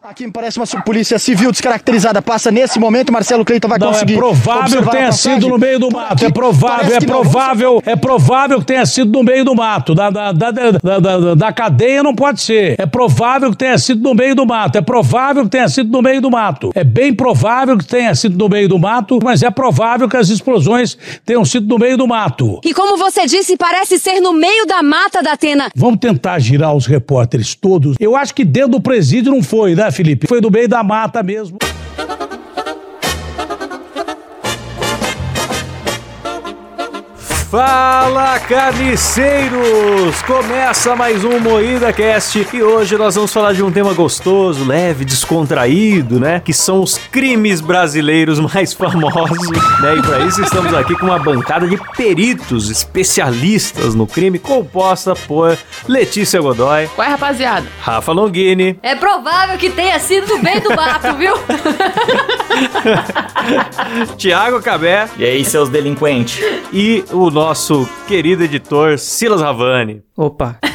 Aqui 0.00 0.24
me 0.24 0.32
parece 0.32 0.56
uma 0.60 0.66
polícia 0.84 1.18
civil 1.18 1.50
descaracterizada. 1.50 2.22
Passa 2.22 2.52
nesse 2.52 2.78
momento, 2.78 3.12
Marcelo 3.12 3.44
Cleiton 3.44 3.66
vai 3.66 3.80
Não, 3.80 3.88
conseguir. 3.88 4.14
é 4.14 4.16
provável 4.16 4.82
que 4.84 4.90
tenha 4.92 5.10
sido 5.10 5.48
no 5.48 5.58
meio 5.58 5.80
do 5.80 5.90
mato. 5.90 6.24
É 6.24 6.30
provável, 6.30 6.94
é 6.96 7.00
provável, 7.00 7.82
é 7.84 7.96
provável 7.96 8.60
que 8.60 8.64
tenha 8.66 8.86
sido 8.86 9.10
no 9.10 9.24
meio 9.24 9.44
do 9.44 9.56
mato. 9.56 9.96
Da, 9.96 10.08
da, 10.08 10.30
da, 10.30 10.50
da, 10.52 10.98
da, 11.00 11.34
da 11.34 11.52
cadeia 11.52 12.00
não 12.04 12.14
pode 12.14 12.40
ser. 12.40 12.76
É 12.78 12.86
provável 12.86 13.50
que 13.50 13.56
tenha 13.56 13.76
sido 13.76 14.00
no 14.00 14.14
meio 14.14 14.36
do 14.36 14.46
mato. 14.46 14.78
É 14.78 14.80
provável 14.80 15.42
que 15.42 15.50
tenha 15.50 15.68
sido 15.68 15.90
no 15.90 16.00
meio 16.00 16.20
do 16.20 16.30
mato. 16.30 16.70
É 16.76 16.84
bem 16.84 17.12
provável 17.12 17.76
que 17.76 17.84
tenha 17.84 18.14
sido 18.14 18.38
no 18.38 18.48
meio 18.48 18.68
do 18.68 18.78
mato, 18.78 19.18
mas 19.20 19.42
é 19.42 19.50
provável 19.50 20.08
que 20.08 20.16
as 20.16 20.28
explosões 20.28 20.96
tenham 21.26 21.44
sido 21.44 21.66
no 21.66 21.76
meio 21.76 21.96
do 21.96 22.06
mato. 22.06 22.60
E 22.64 22.72
como 22.72 22.96
você 22.96 23.26
disse, 23.26 23.56
parece 23.56 23.98
ser 23.98 24.20
no 24.20 24.32
meio 24.32 24.64
da 24.64 24.80
mata 24.80 25.24
da 25.24 25.32
Atena. 25.32 25.68
Vamos 25.74 25.98
tentar 25.98 26.38
girar 26.38 26.72
os 26.72 26.86
repórteres 26.86 27.56
todos. 27.56 27.96
Eu 27.98 28.14
acho 28.14 28.32
que 28.32 28.44
dentro 28.44 28.70
do 28.70 28.80
presídio 28.80 29.32
não 29.32 29.42
foi, 29.42 29.74
né, 29.74 29.87
Felipe? 29.90 30.26
Foi 30.26 30.40
no 30.40 30.50
meio 30.50 30.68
da 30.68 30.82
mata 30.82 31.22
mesmo. 31.22 31.58
Fala 37.50 38.38
carniceiros! 38.40 40.20
Começa 40.26 40.94
mais 40.94 41.24
um 41.24 41.40
Moída 41.40 41.90
Cast 41.94 42.46
e 42.52 42.62
hoje 42.62 42.98
nós 42.98 43.14
vamos 43.14 43.32
falar 43.32 43.54
de 43.54 43.62
um 43.62 43.72
tema 43.72 43.94
gostoso, 43.94 44.66
leve, 44.66 45.02
descontraído, 45.02 46.20
né? 46.20 46.40
Que 46.44 46.52
são 46.52 46.82
os 46.82 46.98
crimes 46.98 47.62
brasileiros 47.62 48.38
mais 48.38 48.74
famosos, 48.74 49.50
né? 49.80 49.96
E 49.96 50.02
para 50.02 50.18
isso 50.26 50.42
estamos 50.42 50.74
aqui 50.74 50.94
com 50.94 51.06
uma 51.06 51.18
bancada 51.18 51.66
de 51.66 51.78
peritos, 51.96 52.68
especialistas 52.68 53.94
no 53.94 54.06
crime, 54.06 54.38
composta 54.38 55.14
por 55.14 55.56
Letícia 55.88 56.38
Godoy. 56.42 56.90
Ué, 56.98 57.06
rapaziada. 57.06 57.66
Rafa 57.80 58.12
Longini. 58.12 58.78
É 58.82 58.94
provável 58.94 59.56
que 59.56 59.70
tenha 59.70 59.98
sido 59.98 60.26
no 60.26 60.42
meio 60.42 60.60
do 60.60 60.76
mato, 60.76 61.16
viu? 61.16 61.32
Tiago 64.18 64.60
Cabé. 64.60 65.08
E 65.16 65.24
aí, 65.24 65.42
seus 65.44 65.70
delinquentes? 65.70 66.44
E 66.72 67.04
o 67.10 67.37
nosso 67.38 67.88
querido 68.08 68.42
editor 68.42 68.98
Silas 68.98 69.40
Ravani. 69.40 70.02
Opa. 70.16 70.58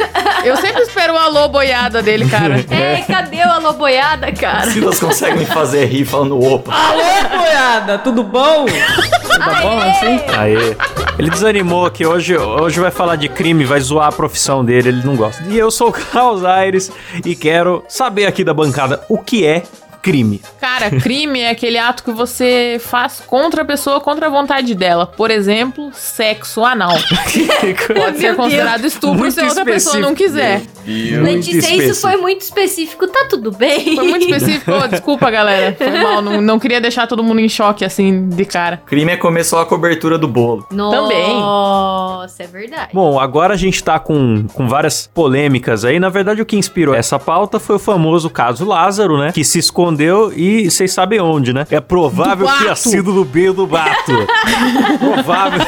Eu 0.45 0.55
sempre 0.57 0.81
espero 0.81 1.13
o 1.13 1.17
alô 1.17 1.49
boiada 1.49 2.01
dele, 2.01 2.25
cara. 2.29 2.63
É, 2.71 3.01
cadê 3.01 3.37
o 3.37 3.49
alô 3.49 3.73
boiada, 3.73 4.31
cara? 4.31 4.69
Silas 4.69 4.97
consegue 4.97 5.39
me 5.39 5.45
fazer 5.45 5.85
rir 5.85 6.05
falando 6.05 6.41
opa. 6.41 6.73
Alô, 6.73 7.37
boiada, 7.37 7.97
tudo 7.97 8.23
bom? 8.23 8.65
Tudo 8.65 9.61
bom 9.61 9.79
assim? 9.79 10.19
Aê. 10.37 10.77
Ele 11.19 11.29
desanimou 11.29 11.89
que 11.91 12.05
hoje, 12.05 12.37
hoje 12.37 12.79
vai 12.79 12.91
falar 12.91 13.17
de 13.17 13.27
crime, 13.27 13.65
vai 13.65 13.81
zoar 13.81 14.07
a 14.07 14.11
profissão 14.11 14.63
dele, 14.63 14.89
ele 14.89 15.05
não 15.05 15.17
gosta. 15.17 15.43
E 15.49 15.57
eu 15.57 15.69
sou 15.69 15.89
o 15.89 15.93
Carlos 15.93 16.45
Aires 16.45 16.91
e 17.25 17.35
quero 17.35 17.83
saber 17.89 18.25
aqui 18.25 18.43
da 18.43 18.53
bancada 18.53 19.01
o 19.09 19.17
que 19.17 19.45
é 19.45 19.63
crime. 20.03 20.41
Cara, 20.59 20.91
crime 20.99 21.39
é 21.39 21.49
aquele 21.49 21.77
ato 21.77 22.03
que 22.03 22.11
você 22.11 22.77
faz 22.79 23.23
contra 23.25 23.61
a 23.61 23.65
pessoa, 23.65 24.01
contra 24.01 24.27
a 24.27 24.29
vontade 24.29 24.75
dela. 24.75 25.07
Por 25.07 25.31
exemplo, 25.31 25.91
sexo 25.93 26.65
anal. 26.65 26.91
Pode 27.95 28.17
ser 28.17 28.35
considerado 28.35 28.85
estupro 28.85 29.19
Muito 29.19 29.33
se 29.33 29.39
a 29.39 29.47
outra 29.47 29.63
pessoa 29.63 29.97
não 29.99 30.13
quiser. 30.13 30.61
Letícia, 30.85 31.73
isso 31.73 32.01
foi 32.01 32.17
muito 32.17 32.41
específico, 32.41 33.07
tá 33.07 33.27
tudo 33.29 33.49
bem? 33.51 33.95
Foi 33.95 34.09
muito 34.09 34.25
específico. 34.25 34.71
Ô, 34.71 34.87
desculpa, 34.87 35.31
galera. 35.31 35.73
Foi 35.77 35.89
mal. 35.89 36.21
Não, 36.21 36.41
não 36.41 36.59
queria 36.59 36.81
deixar 36.81 37.07
todo 37.07 37.23
mundo 37.23 37.39
em 37.39 37.47
choque 37.47 37.85
assim, 37.85 38.27
de 38.27 38.43
cara. 38.43 38.81
Crime 38.85 39.13
é 39.13 39.17
comer 39.17 39.45
só 39.45 39.61
a 39.61 39.65
cobertura 39.65 40.17
do 40.17 40.27
bolo. 40.27 40.63
Também. 40.63 41.29
Nossa, 41.29 42.43
é 42.43 42.47
verdade. 42.47 42.89
Bom, 42.93 43.17
agora 43.17 43.53
a 43.53 43.57
gente 43.57 43.81
tá 43.81 43.97
com, 43.99 44.45
com 44.53 44.67
várias 44.67 45.09
polêmicas 45.13 45.85
aí. 45.85 45.97
Na 45.97 46.09
verdade, 46.09 46.41
o 46.41 46.45
que 46.45 46.57
inspirou 46.57 46.93
essa 46.93 47.17
pauta 47.17 47.57
foi 47.57 47.77
o 47.77 47.79
famoso 47.79 48.29
caso 48.29 48.65
Lázaro, 48.65 49.17
né? 49.17 49.31
Que 49.31 49.45
se 49.45 49.59
escondeu 49.59 49.92
e 50.01 50.69
vocês 50.69 50.91
sabem 50.91 51.19
onde, 51.19 51.53
né? 51.53 51.65
É 51.69 51.79
provável 51.79 52.47
que 52.47 52.59
tenha 52.59 52.75
sido 52.75 53.11
no 53.13 53.25
meio 53.25 53.53
do 53.53 53.67
bato. 53.67 54.11
provável, 54.99 55.59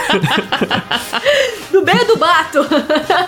Do 1.72 1.82
meio 1.84 2.06
do 2.06 2.18
bato. 2.18 2.66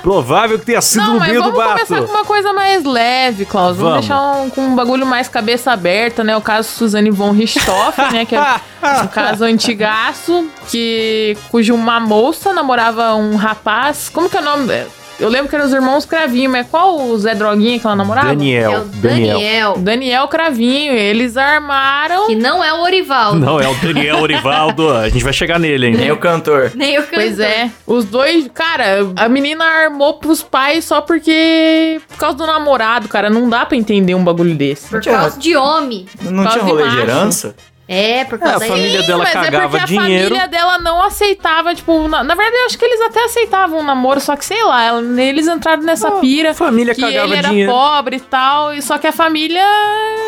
provável 0.01 0.57
que 0.59 0.65
tenha 0.65 0.81
sido 0.81 1.03
Não, 1.03 1.13
no 1.15 1.19
meio 1.19 1.41
do 1.43 1.51
vamos 1.51 1.57
bato. 1.57 1.85
começar 1.85 2.05
com 2.05 2.11
uma 2.13 2.25
coisa 2.25 2.53
mais 2.53 2.83
leve, 2.83 3.45
Klaus. 3.45 3.77
Vamos, 3.77 3.91
Vamos. 3.91 4.07
deixar 4.07 4.21
um, 4.41 4.49
com 4.49 4.61
um 4.61 4.75
bagulho 4.75 5.05
mais 5.05 5.27
cabeça 5.27 5.71
aberta, 5.71 6.23
né? 6.23 6.35
O 6.37 6.41
caso 6.41 6.69
Suzane 6.69 7.09
von 7.11 7.31
Richthofen, 7.31 8.11
né? 8.11 8.25
Que 8.25 8.35
é 8.35 8.41
um 9.03 9.07
caso 9.07 9.43
antigaço, 9.43 10.47
que, 10.69 11.37
cujo 11.51 11.73
uma 11.75 11.99
moça 11.99 12.53
namorava 12.53 13.13
um 13.15 13.35
rapaz. 13.35 14.09
Como 14.09 14.29
que 14.29 14.37
é 14.37 14.39
o 14.39 14.43
nome? 14.43 14.85
Eu 15.19 15.29
lembro 15.29 15.49
que 15.49 15.55
eram 15.55 15.65
os 15.65 15.73
irmãos 15.73 16.05
Cravinho, 16.05 16.49
mas 16.49 16.67
qual 16.67 16.99
o 16.99 17.17
Zé 17.17 17.33
Droguinha 17.33 17.79
que 17.79 17.85
ela 17.85 17.95
namorava? 17.95 18.27
Daniel. 18.27 18.71
É 18.71 18.79
o 18.79 18.85
Daniel. 18.85 19.77
Daniel 19.77 20.27
Cravinho. 20.27 20.93
Eles 20.93 21.35
armaram. 21.35 22.27
Que 22.27 22.35
não 22.35 22.63
é 22.63 22.71
o 22.71 22.81
Orivaldo. 22.81 23.39
Não, 23.39 23.59
é 23.59 23.67
o 23.67 23.73
Daniel 23.75 24.19
Orivaldo. 24.19 24.89
A 24.93 25.09
gente 25.09 25.23
vai 25.23 25.33
chegar 25.33 25.59
nele 25.59 25.87
ainda. 25.87 25.97
Nem 25.97 26.11
o 26.11 26.17
cantor. 26.17 26.71
Nem 26.75 26.99
o 26.99 27.01
cantor. 27.01 27.15
Pois 27.17 27.39
é, 27.39 27.71
os 27.85 28.05
dois, 28.05 28.47
cara, 28.53 29.07
a 29.15 29.27
menina 29.27 29.65
armou 29.65 30.15
pros 30.19 30.43
pais 30.43 30.85
só 30.85 31.01
porque. 31.01 31.99
Por 32.09 32.17
causa 32.17 32.37
do 32.37 32.45
namorado, 32.45 33.07
cara. 33.07 33.29
Não 33.29 33.49
dá 33.49 33.65
pra 33.65 33.75
entender 33.75 34.13
um 34.13 34.23
bagulho 34.23 34.53
desse. 34.55 34.87
Por 34.87 35.03
causa 35.03 35.39
de 35.39 35.55
homem. 35.55 36.05
Não 36.21 36.45
tinha 36.45 36.63
de 36.63 36.69
rolê 36.69 36.83
de 36.83 36.89
macho. 36.89 37.01
herança? 37.01 37.55
É, 37.89 38.25
por 38.25 38.37
causa 38.37 38.65
a 38.65 38.67
família 38.67 38.99
Ih, 38.99 39.07
dela 39.07 39.23
mas 39.23 39.29
é 39.29 39.33
cagava 39.33 39.69
porque 39.69 39.83
a 39.83 39.85
dinheiro. 39.85 40.27
família 40.35 40.47
dela 40.49 40.77
não 40.79 41.01
aceitava, 41.01 41.73
tipo, 41.73 42.07
na, 42.09 42.21
na 42.23 42.35
verdade 42.35 42.57
eu 42.61 42.65
acho 42.65 42.77
que 42.77 42.83
eles 42.83 42.99
até 43.01 43.23
aceitavam 43.23 43.79
um 43.79 43.83
namoro, 43.83 44.19
só 44.19 44.35
que 44.35 44.43
sei 44.43 44.61
lá, 44.63 44.83
ela- 44.83 45.21
eles 45.21 45.47
entraram 45.47 45.83
nessa 45.83 46.11
pira. 46.19 46.51
a 46.51 46.53
família 46.53 46.93
que 46.93 46.99
cagava 47.01 47.27
ele 47.27 47.35
era 47.37 47.47
dinheiro. 47.49 47.71
pobre 47.71 48.17
e 48.17 48.19
tal, 48.19 48.73
e 48.73 48.81
só 48.81 48.97
que 48.97 49.07
a 49.07 49.13
família 49.13 49.61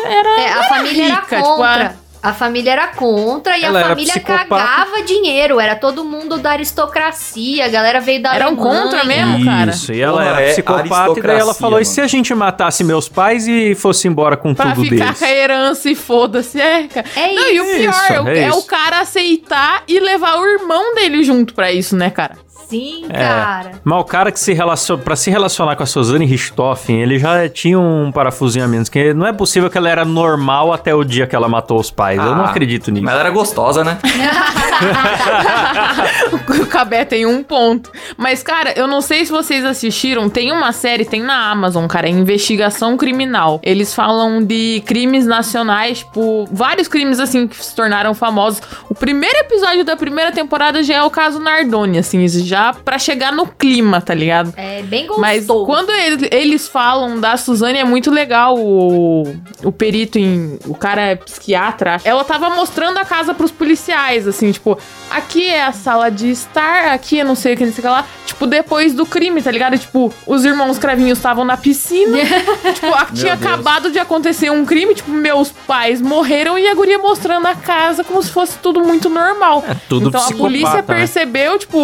era. 0.04 0.40
É, 0.40 0.46
a 0.46 0.50
era 0.52 0.62
família 0.64 1.04
era 1.04 1.14
rica, 1.20 1.36
tipo, 1.36 1.48
contra. 1.56 1.96
A 2.22 2.32
família 2.34 2.72
era 2.72 2.88
contra 2.88 3.56
e 3.58 3.64
Ela 3.64 3.80
a 3.80 3.88
família 3.90 4.20
cagava 4.20 5.02
dinheiro. 5.02 5.58
Era 5.58 5.74
todo 5.76 6.04
mundo 6.04 6.38
da 6.38 6.50
aristocracia. 6.50 7.64
A 7.64 7.68
galera 7.68 8.00
veio 8.00 8.22
da 8.22 8.34
Eram 8.34 8.48
Alemanha. 8.48 8.82
contra 8.82 9.04
mesmo, 9.04 9.44
cara. 9.44 9.70
Isso, 9.70 9.92
e 9.92 10.00
ela 10.00 10.12
Porra, 10.22 10.24
era 10.30 10.42
é 10.42 10.50
psicopata, 10.52 11.18
e 11.18 11.22
daí 11.22 11.38
ela 11.38 11.54
falou: 11.54 11.78
e 11.78 11.82
mano. 11.84 11.94
se 11.94 12.00
a 12.00 12.06
gente 12.06 12.34
matasse 12.34 12.84
meus 12.84 13.08
pais 13.08 13.46
e 13.48 13.74
fosse 13.74 14.06
embora 14.08 14.36
com 14.36 14.54
Pra 14.54 14.72
tudo 14.72 14.84
ficar 14.84 15.04
deles? 15.04 15.18
com 15.18 15.24
a 15.24 15.30
herança 15.30 15.90
e 15.90 15.94
foda-se, 15.94 16.60
é, 16.60 16.86
cara. 16.88 17.06
É 17.16 17.32
Não, 17.34 17.50
e 17.52 17.60
o 17.60 17.64
isso, 17.64 17.76
pior 17.78 18.04
é, 18.10 18.20
o- 18.20 18.28
é 18.28 18.38
é 18.44 18.52
o 18.52 18.58
isso. 18.58 18.66
cara 18.66 19.00
aceitar 19.00 19.82
e 19.88 19.98
levar 20.00 20.36
o 20.38 20.46
irmão 20.46 20.94
dele 20.94 21.22
junto 21.24 21.54
pra 21.54 21.72
isso, 21.72 21.96
né, 21.96 22.10
cara? 22.10 22.36
Sim, 22.68 23.06
É. 23.10 23.18
cara. 23.18 23.70
Mas 23.82 24.00
o 24.00 24.04
cara 24.04 24.30
que 24.30 24.38
se 24.38 24.52
relaciona, 24.52 25.02
pra 25.02 25.16
se 25.16 25.28
relacionar 25.30 25.74
com 25.74 25.82
a 25.82 25.86
Suzane 25.86 26.24
Richthofen, 26.24 27.02
ele 27.02 27.18
já 27.18 27.48
tinha 27.48 27.78
um 27.78 28.12
parafusinho 28.12 28.64
a 28.64 28.68
menos, 28.68 28.88
que 28.88 29.12
não 29.12 29.26
é 29.26 29.32
possível 29.32 29.68
que 29.68 29.76
ela 29.76 29.88
era 29.88 30.04
normal 30.04 30.72
até 30.72 30.94
o 30.94 31.02
dia 31.02 31.26
que 31.26 31.34
ela 31.34 31.48
matou 31.48 31.80
os 31.80 31.90
pais. 31.90 32.18
Eu 32.18 32.34
não 32.36 32.44
Ah, 32.44 32.50
acredito 32.50 32.92
nisso. 32.92 33.04
Mas 33.04 33.12
ela 33.14 33.22
era 33.22 33.30
gostosa, 33.30 33.82
né? 33.82 33.98
o 36.62 36.66
Cabé 36.66 37.04
tem 37.04 37.26
um 37.26 37.42
ponto. 37.42 37.90
Mas, 38.16 38.42
cara, 38.42 38.72
eu 38.76 38.86
não 38.86 39.00
sei 39.00 39.24
se 39.24 39.32
vocês 39.32 39.64
assistiram. 39.64 40.28
Tem 40.28 40.52
uma 40.52 40.72
série, 40.72 41.04
tem 41.04 41.22
na 41.22 41.50
Amazon, 41.50 41.86
cara, 41.86 42.06
é 42.06 42.10
Investigação 42.10 42.96
Criminal. 42.96 43.60
Eles 43.62 43.94
falam 43.94 44.42
de 44.44 44.82
crimes 44.86 45.26
nacionais, 45.26 45.98
tipo, 45.98 46.48
vários 46.52 46.88
crimes, 46.88 47.18
assim, 47.20 47.46
que 47.48 47.64
se 47.64 47.74
tornaram 47.74 48.14
famosos. 48.14 48.60
O 48.88 48.94
primeiro 48.94 49.38
episódio 49.38 49.84
da 49.84 49.96
primeira 49.96 50.32
temporada 50.32 50.82
já 50.82 50.96
é 50.96 51.02
o 51.02 51.10
caso 51.10 51.38
Nardoni, 51.40 51.98
assim, 51.98 52.22
já 52.50 52.72
pra 52.74 52.98
chegar 52.98 53.32
no 53.32 53.46
clima, 53.46 54.00
tá 54.00 54.12
ligado? 54.12 54.52
É 54.56 54.82
bem 54.82 55.06
gostoso. 55.06 55.20
Mas 55.20 55.46
quando 55.46 55.90
eles, 55.90 56.28
eles 56.32 56.68
falam 56.68 57.20
da 57.20 57.36
Suzane, 57.36 57.78
é 57.78 57.84
muito 57.84 58.10
legal 58.10 58.58
o, 58.58 59.22
o 59.62 59.70
perito 59.72 60.18
em. 60.18 60.58
O 60.66 60.74
cara 60.74 61.00
é 61.02 61.14
psiquiatra. 61.14 61.98
Ela 62.04 62.24
tava 62.24 62.50
mostrando 62.50 62.98
a 62.98 63.04
casa 63.04 63.32
pros 63.32 63.50
policiais, 63.50 64.26
assim, 64.26 64.50
tipo, 64.50 64.76
aqui 65.10 65.48
é 65.48 65.62
a 65.64 65.72
sala 65.72 66.10
de 66.10 66.30
estar, 66.30 66.92
aqui 66.92 67.20
é 67.20 67.24
não 67.24 67.34
sei 67.36 67.54
o 67.54 67.56
que, 67.56 67.64
não 67.64 67.72
sei 67.72 67.80
o 67.80 67.82
que 67.82 67.88
lá. 67.88 68.04
Tipo, 68.26 68.46
depois 68.46 68.92
do 68.94 69.06
crime, 69.06 69.40
tá 69.42 69.50
ligado? 69.50 69.78
Tipo, 69.78 70.12
os 70.26 70.44
irmãos 70.44 70.78
cravinhos 70.78 71.18
estavam 71.18 71.44
na 71.44 71.56
piscina. 71.56 72.18
tipo, 72.74 72.86
a- 72.94 73.06
tinha 73.06 73.36
Deus. 73.36 73.46
acabado 73.52 73.90
de 73.90 73.98
acontecer 73.98 74.50
um 74.50 74.64
crime, 74.64 74.94
tipo, 74.94 75.10
meus 75.10 75.50
pais 75.50 76.00
morreram 76.00 76.58
e 76.58 76.66
a 76.66 76.74
guria 76.74 76.98
mostrando 76.98 77.46
a 77.46 77.54
casa 77.54 78.02
como 78.02 78.22
se 78.22 78.30
fosse 78.30 78.58
tudo 78.58 78.80
muito 78.80 79.08
normal. 79.08 79.64
É 79.68 79.76
tudo 79.88 80.08
então 80.08 80.20
a 80.26 80.32
polícia 80.32 80.76
né? 80.76 80.82
percebeu, 80.82 81.58
tipo, 81.58 81.78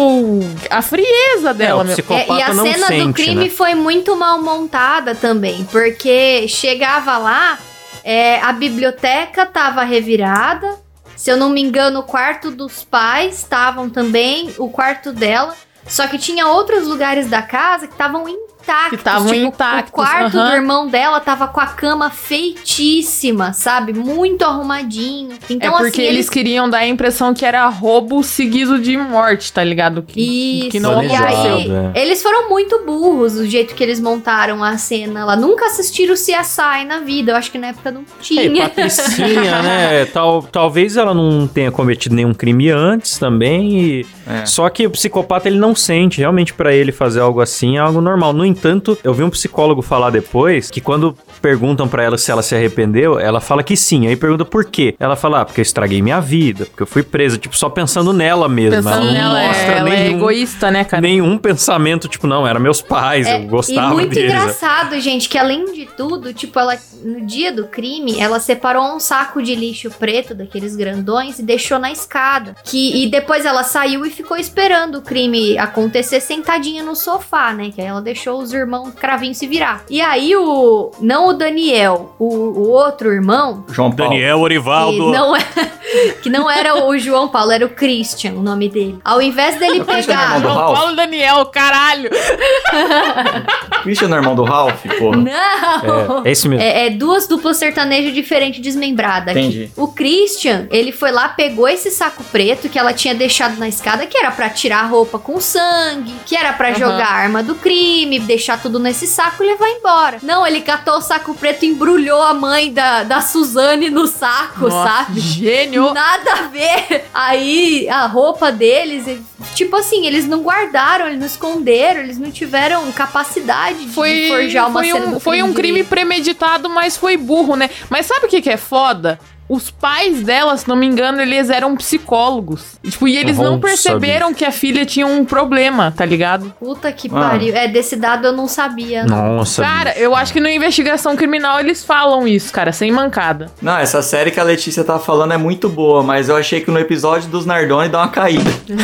a 0.69 0.81
frieza 0.81 1.53
dela, 1.53 1.83
o 1.83 1.85
meu. 1.85 1.95
É, 2.09 2.27
e 2.27 2.41
a 2.41 2.53
não 2.53 2.65
cena 2.65 2.87
sente, 2.87 3.07
do 3.07 3.13
crime 3.13 3.43
né? 3.45 3.49
foi 3.49 3.75
muito 3.75 4.15
mal 4.15 4.41
montada 4.41 5.15
também, 5.15 5.65
porque 5.71 6.47
chegava 6.47 7.17
lá, 7.17 7.59
é, 8.03 8.39
a 8.41 8.51
biblioteca 8.51 9.45
tava 9.45 9.83
revirada, 9.83 10.79
se 11.15 11.29
eu 11.31 11.37
não 11.37 11.49
me 11.49 11.61
engano, 11.61 11.99
o 11.99 12.03
quarto 12.03 12.51
dos 12.51 12.83
pais 12.83 13.39
estavam 13.39 13.89
também, 13.89 14.53
o 14.57 14.69
quarto 14.69 15.11
dela, 15.11 15.55
só 15.87 16.07
que 16.07 16.17
tinha 16.17 16.47
outros 16.47 16.85
lugares 16.85 17.27
da 17.29 17.41
casa 17.41 17.87
que 17.87 17.93
estavam 17.93 18.27
intactos. 18.67 18.97
Que 18.97 19.03
tavam 19.03 19.31
tipo, 19.33 19.45
intactos, 19.45 19.91
O 19.91 19.95
quarto 19.95 20.37
aham. 20.37 20.49
do 20.49 20.55
irmão 20.55 20.87
dela 20.87 21.19
tava 21.19 21.47
com 21.47 21.59
a 21.59 21.67
cama 21.67 22.09
feitíssima, 22.09 23.53
sabe? 23.53 23.93
Muito 23.93 24.43
arrumadinho. 24.43 25.37
Então, 25.49 25.75
é 25.75 25.77
porque 25.77 26.01
assim, 26.01 26.09
eles 26.09 26.29
queriam 26.29 26.69
dar 26.69 26.79
a 26.79 26.87
impressão 26.87 27.33
que 27.33 27.45
era 27.45 27.67
roubo 27.67 28.23
seguido 28.23 28.79
de 28.79 28.97
morte, 28.97 29.51
tá 29.53 29.63
ligado? 29.63 30.01
Que, 30.03 30.59
Isso, 30.61 30.69
que 30.71 30.79
não 30.79 31.01
e 31.03 31.15
aí 31.15 31.71
é. 31.95 32.01
eles 32.01 32.21
foram 32.21 32.49
muito 32.49 32.83
burros 32.85 33.33
do 33.33 33.45
jeito 33.47 33.73
que 33.73 33.83
eles 33.83 33.99
montaram 33.99 34.63
a 34.63 34.77
cena 34.77 35.23
lá. 35.25 35.35
Nunca 35.35 35.65
assistiram 35.67 36.13
o 36.13 36.17
CSI 36.17 36.85
na 36.85 36.99
vida, 36.99 37.31
eu 37.31 37.35
acho 37.35 37.51
que 37.51 37.57
na 37.57 37.67
época 37.67 37.91
não 37.91 38.01
É, 38.01 38.05
tinha. 38.21 38.69
Patricinha, 38.69 39.61
né? 39.61 40.05
Tal, 40.13 40.41
talvez 40.43 40.97
ela 40.97 41.13
não 41.13 41.47
tenha 41.47 41.71
cometido 41.71 42.15
nenhum 42.15 42.33
crime 42.33 42.69
antes 42.69 43.17
também. 43.17 43.79
e- 44.01 44.05
É. 44.29 44.45
Só 44.45 44.67
que 44.69 44.85
o 44.85 44.89
psicopata 44.89 45.47
ele 45.47 45.57
não 45.57 45.73
sente. 45.73 46.19
Realmente, 46.19 46.53
pra 46.53 46.73
ele 46.73 46.91
fazer 46.91 47.21
algo 47.21 47.39
assim 47.39 47.77
é 47.77 47.79
algo 47.79 48.01
normal. 48.01 48.33
No 48.33 48.43
entanto, 48.45 48.56
eu 49.03 49.13
vi 49.13 49.23
um 49.23 49.29
psicólogo 49.29 49.81
falar 49.81 50.09
depois 50.09 50.69
que 50.69 50.81
quando 50.81 51.15
perguntam 51.41 51.87
pra 51.87 52.03
ela 52.03 52.17
se 52.17 52.31
ela 52.31 52.41
se 52.41 52.55
arrependeu, 52.55 53.19
ela 53.19 53.39
fala 53.39 53.63
que 53.63 53.75
sim. 53.77 54.07
Aí 54.07 54.15
pergunta 54.15 54.45
por 54.45 54.65
quê. 54.65 54.95
Ela 54.99 55.15
fala, 55.15 55.41
ah, 55.41 55.45
porque 55.45 55.61
eu 55.61 55.63
estraguei 55.63 56.01
minha 56.01 56.19
vida, 56.19 56.65
porque 56.65 56.83
eu 56.83 56.87
fui 56.87 57.03
presa. 57.03 57.37
Tipo, 57.37 57.55
só 57.55 57.69
pensando 57.69 58.11
nela 58.13 58.49
mesmo. 58.49 58.77
Pensando 58.83 58.95
ela 58.95 59.05
não 59.05 59.13
nela, 59.13 59.41
é, 59.41 59.47
mostra 59.47 59.71
ela 59.73 59.89
é 59.89 60.03
nenhum, 60.03 60.17
egoísta, 60.17 60.71
né, 60.71 60.83
cara? 60.83 61.01
nenhum 61.01 61.37
pensamento, 61.37 62.07
tipo, 62.07 62.27
não, 62.27 62.47
eram 62.47 62.59
meus 62.59 62.81
pais, 62.81 63.27
É, 63.27 63.37
eu 63.37 63.47
gostava 63.47 63.93
e 63.93 63.95
muito 63.95 64.13
deles. 64.13 64.31
engraçado, 64.33 64.99
gente, 64.99 65.29
que 65.29 65.37
além 65.37 65.65
de 65.73 65.85
tudo, 65.85 66.33
tipo, 66.33 66.59
ela 66.59 66.77
no 67.03 67.25
dia 67.25 67.51
do 67.51 67.65
crime, 67.67 68.19
ela 68.19 68.39
separou 68.39 68.95
um 68.95 68.99
saco 68.99 69.41
de 69.41 69.55
lixo 69.55 69.89
preto 69.91 70.33
daqueles 70.33 70.75
grandões 70.75 71.39
e 71.39 71.43
deixou 71.43 71.79
na 71.79 71.91
escada. 71.91 72.55
Que 72.63 73.03
e 73.03 73.07
depois 73.09 73.45
ela 73.45 73.63
saiu 73.63 74.05
e 74.05 74.09
ficou 74.09 74.37
esperando 74.37 74.97
o 74.97 75.01
crime 75.01 75.57
acontecer 75.57 76.19
sentadinha 76.19 76.83
no 76.83 76.95
sofá, 76.95 77.53
né? 77.53 77.71
Que 77.73 77.81
aí 77.81 77.87
ela 77.87 78.01
deixou 78.01 78.41
os 78.41 78.46
irmãos 78.53 78.93
cravinhos 78.93 79.37
se 79.37 79.47
virar. 79.47 79.83
E 79.89 80.01
aí 80.01 80.35
o 80.35 80.91
não 80.99 81.29
o 81.29 81.33
Daniel, 81.33 82.15
o, 82.19 82.25
o 82.25 82.69
outro 82.69 83.11
irmão, 83.11 83.65
João 83.69 83.91
Paulo. 83.91 84.11
Daniel 84.11 84.37
que 84.37 84.43
Orivaldo. 84.43 85.11
não, 85.11 85.35
é, 85.35 85.41
que 86.21 86.29
não 86.29 86.49
era 86.49 86.85
o 86.85 86.97
João 86.97 87.27
Paulo, 87.27 87.51
era 87.51 87.65
o 87.65 87.69
Christian, 87.69 88.33
o 88.33 88.41
nome 88.41 88.69
dele. 88.69 88.99
Ao 89.03 89.21
invés 89.21 89.57
dele 89.59 89.81
é 89.81 89.83
pegar. 89.83 90.35
do 90.35 90.41
João 90.41 90.55
Ralph? 90.55 90.77
Paulo 90.77 90.95
Daniel, 90.95 91.45
caralho! 91.47 92.09
Christian 93.83 94.09
é 94.09 94.13
irmão 94.13 94.35
do 94.35 94.43
Ralph, 94.43 94.83
porra. 94.99 95.17
Não! 95.17 96.25
É, 96.25 96.29
é 96.29 96.31
esse 96.31 96.47
mesmo. 96.47 96.63
É, 96.63 96.87
é 96.87 96.89
duas 96.89 97.27
duplas 97.27 97.57
sertanejas 97.57 98.13
diferentes 98.13 98.59
desmembradas. 98.61 99.35
aqui. 99.35 99.39
Entendi. 99.39 99.71
O 99.75 99.87
Christian, 99.87 100.67
ele 100.71 100.91
foi 100.91 101.11
lá, 101.11 101.29
pegou 101.29 101.67
esse 101.67 101.89
saco 101.91 102.23
preto 102.25 102.69
que 102.69 102.77
ela 102.77 102.93
tinha 102.93 103.15
deixado 103.15 103.57
na 103.57 103.67
escada, 103.67 104.05
que 104.05 104.17
era 104.17 104.31
pra 104.31 104.49
tirar 104.49 104.83
a 104.83 104.87
roupa 104.87 105.19
com 105.19 105.39
sangue, 105.39 106.13
que 106.25 106.35
era 106.35 106.53
pra 106.53 106.69
Aham. 106.69 106.79
jogar 106.79 107.07
a 107.07 107.13
arma 107.13 107.43
do 107.43 107.55
crime, 107.55 108.19
deixar 108.27 108.61
tudo 108.61 108.77
nesse 108.77 109.07
saco 109.07 109.43
e 109.43 109.47
levar 109.47 109.69
embora. 109.69 110.19
Não, 110.21 110.45
ele 110.45 110.61
catou 110.61 110.97
o 110.97 111.01
saco 111.01 111.33
preto 111.33 111.63
e 111.63 111.69
embrulhou 111.69 112.21
a 112.21 112.33
mãe 112.33 112.71
da, 112.71 113.03
da 113.03 113.21
Suzane 113.21 113.89
no 113.89 114.05
saco, 114.05 114.67
Nossa, 114.67 114.89
sabe? 114.89 115.19
Gênio! 115.19 115.93
Nada 115.93 116.31
a 116.33 116.41
ver. 116.47 117.05
Aí 117.13 117.87
a 117.89 118.05
roupa 118.05 118.51
deles, 118.51 119.19
tipo 119.55 119.75
assim, 119.75 120.05
eles 120.05 120.27
não 120.27 120.41
guardaram, 120.41 121.07
eles 121.07 121.19
não 121.19 121.25
esconderam, 121.25 122.01
eles 122.01 122.19
não 122.19 122.29
tiveram 122.29 122.91
capacidade 122.91 123.85
de 123.85 123.91
Foi, 123.91 124.27
forjar 124.27 124.69
uma 124.69 124.81
foi 124.81 124.91
cena 124.91 125.05
um, 125.07 125.19
foi 125.19 125.41
um 125.41 125.53
crime 125.53 125.83
premeditado, 125.83 126.69
mas 126.69 126.97
foi 126.97 127.17
burro, 127.17 127.55
né? 127.55 127.69
Mas 127.89 128.05
sabe 128.05 128.27
o 128.27 128.29
que, 128.29 128.41
que 128.41 128.49
é 128.49 128.57
foda? 128.57 129.19
Os 129.49 129.71
pais 129.71 130.23
dela, 130.23 130.57
se 130.57 130.67
não 130.67 130.75
me 130.75 130.85
engano, 130.85 131.21
eles 131.21 131.49
eram 131.49 131.75
psicólogos. 131.77 132.75
E, 132.83 132.89
Tipo, 132.89 133.07
e 133.07 133.15
eles 133.17 133.37
não 133.37 133.59
perceberam 133.59 134.33
que 134.33 134.43
a 134.43 134.51
filha 134.51 134.85
tinha 134.85 135.07
um 135.07 135.23
problema, 135.23 135.93
tá 135.95 136.03
ligado? 136.03 136.53
Puta 136.59 136.91
que 136.91 137.07
Ah. 137.07 137.29
pariu. 137.29 137.55
É, 137.55 137.67
desse 137.67 137.95
dado 137.95 138.27
eu 138.27 138.33
não 138.33 138.47
sabia. 138.47 139.05
não. 139.05 139.37
Nossa, 139.37 139.61
Cara, 139.63 139.91
bicho. 139.91 140.01
eu 140.03 140.15
acho 140.15 140.33
que 140.33 140.39
na 140.39 140.51
investigação 140.51 141.15
criminal 141.15 141.59
eles 141.59 141.83
falam 141.83 142.27
isso, 142.27 142.51
cara, 142.51 142.71
sem 142.73 142.91
mancada. 142.91 143.47
Não, 143.61 143.77
essa 143.77 144.01
série 144.01 144.31
que 144.31 144.39
a 144.39 144.43
Letícia 144.43 144.83
tá 144.83 144.99
falando 144.99 145.33
é 145.33 145.37
muito 145.37 145.69
boa, 145.69 146.03
mas 146.03 146.27
eu 146.29 146.35
achei 146.35 146.59
que 146.61 146.69
no 146.69 146.79
episódio 146.79 147.29
dos 147.29 147.45
Nardoni 147.45 147.89
dá 147.89 147.99
uma 147.99 148.09
caída. 148.09 148.49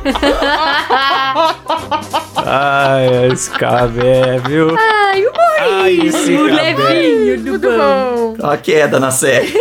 Ai, 2.46 3.26
esse 3.32 3.50
cabé, 3.50 4.38
viu? 4.46 4.76
Ai, 4.78 5.26
o 5.26 5.29
Ai, 5.60 6.00
esse 6.06 6.32
o 6.32 6.42
levinho 6.44 7.38
do 7.38 7.52
Tudo 7.52 7.70
bom. 7.70 8.34
bom. 8.38 8.46
Uma 8.46 8.56
queda 8.56 8.98
na 8.98 9.10
série. 9.10 9.52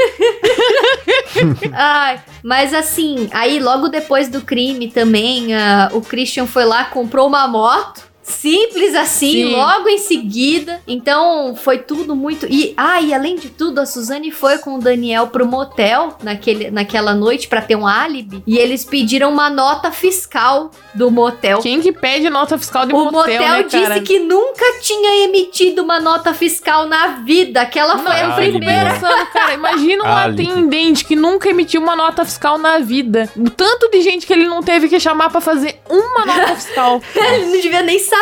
Ai, 1.73 2.19
mas 2.43 2.73
assim, 2.73 3.29
aí 3.31 3.59
logo 3.59 3.89
depois 3.89 4.27
do 4.29 4.41
crime 4.41 4.89
também, 4.89 5.53
ah, 5.53 5.89
o 5.93 6.01
Christian 6.01 6.45
foi 6.45 6.65
lá, 6.65 6.85
comprou 6.85 7.27
uma 7.27 7.47
moto. 7.47 8.08
Simples 8.29 8.95
assim, 8.95 9.31
Sim. 9.31 9.55
logo 9.55 9.89
em 9.89 9.97
seguida. 9.97 10.81
Então 10.87 11.55
foi 11.55 11.79
tudo 11.79 12.15
muito. 12.15 12.45
E, 12.49 12.73
ah, 12.77 13.01
e 13.01 13.13
além 13.13 13.35
de 13.35 13.49
tudo, 13.49 13.79
a 13.79 13.85
Suzane 13.85 14.31
foi 14.31 14.59
com 14.59 14.75
o 14.75 14.79
Daniel 14.79 15.27
pro 15.27 15.45
motel 15.45 16.15
naquele, 16.23 16.69
naquela 16.71 17.13
noite 17.13 17.47
pra 17.47 17.61
ter 17.61 17.75
um 17.75 17.87
álibi. 17.87 18.43
E 18.45 18.57
eles 18.57 18.85
pediram 18.85 19.31
uma 19.31 19.49
nota 19.49 19.91
fiscal 19.91 20.71
do 20.93 21.09
motel. 21.09 21.59
Quem 21.59 21.81
que 21.81 21.91
pede 21.91 22.29
nota 22.29 22.57
fiscal 22.57 22.85
de 22.85 22.93
O 22.93 23.05
motel, 23.05 23.11
motel, 23.11 23.39
né, 23.39 23.63
disse 23.63 23.81
cara? 23.81 23.99
que 24.01 24.19
nunca 24.19 24.65
tinha 24.81 25.23
emitido 25.25 25.81
uma 25.81 25.99
nota 25.99 26.33
fiscal 26.33 26.87
na 26.87 27.07
vida. 27.25 27.61
Aquela 27.61 27.97
foi 27.97 28.19
a 28.21 28.31
primeira. 28.33 28.99
cara, 29.33 29.53
imagina 29.53 30.03
um 30.03 30.07
Álibi. 30.07 30.43
atendente 30.49 31.03
que 31.03 31.15
nunca 31.15 31.49
emitiu 31.49 31.81
uma 31.81 31.95
nota 31.95 32.23
fiscal 32.23 32.57
na 32.57 32.79
vida. 32.79 33.29
O 33.35 33.49
tanto 33.49 33.89
de 33.89 34.01
gente 34.01 34.25
que 34.27 34.33
ele 34.33 34.45
não 34.47 34.61
teve 34.61 34.87
que 34.87 34.99
chamar 34.99 35.29
pra 35.29 35.41
fazer 35.41 35.79
uma 35.89 36.25
nota 36.25 36.55
fiscal. 36.55 37.01
Ele 37.15 37.45
não 37.45 37.61
devia 37.61 37.81
nem 37.81 37.97
saber 37.99 38.18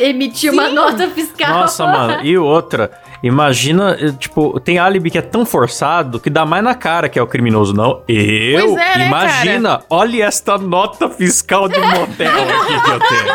emitir 0.00 0.52
uma 0.52 0.68
nota 0.68 1.08
fiscal. 1.08 1.50
Nossa, 1.50 1.86
mano. 1.86 2.24
E 2.24 2.36
outra, 2.36 2.90
imagina, 3.22 3.96
eh, 4.00 4.12
tipo, 4.18 4.58
tem 4.60 4.78
álibi 4.78 5.10
que 5.10 5.18
é 5.18 5.22
tão 5.22 5.44
forçado 5.44 6.18
que 6.20 6.30
dá 6.30 6.44
mais 6.46 6.62
na 6.64 6.74
cara 6.74 7.08
que 7.08 7.18
é 7.18 7.22
o 7.22 7.26
criminoso, 7.26 7.74
não. 7.74 8.02
Eu? 8.08 8.74
Pois 8.74 8.76
é, 8.76 8.98
né, 8.98 9.06
imagina, 9.06 9.82
olha 9.88 10.24
esta 10.24 10.58
nota 10.58 11.08
fiscal 11.08 11.68
de 11.68 11.78
motel 11.78 12.32
aqui 12.32 12.80
que 12.84 12.90
eu 12.90 12.98
tenho. 13.00 13.34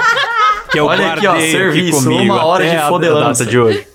Que 0.72 0.80
eu 0.80 0.86
Olha 0.88 1.14
aqui, 1.14 1.28
ó, 1.28 1.32
guardei 1.32 1.52
serviço, 1.52 2.04
comigo 2.04 2.34
uma 2.34 2.46
hora 2.46 2.64
até 2.64 2.76
de 2.76 2.82
a 2.82 2.88
fodelança. 2.88 3.44
data 3.44 3.46
de 3.46 3.60
hoje. 3.60 3.88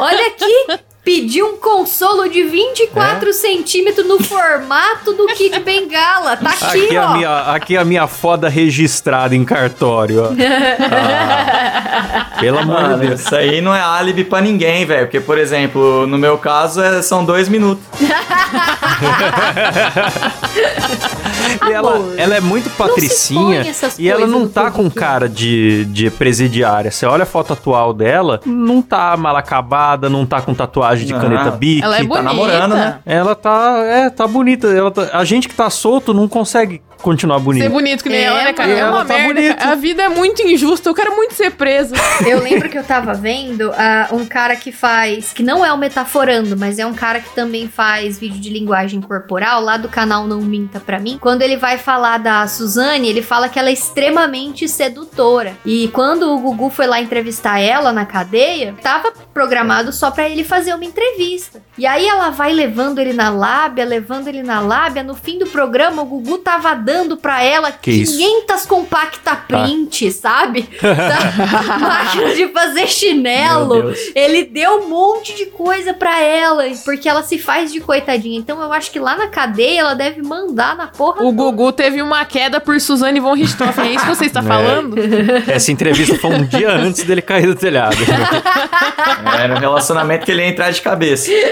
Olha 0.00 0.26
aqui. 0.26 0.82
Pediu 1.04 1.54
um 1.54 1.56
consolo 1.56 2.28
de 2.28 2.44
24 2.44 3.28
É? 3.28 3.32
centímetros 3.32 4.06
no 4.06 4.22
formato 4.22 5.12
do 5.12 5.26
Kid 5.28 5.58
Bengala. 5.60 6.36
Tá 6.36 6.50
aqui, 6.50 6.64
Aqui 6.84 6.96
é 6.96 7.00
ó. 7.00 7.04
a 7.08 7.12
minha, 7.16 7.38
aqui 7.52 7.76
é 7.76 7.80
a 7.80 7.84
minha 7.84 8.06
foda 8.06 8.48
registrada 8.48 9.34
em 9.34 9.44
cartório, 9.44 10.24
ó. 10.26 10.28
Ah, 12.04 12.26
pelo 12.40 12.58
amor 12.58 12.76
de 12.76 12.82
Mano, 12.82 12.98
Deus. 13.06 13.20
isso 13.20 13.34
aí 13.34 13.60
não 13.60 13.74
é 13.74 13.80
álibi 13.80 14.24
pra 14.24 14.40
ninguém, 14.40 14.84
velho. 14.84 15.06
Porque, 15.06 15.20
por 15.20 15.38
exemplo, 15.38 16.06
no 16.06 16.18
meu 16.18 16.36
caso 16.38 16.80
é- 16.82 17.00
são 17.02 17.24
dois 17.24 17.48
minutos. 17.48 17.82
E 21.68 21.72
ela, 21.72 22.14
ela 22.16 22.34
é 22.36 22.40
muito 22.40 22.68
patricinha 22.70 23.64
e 23.98 24.08
ela 24.08 24.26
não 24.26 24.48
tá 24.48 24.70
com 24.70 24.90
cara 24.90 25.28
de, 25.28 25.84
de 25.86 26.10
presidiária. 26.10 26.90
Você 26.90 27.06
olha 27.06 27.22
a 27.22 27.26
foto 27.26 27.52
atual 27.52 27.92
dela, 27.92 28.40
não 28.44 28.82
tá 28.82 29.16
mal 29.16 29.36
acabada, 29.36 30.08
não 30.08 30.26
tá 30.26 30.40
com 30.40 30.54
tatuagem 30.54 30.91
de 31.00 31.12
Não. 31.12 31.20
caneta 31.20 31.50
bique. 31.52 31.82
Ela 31.82 31.96
é 31.98 32.02
bonita. 32.02 32.22
namorando, 32.22 32.74
né? 32.74 32.98
Ela 33.06 33.34
tá, 33.34 33.76
é, 33.84 34.10
tá 34.10 34.26
bonita. 34.26 34.66
Ela 34.68 34.90
tá- 34.90 35.10
a 35.12 35.24
gente 35.24 35.48
que 35.48 35.54
tá 35.54 35.68
solto 35.70 36.12
não 36.14 36.28
consegue 36.28 36.80
continuar 37.02 37.38
Ser 37.38 37.44
bonito. 37.44 37.70
bonito 37.70 38.02
que 38.04 38.08
nem 38.08 38.18
É, 38.20 38.24
ela, 38.24 38.44
né, 38.44 38.52
cara? 38.52 38.68
mano. 38.68 38.80
É 38.80 38.84
uma 38.84 38.96
Ela 38.98 39.04
tá 39.04 39.14
merda. 39.14 39.34
bonita. 39.34 39.54
cara. 39.56 39.72
A 39.72 39.74
vida 39.74 40.02
é 40.04 40.08
muito 40.08 40.42
injusta. 40.42 40.88
Eu 40.88 40.94
quero 40.94 41.16
muito 41.16 41.34
ser 41.34 41.50
presa. 41.50 41.96
Eu 42.24 42.40
lembro 42.40 42.68
que 42.68 42.78
eu 42.78 42.84
tava 42.84 43.12
vendo 43.12 43.72
ah, 43.76 44.08
um 44.12 44.24
cara 44.24 44.54
que 44.54 44.70
faz, 44.70 45.32
que 45.32 45.42
não 45.42 45.64
é 45.64 45.72
o 45.72 45.76
Metaforando, 45.78 46.56
mas 46.56 46.78
é 46.78 46.86
um 46.86 46.94
cara 46.94 47.18
que 47.20 47.34
também 47.34 47.66
faz 47.68 48.18
vídeo 48.20 48.40
de 48.40 48.50
linguagem 48.50 49.00
corporal, 49.00 49.60
lá 49.60 49.76
do 49.76 49.88
canal 49.88 50.28
Não 50.28 50.40
Minta 50.40 50.78
Pra 50.78 51.00
Mim. 51.00 51.18
Quando 51.20 51.42
ele 51.42 51.56
vai 51.56 51.76
falar 51.76 52.18
da 52.18 52.46
Suzane, 52.46 53.08
ele 53.08 53.20
fala 53.20 53.48
que 53.48 53.58
ela 53.58 53.68
é 53.68 53.72
extremamente 53.72 54.68
sedutora. 54.68 55.54
E 55.66 55.88
quando 55.88 56.30
o 56.32 56.38
Gugu 56.38 56.70
foi 56.70 56.86
lá 56.86 57.00
entrevistar 57.00 57.58
ela 57.58 57.92
na 57.92 58.04
cadeia, 58.06 58.74
tava 58.80 59.12
programado 59.34 59.92
só 59.92 60.10
pra 60.12 60.28
ele 60.28 60.44
fazer 60.44 60.72
uma 60.72 60.81
entrevista. 60.84 61.62
E 61.78 61.86
aí 61.86 62.06
ela 62.06 62.30
vai 62.30 62.52
levando 62.52 62.98
ele 62.98 63.12
na 63.12 63.30
lábia, 63.30 63.84
levando 63.84 64.28
ele 64.28 64.42
na 64.42 64.60
lábia. 64.60 65.02
No 65.02 65.14
fim 65.14 65.38
do 65.38 65.46
programa, 65.46 66.02
o 66.02 66.04
Gugu 66.04 66.38
tava 66.38 66.74
dando 66.74 67.16
pra 67.16 67.42
ela 67.42 67.70
Que 67.72 67.90
isso? 67.90 68.16
500 68.18 68.66
compacta 68.66 69.34
print, 69.36 70.10
sabe? 70.12 70.68
Da 70.80 71.78
máquina 71.78 72.34
de 72.34 72.48
fazer 72.48 72.86
chinelo. 72.86 73.92
Ele 74.14 74.44
deu 74.44 74.80
um 74.82 74.88
monte 74.88 75.34
de 75.34 75.46
coisa 75.46 75.92
pra 75.94 76.20
ela, 76.20 76.64
porque 76.84 77.08
ela 77.08 77.22
se 77.22 77.38
faz 77.38 77.72
de 77.72 77.80
coitadinha. 77.80 78.38
Então 78.38 78.60
eu 78.60 78.72
acho 78.72 78.90
que 78.90 78.98
lá 78.98 79.16
na 79.16 79.28
cadeia 79.28 79.80
ela 79.80 79.94
deve 79.94 80.22
mandar 80.22 80.76
na 80.76 80.86
porra. 80.88 81.22
O 81.22 81.32
Gugu 81.32 81.72
teve 81.72 82.02
uma 82.02 82.24
queda 82.24 82.60
por 82.60 82.80
Suzane 82.80 83.20
von 83.20 83.34
Richthofen. 83.34 83.86
É 83.88 83.94
isso 83.94 84.04
que 84.06 84.14
você 84.16 84.26
está 84.26 84.40
É. 84.40 84.42
falando? 84.42 84.96
Essa 85.50 85.70
entrevista 85.72 86.16
foi 86.18 86.30
um 86.30 86.44
dia 86.44 86.70
antes 86.72 87.02
dele 87.04 87.22
cair 87.22 87.46
do 87.46 87.54
telhado. 87.54 87.96
Era 89.38 89.54
um 89.54 89.58
relacionamento 89.58 90.24
que 90.24 90.32
ele 90.32 90.42
ia 90.42 90.48
entrar 90.48 90.71
mais 90.72 90.76
de 90.76 90.82
cabeça. 90.82 91.30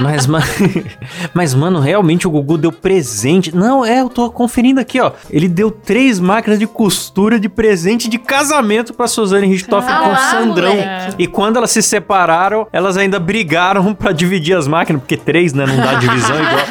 Mas, 0.00 0.28
ma- 0.28 0.38
mas, 1.34 1.54
mano, 1.54 1.80
realmente 1.80 2.24
o 2.28 2.30
Gugu 2.30 2.56
deu 2.56 2.70
presente. 2.70 3.52
Não, 3.52 3.84
é, 3.84 4.00
eu 4.00 4.08
tô 4.08 4.30
conferindo 4.30 4.78
aqui, 4.80 5.00
ó. 5.00 5.10
Ele 5.28 5.48
deu 5.48 5.72
três 5.72 6.20
máquinas 6.20 6.56
de 6.56 6.68
costura 6.68 7.40
de 7.40 7.48
presente 7.48 8.08
de 8.08 8.16
casamento 8.16 8.94
pra 8.94 9.08
Suzane 9.08 9.48
Richthofen 9.48 9.92
com 9.96 10.12
o 10.12 10.16
Sandrão. 10.16 10.70
moleque. 10.70 11.14
E 11.18 11.26
quando 11.26 11.56
elas 11.56 11.72
se 11.72 11.82
separaram, 11.82 12.68
elas 12.72 12.96
ainda 12.96 13.18
brigaram 13.18 13.92
pra 13.94 14.12
dividir 14.12 14.56
as 14.56 14.68
máquinas, 14.68 15.02
porque 15.02 15.16
três, 15.16 15.52
né? 15.52 15.66
Não 15.66 15.76
dá 15.78 15.94
divisão 15.94 16.36
igual. 16.36 16.66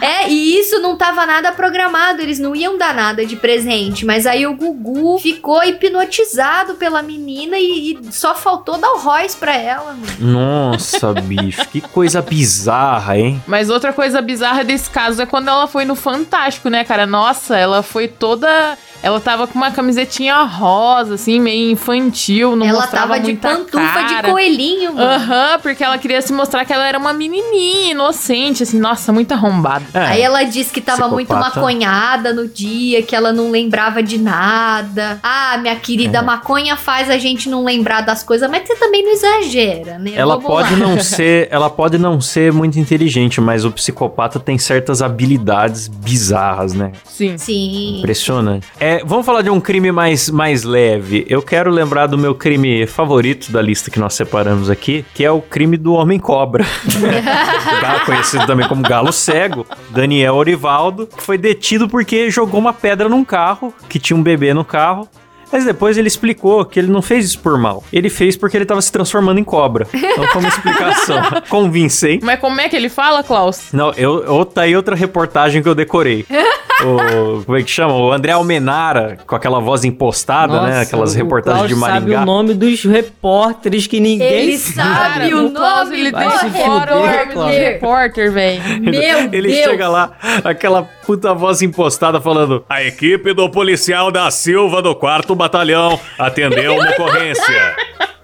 É, 0.00 0.30
e 0.30 0.58
isso 0.58 0.80
não 0.80 0.96
tava 0.96 1.26
nada 1.26 1.52
programado, 1.52 2.22
eles 2.22 2.38
não 2.38 2.56
iam 2.56 2.78
dar 2.78 2.94
nada 2.94 3.26
de 3.26 3.36
presente. 3.36 4.06
Mas 4.06 4.24
aí 4.26 4.46
o 4.46 4.54
Gugu 4.54 5.18
ficou 5.18 5.62
hipnotizado 5.62 6.74
pela 6.76 7.02
menina 7.02 7.58
e, 7.58 7.92
e 7.92 8.12
só 8.12 8.34
faltou 8.34 8.78
dar 8.78 8.92
o 8.92 8.98
Royce 9.12 9.36
pra 9.36 9.54
ela, 9.54 9.92
mano. 9.92 10.06
Nossa, 10.18 11.12
bicho, 11.22 11.68
que 11.68 11.80
coisa 11.80 12.22
bizarra, 12.22 13.18
hein? 13.18 13.42
Mas 13.46 13.68
outra 13.68 13.92
coisa 13.92 14.22
bizarra 14.22 14.64
desse 14.64 14.88
caso 14.88 15.20
é 15.20 15.26
quando 15.26 15.48
ela 15.48 15.66
foi 15.66 15.84
no 15.84 15.94
Fantástico, 15.94 16.70
né, 16.70 16.82
cara? 16.82 17.06
Nossa, 17.06 17.56
ela 17.56 17.82
foi 17.82 18.08
toda. 18.08 18.78
Ela 19.02 19.20
tava 19.20 19.46
com 19.46 19.58
uma 19.58 19.70
camisetinha 19.70 20.42
rosa, 20.42 21.14
assim, 21.14 21.40
meio 21.40 21.72
infantil, 21.72 22.54
não 22.54 22.66
ela 22.66 22.80
mostrava 22.82 23.14
tava 23.14 23.20
de 23.20 23.34
pantufa 23.34 24.02
de 24.04 24.14
cara. 24.14 24.30
coelhinho, 24.30 24.94
mano. 24.94 25.06
Aham, 25.10 25.58
porque 25.60 25.82
ela 25.82 25.98
queria 25.98 26.22
se 26.22 26.32
mostrar 26.32 26.64
que 26.64 26.72
ela 26.72 26.86
era 26.86 26.98
uma 26.98 27.12
menininha, 27.12 27.90
inocente, 27.92 28.62
assim, 28.62 28.78
nossa, 28.78 29.12
muito 29.12 29.32
arrombada. 29.32 29.84
É, 29.94 29.98
Aí 30.06 30.20
ela 30.22 30.44
disse 30.44 30.72
que 30.72 30.80
tava 30.80 31.08
muito 31.08 31.28
Psicopata. 31.28 31.56
maconhada 31.60 32.32
no 32.32 32.46
dia, 32.46 33.02
que 33.02 33.14
ela 33.16 33.32
não 33.32 33.50
lembrava 33.50 34.02
de 34.02 34.18
nada. 34.18 35.18
Ah, 35.22 35.58
minha 35.60 35.74
querida, 35.76 36.18
É. 36.18 36.22
maconha 36.22 36.76
faz 36.76 37.10
a 37.10 37.18
gente 37.18 37.48
não 37.48 37.64
lembrar 37.64 38.02
das 38.02 38.22
coisas, 38.22 38.48
mas 38.50 38.66
você 38.66 38.76
também 38.76 39.02
não 39.02 39.10
exagera, 39.12 39.98
né? 39.98 40.12
Ela 40.14 40.34
Vamos 40.36 40.46
pode 40.50 40.72
lá. 40.74 40.78
não 40.78 40.98
ser, 41.02 41.48
ela 41.50 41.68
pode 41.68 41.98
não 41.98 42.20
ser 42.20 42.52
muito 42.52 42.78
inteligente, 42.78 43.40
mas 43.40 43.64
o 43.64 43.70
psicopata 43.72 44.38
tem 44.38 44.58
certas 44.58 45.02
habilidades 45.02 45.88
bizarras, 45.88 46.72
né? 46.72 46.92
Sim. 47.04 47.36
Sim. 47.36 47.98
Impressionante. 47.98 48.66
É, 48.78 48.91
vamos 49.04 49.24
falar 49.24 49.42
de 49.42 49.50
um 49.50 49.60
crime 49.60 49.92
mais, 49.92 50.28
mais 50.30 50.62
leve. 50.64 51.24
Eu 51.28 51.40
quero 51.42 51.70
lembrar 51.70 52.06
do 52.06 52.18
meu 52.18 52.34
crime 52.34 52.86
favorito 52.86 53.50
da 53.52 53.62
lista 53.62 53.90
que 53.90 53.98
nós 54.00 54.14
separamos 54.14 54.68
aqui, 54.68 55.04
que 55.14 55.24
é 55.24 55.30
o 55.30 55.40
crime 55.40 55.76
do 55.76 55.92
homem 55.94 56.18
cobra. 56.18 56.64
Galo- 57.80 58.00
conhecido 58.04 58.46
também 58.46 58.66
como 58.68 58.82
galo 58.82 59.12
cego, 59.12 59.66
Daniel 59.90 60.34
Orivaldo, 60.34 61.06
que 61.06 61.22
foi 61.22 61.38
detido 61.38 61.88
porque 61.88 62.30
jogou 62.30 62.58
uma 62.60 62.72
pedra 62.72 63.08
num 63.08 63.24
carro, 63.24 63.72
que 63.88 63.98
tinha 63.98 64.16
um 64.16 64.22
bebê 64.22 64.52
no 64.52 64.64
carro. 64.64 65.08
Mas 65.52 65.64
depois 65.66 65.98
ele 65.98 66.08
explicou 66.08 66.64
que 66.64 66.78
ele 66.78 66.90
não 66.90 67.02
fez 67.02 67.26
isso 67.26 67.38
por 67.38 67.58
mal. 67.58 67.84
Ele 67.92 68.08
fez 68.08 68.36
porque 68.36 68.56
ele 68.56 68.64
tava 68.64 68.80
se 68.80 68.90
transformando 68.90 69.38
em 69.38 69.44
cobra. 69.44 69.86
Então 69.92 70.24
foi 70.28 70.40
uma 70.40 70.48
explicação 70.48 71.22
convincente. 71.48 72.24
Mas 72.24 72.40
como 72.40 72.60
é 72.60 72.68
que 72.68 72.74
ele 72.74 72.88
fala, 72.88 73.22
Klaus? 73.22 73.72
Não, 73.72 73.92
eu, 73.92 74.24
eu, 74.24 74.44
tá 74.44 74.62
aí 74.62 74.74
outra 74.74 74.96
reportagem 74.96 75.62
que 75.62 75.68
eu 75.68 75.74
decorei. 75.74 76.24
o, 76.82 77.44
como 77.44 77.58
é 77.58 77.62
que 77.62 77.70
chama? 77.70 77.94
O 77.94 78.10
André 78.10 78.32
Almenara, 78.32 79.18
com 79.26 79.36
aquela 79.36 79.60
voz 79.60 79.84
impostada, 79.84 80.62
né? 80.62 80.80
Aquelas 80.80 81.14
o 81.14 81.16
reportagens 81.16 81.68
de 81.68 81.74
Klaus 81.74 81.92
sabe 81.92 82.00
Maringá. 82.06 82.22
o 82.22 82.24
nome 82.26 82.54
dos 82.54 82.84
repórteres 82.84 83.86
que 83.86 84.00
ninguém 84.00 84.26
Ele 84.26 84.58
sabe. 84.58 85.34
o 85.34 85.50
nome 85.50 86.00
ele 86.00 86.10
do 86.10 87.44
repórter, 87.44 88.32
velho. 88.32 88.62
Meu 88.80 89.32
Ele 89.32 89.48
Deus. 89.48 89.64
chega 89.64 89.88
lá, 89.88 90.12
aquela 90.44 90.88
puta 91.06 91.34
voz 91.34 91.62
impostada 91.62 92.20
falando: 92.20 92.64
A 92.68 92.82
equipe 92.82 93.32
do 93.32 93.48
policial 93.50 94.10
da 94.10 94.30
Silva 94.30 94.80
do 94.82 94.94
4 94.94 95.34
Batalhão 95.34 95.98
atendeu 96.18 96.74
uma 96.74 96.90
ocorrência. 96.90 97.76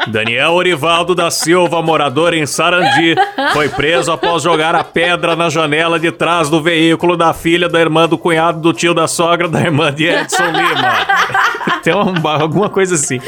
Daniel 0.06 0.52
Orivaldo 0.52 1.14
da 1.14 1.30
Silva, 1.30 1.82
morador 1.82 2.32
em 2.32 2.46
Sarandi, 2.46 3.14
foi 3.52 3.68
preso 3.68 4.10
após 4.10 4.42
jogar 4.42 4.74
a 4.74 4.82
pedra 4.82 5.36
na 5.36 5.50
janela 5.50 5.98
de 5.98 6.10
trás 6.10 6.48
do 6.48 6.62
veículo 6.62 7.14
da 7.16 7.34
filha 7.34 7.68
da 7.68 7.78
irmã 7.80 8.08
do 8.08 8.16
cunhado 8.16 8.60
do 8.60 8.72
tio 8.72 8.94
da 8.94 9.06
sogra 9.06 9.48
da 9.48 9.60
irmã 9.60 9.92
de 9.92 10.06
Edson 10.06 10.46
Lima. 10.46 10.96
Tem 11.82 11.92
uma- 11.94 12.40
alguma 12.40 12.70
coisa 12.70 12.94
assim. 12.94 13.20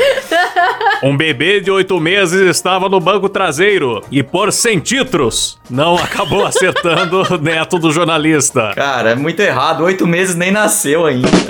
Um 1.02 1.16
bebê 1.16 1.60
de 1.60 1.70
oito 1.70 1.98
meses 1.98 2.40
estava 2.42 2.88
no 2.88 3.00
banco 3.00 3.28
traseiro 3.28 4.02
e, 4.10 4.22
por 4.22 4.52
centímetros, 4.52 5.58
não 5.70 5.96
acabou 5.96 6.44
acertando 6.46 7.22
o 7.22 7.38
neto 7.38 7.78
do 7.78 7.90
jornalista. 7.90 8.72
Cara, 8.74 9.12
é 9.12 9.14
muito 9.14 9.40
errado. 9.40 9.82
Oito 9.84 10.06
meses 10.06 10.34
nem 10.34 10.50
nasceu 10.50 11.06
ainda. 11.06 11.28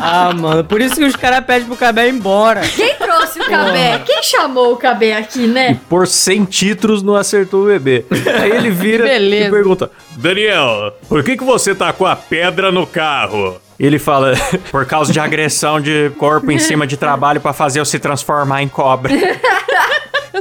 Ah, 0.00 0.32
mano, 0.34 0.64
por 0.64 0.80
isso 0.80 0.94
que 0.96 1.04
os 1.04 1.14
caras 1.14 1.44
pedem 1.44 1.66
pro 1.66 1.76
Cabé 1.76 2.08
ir 2.08 2.14
embora. 2.14 2.62
Quem 2.62 2.94
trouxe 2.94 3.40
o 3.40 3.44
Cabé? 3.44 4.00
Quem 4.06 4.22
chamou 4.22 4.72
o 4.72 4.76
Cabé 4.76 5.16
aqui, 5.16 5.46
né? 5.46 5.78
Por 5.88 6.06
centímetros 6.06 7.02
não 7.02 7.14
acertou 7.14 7.64
o 7.64 7.66
bebê. 7.66 8.04
Aí 8.40 8.50
ele 8.52 8.70
vira 8.72 9.06
e 9.18 9.50
pergunta: 9.50 9.90
Daniel, 10.16 10.94
por 11.08 11.22
que, 11.22 11.36
que 11.36 11.44
você 11.44 11.74
tá 11.74 11.92
com 11.92 12.06
a 12.06 12.16
pedra 12.16 12.72
no 12.72 12.86
carro? 12.86 13.60
Ele 13.78 13.98
fala, 13.98 14.34
por 14.70 14.84
causa 14.86 15.12
de 15.12 15.20
agressão 15.20 15.80
de 15.80 16.10
corpo 16.18 16.50
em 16.50 16.58
cima 16.58 16.86
de 16.86 16.96
trabalho 16.96 17.40
pra 17.40 17.52
fazer 17.52 17.80
eu 17.80 17.84
se 17.84 17.98
transformar 17.98 18.62
em 18.62 18.68
cobra. 18.68 19.12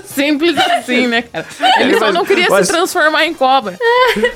Simples 0.05 0.55
assim, 0.57 1.07
né, 1.07 1.21
cara? 1.23 1.45
Ele 1.79 1.93
só 1.97 2.05
Mas- 2.05 2.13
não 2.13 2.25
queria 2.25 2.47
mas- 2.49 2.67
se 2.67 2.73
transformar 2.73 3.25
em 3.25 3.33
cobra. 3.33 3.77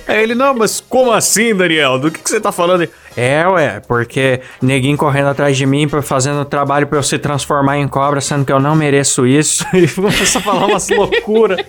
Aí 0.08 0.24
ele, 0.24 0.34
não, 0.34 0.54
mas 0.56 0.80
como 0.88 1.12
assim, 1.12 1.54
Daniel? 1.54 2.00
Do 2.00 2.10
que, 2.10 2.20
que 2.20 2.30
você 2.30 2.40
tá 2.40 2.52
falando? 2.52 2.88
É, 3.16 3.46
ué, 3.48 3.82
porque 3.88 4.40
neguinho 4.62 4.98
correndo 4.98 5.28
atrás 5.28 5.58
de 5.58 5.66
mim, 5.66 5.88
fazendo 6.02 6.46
trabalho 6.46 6.88
pra 6.88 6.98
eu 6.98 7.04
se 7.04 7.18
transformar 7.20 7.78
em 7.78 7.88
cobra, 7.88 8.22
sendo 8.22 8.46
que 8.46 8.52
eu 8.52 8.60
não 8.60 8.76
mereço 8.76 9.26
isso. 9.28 9.66
E 9.74 9.88
começa 9.88 10.38
a 10.40 10.42
falar 10.42 10.66
umas 10.68 10.88
loucuras. 10.90 11.60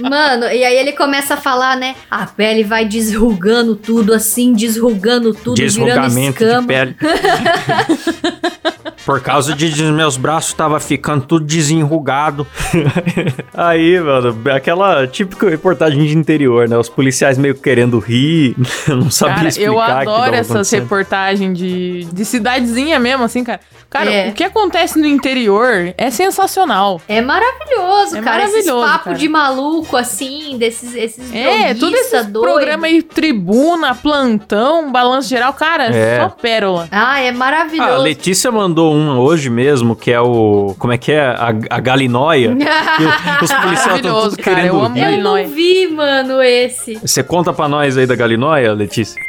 Mano, 0.00 0.46
e 0.46 0.64
aí 0.64 0.76
ele 0.76 0.92
começa 0.92 1.34
a 1.34 1.36
falar, 1.36 1.76
né? 1.76 1.94
A 2.10 2.26
pele 2.26 2.64
vai 2.64 2.84
desrugando 2.84 3.76
tudo 3.76 4.12
assim, 4.12 4.52
desrugando 4.52 5.32
tudo, 5.32 5.56
virando 5.56 5.72
Desrugamento 5.72 6.38
de 6.38 6.44
escama. 6.44 6.66
pele. 6.66 6.96
Por 9.04 9.20
causa 9.20 9.54
de, 9.54 9.70
de 9.72 9.82
meus 9.84 10.16
braços 10.16 10.52
tava 10.54 10.80
ficando 10.80 11.24
tudo 11.26 11.44
desenrugado. 11.44 12.46
Aí, 13.52 14.00
mano, 14.00 14.36
aquela 14.54 15.06
típica 15.06 15.48
reportagem 15.48 16.04
de 16.04 16.16
interior, 16.16 16.68
né? 16.68 16.76
Os 16.76 16.88
policiais 16.88 17.38
meio 17.38 17.54
querendo 17.54 17.98
rir, 17.98 18.56
não 18.88 19.10
sabia 19.10 19.34
Cara, 19.36 19.48
explicar 19.48 19.72
eu 19.72 19.80
adoro 19.80 20.34
essas 20.34 20.70
reportagens 20.70 21.56
de, 21.56 22.04
de 22.04 22.24
cidadezinha 22.24 22.98
mesmo, 22.98 23.24
assim, 23.24 23.44
cara. 23.44 23.60
Cara, 23.90 24.10
É. 24.10 24.28
o 24.30 24.32
que 24.32 24.42
acontece 24.42 24.98
no 24.98 25.06
interior 25.06 25.94
é 25.96 26.10
sensacional. 26.10 27.00
É 27.08 27.20
maravilhoso, 27.20 28.16
É 28.16 28.22
cara. 28.22 28.42
esses 28.44 28.66
maravilhoso, 28.66 28.86
papos 28.86 29.04
cara. 29.04 29.18
de 29.18 29.28
maluco, 29.28 29.96
assim, 29.96 30.56
desses 30.58 30.94
esses 30.96 31.32
É, 31.32 31.74
tudo 31.74 31.94
esse 31.96 32.10
doido. 32.24 32.40
programa 32.40 32.86
aí, 32.86 33.02
tribuna, 33.02 33.94
plantão, 33.94 34.90
balanço 34.90 35.28
geral, 35.28 35.52
cara, 35.52 35.84
É. 35.94 36.20
só 36.20 36.28
pérola. 36.28 36.88
Ah, 36.90 37.20
é 37.20 37.28
Ah, 37.28 37.30
a 37.30 37.32
maravilhoso. 37.34 38.02
Letícia 38.02 38.50
mandou 38.50 38.93
um 38.94 39.18
hoje 39.18 39.50
mesmo, 39.50 39.96
que 39.96 40.12
é 40.12 40.20
o. 40.20 40.74
Como 40.78 40.92
é 40.92 40.98
que 40.98 41.12
é? 41.12 41.24
A, 41.24 41.48
a 41.70 41.80
galinóia. 41.80 42.56
Os 43.42 43.52
policiais 43.52 43.96
estão 43.96 44.12
Maravilhoso, 44.12 44.30
tudo 44.30 44.44
cara, 44.44 44.56
querendo 44.56 44.76
eu 44.76 44.84
amo. 44.84 44.98
Eu 44.98 45.22
não 45.22 45.48
vi, 45.48 45.88
mano, 45.88 46.42
esse. 46.42 46.94
Você 46.96 47.22
conta 47.22 47.52
pra 47.52 47.68
nós 47.68 47.96
aí 47.96 48.06
da 48.06 48.14
galinóia, 48.14 48.72
Letícia? 48.72 49.20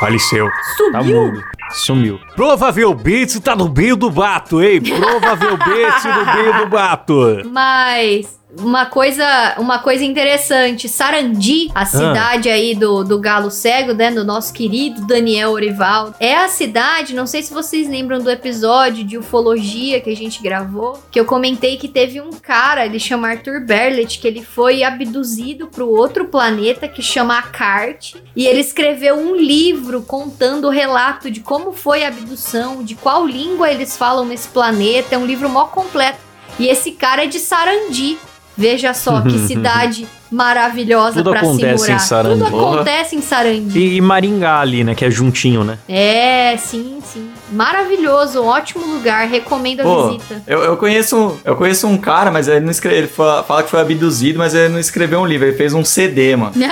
Faleceu. 0.00 0.48
Tá 0.92 1.02
mudo. 1.02 1.42
Sumiu. 1.70 2.18
Provavelmente 2.34 3.40
tá 3.40 3.54
no 3.54 3.68
meio 3.68 3.96
do 3.96 4.10
mato, 4.10 4.62
hein? 4.62 4.80
Provavelmente 4.80 6.08
no 6.08 6.34
meio 6.34 6.64
do 6.64 6.70
mato. 6.70 7.42
Mas 7.52 8.37
uma 8.56 8.86
coisa, 8.86 9.54
uma 9.58 9.78
coisa 9.78 10.04
interessante, 10.04 10.88
Sarandi, 10.88 11.70
Ah. 11.74 11.82
a 11.82 11.84
cidade 11.84 12.48
aí 12.48 12.74
do, 12.74 13.04
do 13.04 13.18
galo 13.18 13.50
cego, 13.50 13.92
né, 13.92 14.10
do 14.10 14.24
nosso 14.24 14.52
querido 14.52 15.06
Daniel 15.06 15.50
Orivaldo, 15.50 16.14
é 16.18 16.34
a 16.34 16.48
cidade, 16.48 17.14
não 17.14 17.26
sei 17.26 17.42
se 17.42 17.52
vocês 17.52 17.88
lembram 17.88 18.20
do 18.20 18.30
episódio 18.30 19.04
de 19.04 19.18
ufologia 19.18 20.00
que 20.00 20.10
a 20.10 20.16
gente 20.16 20.42
gravou, 20.42 21.02
que 21.10 21.20
eu 21.20 21.24
comentei 21.24 21.76
que 21.76 21.88
teve 21.88 22.20
um 22.20 22.30
cara, 22.30 22.86
ele 22.86 22.98
chama 22.98 23.28
Arthur 23.28 23.60
Berlet, 23.60 24.18
que 24.18 24.26
ele 24.26 24.42
foi 24.42 24.82
abduzido 24.82 25.66
para 25.66 25.84
outro 25.84 26.26
planeta 26.26 26.88
que 26.88 27.02
chama 27.02 27.38
Akart, 27.38 28.14
e 28.34 28.46
ele 28.46 28.60
escreveu 28.60 29.16
um 29.16 29.36
livro 29.36 30.02
contando 30.02 30.68
o 30.68 30.70
relato 30.70 31.30
de 31.30 31.40
como 31.40 31.72
foi 31.72 32.02
a 32.02 32.08
abdução, 32.08 32.82
de 32.82 32.94
qual 32.94 33.26
língua 33.26 33.70
eles 33.70 33.96
falam 33.96 34.24
nesse 34.24 34.48
planeta, 34.48 35.14
é 35.14 35.18
um 35.18 35.26
livro 35.26 35.48
mó 35.48 35.66
completo. 35.66 36.18
E 36.58 36.66
esse 36.66 36.92
cara 36.92 37.24
é 37.24 37.26
de 37.26 37.38
Sarandi. 37.38 38.18
Veja 38.58 38.92
só 38.92 39.20
que 39.20 39.38
cidade 39.46 40.06
maravilhosa 40.30 41.14
Tudo 41.22 41.30
pra 41.30 41.40
se 41.40 41.46
acontece 41.46 41.82
morar. 41.84 41.94
em 41.94 41.98
Sarandi. 42.00 42.44
Tudo 42.44 42.56
acontece 42.74 43.16
em 43.16 43.22
Sarandi. 43.22 43.78
E, 43.78 43.96
e 43.96 44.00
Maringá 44.00 44.58
ali, 44.60 44.82
né? 44.84 44.94
Que 44.94 45.04
é 45.04 45.10
juntinho, 45.10 45.62
né? 45.64 45.78
É, 45.88 46.56
sim, 46.58 46.98
sim. 47.02 47.30
Maravilhoso, 47.52 48.42
um 48.42 48.46
ótimo 48.46 48.84
lugar. 48.84 49.26
Recomendo 49.28 49.80
a 49.80 49.84
Pô, 49.84 50.08
visita. 50.08 50.42
eu, 50.46 50.58
eu, 50.64 50.76
conheço, 50.76 51.16
um- 51.16 51.36
eu 51.44 51.56
conheço 51.56 51.86
um 51.86 51.96
cara, 51.96 52.30
mas 52.30 52.46
ele 52.48 52.60
não 52.60 52.70
escreve. 52.70 52.96
Ele 52.98 53.06
fa- 53.06 53.42
fala 53.44 53.62
que 53.62 53.70
foi 53.70 53.80
abduzido, 53.80 54.38
mas 54.38 54.52
ele 54.54 54.68
não 54.70 54.78
escreveu 54.80 55.20
um 55.20 55.26
livro, 55.26 55.46
ele 55.46 55.56
fez 55.56 55.72
um 55.72 55.84
CD, 55.84 56.34
mano. 56.36 56.52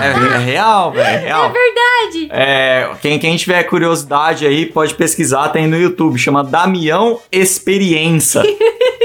É, 0.00 0.34
é 0.36 0.38
real, 0.38 0.92
velho. 0.92 1.04
É 1.06 1.16
real. 1.18 1.50
Verdade. 1.52 2.28
É, 2.30 2.90
quem, 3.00 3.18
quem 3.18 3.36
tiver 3.36 3.62
curiosidade 3.64 4.46
aí, 4.46 4.64
pode 4.66 4.94
pesquisar, 4.94 5.48
tem 5.48 5.66
no 5.66 5.76
YouTube, 5.76 6.16
chama 6.18 6.44
Damião 6.44 7.18
Experiência. 7.32 8.42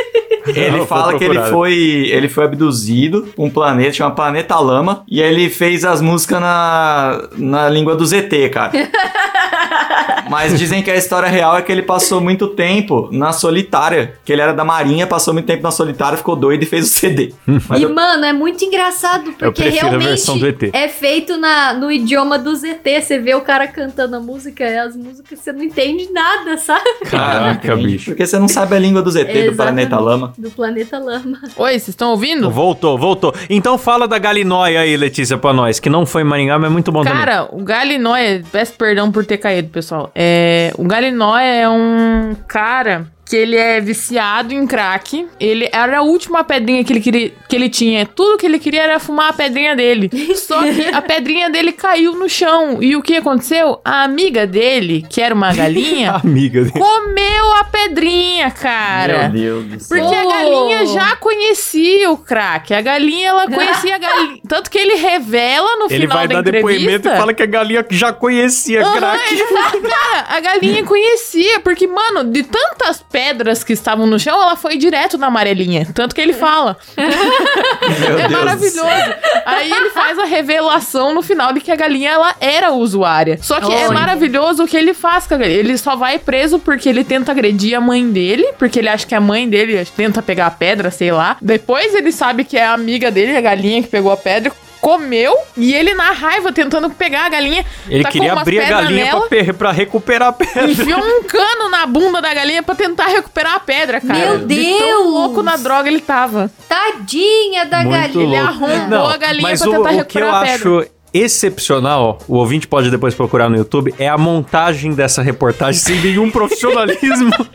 Ele 0.56 0.86
fala 0.86 1.18
que 1.18 1.24
ele 1.24 1.34
foi, 1.52 1.76
ele 2.12 2.30
foi 2.30 2.46
abduzido 2.46 3.28
um 3.38 3.50
planeta, 3.50 3.94
chama 3.94 4.12
Planeta 4.16 4.58
Lama, 4.60 5.04
e 5.08 5.22
ele 5.22 5.50
fez 5.50 5.84
as 5.86 6.02
músicas 6.02 6.40
na, 6.42 7.28
na 7.38 7.70
língua 7.70 7.96
do 7.96 8.06
ZT, 8.06 8.50
cara. 8.50 8.72
Mas 10.30 10.58
dizem 10.60 10.82
que 10.84 10.92
a 10.92 10.96
história 10.96 11.28
real 11.30 11.58
é 11.58 11.62
que 11.62 11.72
ele 11.72 11.82
passou 11.82 12.20
muito 12.20 12.48
tempo 12.50 13.08
na 13.12 13.32
solitária, 13.32 14.16
que 14.26 14.32
ele 14.34 14.42
era 14.42 14.54
da 14.54 14.64
marinha, 14.64 15.08
passou 15.08 15.34
muito 15.34 15.46
tempo 15.46 15.64
na 15.64 15.72
solitária, 15.72 16.18
ficou 16.18 16.36
doido 16.36 16.64
e 16.64 16.66
fez 16.66 16.86
o 16.86 16.90
CD. 16.90 17.34
Mas 17.70 17.80
E, 17.80 17.84
eu- 17.84 17.94
mano, 17.94 18.26
é 18.26 18.34
muito 18.34 18.64
engraçado, 18.66 19.32
porque 19.34 19.64
realmente 19.70 20.70
é 20.74 20.88
feito 20.90 21.38
na, 21.38 21.74
no 21.74 21.92
idioma 21.92 22.38
do 22.38 22.54
ZT. 22.56 23.02
Você 23.02 23.20
vê 23.20 23.36
o 23.36 23.42
cara 23.42 23.68
cantando 23.68 24.16
a 24.16 24.20
música, 24.20 24.64
e 24.66 24.78
as 24.78 24.96
músicas 24.96 25.40
você 25.40 25.52
não 25.54 25.64
entende 25.64 26.10
nada, 26.12 26.58
sabe? 26.58 26.84
Caraca, 27.06 27.76
bicho. 27.76 28.12
Porque 28.12 28.26
você 28.26 28.38
não 28.38 28.48
sabe 28.48 28.76
a 28.76 28.80
língua 28.80 29.02
do 29.02 29.10
ZT, 29.12 29.50
do. 29.52 29.56
Planeta 29.56 29.98
Lama. 30.00 30.34
Do 30.38 30.52
planeta 30.52 31.00
Lama. 31.00 31.40
Oi, 31.58 31.72
vocês 31.72 31.90
estão 31.90 32.12
ouvindo? 32.12 32.52
Voltou, 32.52 32.96
voltou. 32.98 33.34
Então 33.50 33.76
fala 33.78 34.08
da 34.08 34.20
Galinóia 34.20 34.82
aí, 34.82 34.96
Letícia, 34.96 35.36
pra 35.38 35.52
nós, 35.52 35.80
que 35.80 35.90
não 35.90 36.06
foi 36.06 36.22
em 36.22 36.26
Maringá, 36.26 36.60
mas 36.60 36.70
é 36.70 36.74
muito 36.74 36.92
bom 36.92 37.04
também. 37.04 37.18
Cara, 37.18 37.50
o 37.52 37.64
Galinóia, 37.64 38.44
peço 38.52 38.74
perdão 38.74 39.12
por 39.12 39.26
ter 39.26 39.38
caído, 39.38 39.70
pessoal. 39.70 40.12
É, 40.14 40.72
o 40.78 40.84
Galinóia 40.84 41.62
é 41.64 41.70
um 41.70 42.36
cara 42.48 43.08
que 43.30 43.36
ele 43.36 43.56
é 43.58 43.80
viciado 43.82 44.54
em 44.54 44.66
crack. 44.66 45.28
Ele 45.40 45.70
era 45.72 46.00
a 46.00 46.02
última 46.02 46.44
pedrinha 46.44 46.84
que 46.84 46.94
ele 46.94 47.02
queria, 47.02 47.34
que 47.48 47.56
ele 47.56 47.70
tinha. 47.70 48.06
Tudo 48.06 48.38
que 48.38 48.46
ele 48.46 48.60
queria 48.60 48.84
era 48.84 49.00
fumar 49.00 49.30
a 49.30 49.34
pedrinha 49.34 49.76
dele. 49.76 50.10
Só 50.36 50.62
que 50.64 50.88
a 50.94 51.02
pedrinha 51.02 51.50
dele 51.50 51.72
caiu 51.72 52.14
no 52.16 52.30
chão. 52.30 52.78
E 52.82 52.96
o 52.96 53.02
que 53.02 53.18
aconteceu? 53.18 53.80
A 53.84 54.04
amiga 54.04 54.48
dele, 54.48 55.06
que 55.10 55.22
era 55.22 55.34
uma 55.36 55.54
galinha, 55.54 56.12
Amiga 56.24 56.62
dele. 56.64 56.72
comeu 56.80 57.54
a 57.56 57.64
pedrinha, 57.66 58.50
cara. 58.52 59.30
Meu 59.30 59.62
Deus 59.64 59.66
do 59.66 59.80
céu. 59.84 59.98
Porque 60.00 60.16
a 60.16 60.24
Oh. 60.28 60.30
galinha 60.30 60.86
já 60.88 61.16
conhecia 61.16 62.12
o 62.12 62.18
crack. 62.18 62.74
A 62.74 62.82
galinha, 62.82 63.30
ela 63.30 63.48
conhecia 63.50 63.96
a 63.96 63.98
galinha. 63.98 64.40
Tanto 64.48 64.70
que 64.70 64.78
ele 64.78 64.96
revela 64.96 65.78
no 65.78 65.86
Ele 65.86 66.02
final 66.02 66.18
vai 66.18 66.28
da 66.28 66.34
dar 66.36 66.40
entrevista. 66.42 66.68
depoimento 66.80 67.08
e 67.10 67.18
fala 67.18 67.34
que 67.34 67.44
a 67.44 67.46
galinha 67.46 67.86
já 67.90 68.14
conhecia 68.14 68.82
Aham, 68.86 68.98
crack. 68.98 69.34
ele 69.34 69.44
fala, 69.46 69.72
cara, 69.82 70.26
a 70.30 70.40
galinha 70.40 70.84
conhecia, 70.84 71.60
porque, 71.62 71.88
mano, 71.88 72.26
de 72.32 72.44
tantas 72.44 73.02
pedras 73.18 73.64
que 73.64 73.74
estavam 73.74 74.06
no 74.06 74.20
chão, 74.20 74.40
ela 74.40 74.56
foi 74.56 74.78
direto 74.78 75.18
na 75.18 75.26
amarelinha. 75.26 75.88
Tanto 75.92 76.14
que 76.14 76.22
ele 76.22 76.34
fala. 76.34 76.78
Meu 76.96 78.20
é 78.20 78.28
Deus 78.28 78.32
maravilhoso. 78.32 79.16
Aí 79.44 79.72
ele 79.72 79.90
faz 79.90 80.20
a 80.20 80.26
revelação 80.26 81.16
no 81.16 81.24
final 81.24 81.52
de 81.52 81.60
que 81.60 81.72
a 81.72 81.76
galinha, 81.76 82.12
ela 82.12 82.36
era 82.40 82.72
usuária. 82.72 83.40
Só 83.42 83.60
que 83.60 83.74
é 83.74 83.86
Olha. 83.88 83.92
maravilhoso 83.92 84.66
o 84.66 84.68
que 84.68 84.78
ele 84.78 84.94
faz 84.94 85.26
com 85.26 85.34
a 85.34 85.38
galinha. 85.38 85.58
Ele 85.58 85.76
só 85.80 85.96
vai 85.96 86.20
preso 86.20 86.60
porque 86.60 86.88
ele 86.88 87.04
tenta 87.04 87.32
agredir 87.32 87.76
a 87.76 87.82
mãe 87.82 88.08
dele, 88.08 88.54
porque 88.60 88.78
ele 88.78 88.88
acha 88.88 89.08
que 89.08 89.16
a 89.16 89.22
mãe 89.22 89.50
dele 89.50 89.84
tenta 89.98 90.22
pegar 90.22 90.46
a 90.46 90.52
pedra, 90.52 90.92
sei 90.92 91.12
lá. 91.12 91.38
Depois 91.42 91.96
ele 91.96 92.12
sabe 92.12 92.44
que 92.44 92.56
é 92.56 92.68
a 92.68 92.74
amiga 92.74 93.10
dele, 93.10 93.36
a 93.36 93.42
galinha 93.42 93.82
que 93.82 93.88
pegou 93.88 94.12
a 94.12 94.18
pedra, 94.18 94.52
comeu, 94.82 95.36
e 95.56 95.74
ele 95.74 95.94
na 95.94 96.12
raiva 96.12 96.52
tentando 96.52 96.90
pegar 96.90 97.26
a 97.26 97.30
galinha. 97.30 97.66
Ele 97.90 98.04
queria 98.06 98.34
abrir 98.34 98.60
a 98.60 98.70
galinha 98.70 99.06
pra, 99.12 99.38
nela, 99.38 99.54
pra 99.54 99.72
recuperar 99.72 100.30
a 100.30 100.34
pedra. 100.34 100.70
Enfiou 100.70 101.00
um 101.00 101.24
cano 101.24 101.70
na 101.70 101.86
bunda 101.86 102.22
da 102.22 102.34
galinha 102.34 102.64
pra 102.64 102.76
tentar 102.76 103.08
recuperar 103.08 103.56
a 103.56 103.60
pedra, 103.60 104.00
cara. 104.02 104.20
Meu 104.20 104.46
De 104.46 104.56
tão 104.56 104.80
Deus! 104.88 105.06
louco 105.14 105.44
na 105.44 105.58
droga 105.58 105.88
ele 105.90 106.00
tava. 106.02 106.50
Tadinha 106.68 107.66
da 107.66 107.78
Muito 107.84 107.92
galinha. 107.92 108.24
Ele 108.24 108.42
louco. 108.42 108.66
arrombou 108.66 109.08
a 109.08 109.18
galinha 109.18 109.58
pra 109.58 109.68
o, 109.68 109.72
tentar 109.72 109.80
o 109.80 109.84
que 109.84 109.90
eu 109.90 109.98
recuperar 109.98 110.36
a 110.36 110.42
pedra. 110.42 110.56
acho 110.56 110.88
excepcional, 111.14 112.20
o 112.28 112.36
ouvinte 112.36 112.68
pode 112.68 112.92
depois 112.92 113.16
procurar 113.16 113.50
no 113.50 113.56
YouTube, 113.58 113.94
é 113.98 114.08
a 114.08 114.18
montagem 114.18 114.94
dessa 114.94 115.22
reportagem 115.22 115.80
sem 115.80 116.00
nenhum 116.02 116.30
profissionalismo. 116.30 117.32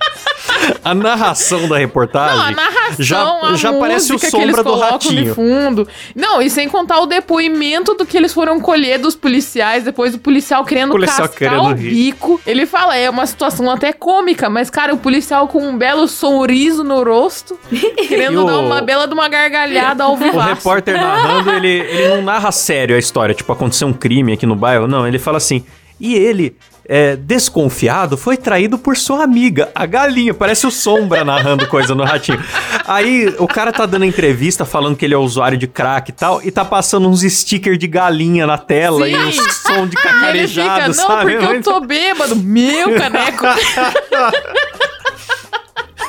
a 0.84 0.94
narração 0.94 1.68
da 1.68 1.78
reportagem 1.78 2.36
Não, 2.36 2.44
a 2.44 2.50
narração, 2.50 2.96
já, 2.98 3.22
a 3.22 3.54
já 3.56 3.72
parece 3.72 4.10
o 4.10 4.14
música 4.14 4.30
que 4.30 4.42
eles 4.42 4.56
sombra 4.56 4.62
do 4.72 4.78
ratinho. 4.78 5.24
de 5.24 5.30
fundo. 5.34 5.88
Não, 6.14 6.40
e 6.42 6.48
sem 6.50 6.68
contar 6.68 7.00
o 7.00 7.06
depoimento 7.06 7.94
do 7.94 8.04
que 8.06 8.16
eles 8.16 8.32
foram 8.32 8.60
colher 8.60 8.98
dos 8.98 9.14
policiais, 9.16 9.84
depois 9.84 10.12
do 10.12 10.18
policial 10.18 10.64
querendo 10.64 10.90
Policial 10.90 11.28
cascar 11.28 11.38
querendo 11.50 11.68
o 11.68 11.74
rir. 11.74 11.90
bico. 11.90 12.40
Ele 12.46 12.66
fala, 12.66 12.96
é 12.96 13.08
uma 13.10 13.26
situação 13.26 13.70
até 13.70 13.92
cômica, 13.92 14.48
mas, 14.50 14.70
cara, 14.70 14.94
o 14.94 14.98
policial 14.98 15.48
com 15.48 15.62
um 15.66 15.76
belo 15.78 16.06
sorriso 16.08 16.84
no 16.84 17.02
rosto, 17.02 17.58
querendo 18.08 18.42
o- 18.42 18.46
dar 18.46 18.58
uma 18.58 18.80
bela 18.82 19.06
de 19.06 19.14
uma 19.14 19.28
gargalhada 19.28 20.04
ao 20.04 20.14
O 20.14 20.16
vivo. 20.16 20.38
repórter 20.38 20.94
narrando, 20.94 21.50
ele, 21.52 21.68
ele 21.68 22.08
não 22.16 22.22
narra 22.22 22.52
sério 22.52 22.96
a 22.96 22.98
história, 22.98 23.34
tipo, 23.34 23.52
aconteceu 23.52 23.88
um 23.88 23.92
crime 23.92 24.32
aqui 24.32 24.46
no 24.46 24.54
bairro. 24.56 24.86
Não, 24.86 25.06
ele 25.06 25.18
fala 25.18 25.36
assim, 25.38 25.64
e 26.00 26.14
ele, 26.14 26.56
é, 26.88 27.16
desconfiado, 27.16 28.16
foi 28.16 28.36
traído 28.36 28.76
por 28.76 28.96
sua 28.96 29.22
amiga, 29.22 29.70
a 29.74 29.86
galinha. 29.86 30.34
Parece 30.34 30.66
o 30.66 30.70
Sombra 30.70 31.24
narrando 31.24 31.66
coisa 31.66 31.94
no 31.94 32.04
ratinho. 32.04 32.42
Aí 32.86 33.34
o 33.38 33.46
cara 33.46 33.72
tá 33.72 33.86
dando 33.86 34.04
entrevista 34.04 34.64
falando 34.64 34.96
que 34.96 35.04
ele 35.04 35.14
é 35.14 35.18
usuário 35.18 35.56
de 35.56 35.66
crack 35.66 36.10
e 36.10 36.12
tal, 36.12 36.42
e 36.42 36.50
tá 36.50 36.64
passando 36.64 37.08
uns 37.08 37.22
stickers 37.22 37.78
de 37.78 37.86
galinha 37.86 38.46
na 38.46 38.58
tela 38.58 39.08
e 39.08 39.16
uns 39.16 39.36
som 39.36 39.86
de 39.86 39.96
E 39.96 40.00
ele 40.36 40.48
fica, 40.48 40.62
cacarejado, 40.64 40.86
não, 40.88 40.94
sabe? 40.94 41.36
porque 41.36 41.56
eu 41.56 41.62
tô 41.62 41.80
bêbado. 41.80 42.36
Meu 42.36 42.94
caneco. 42.94 43.44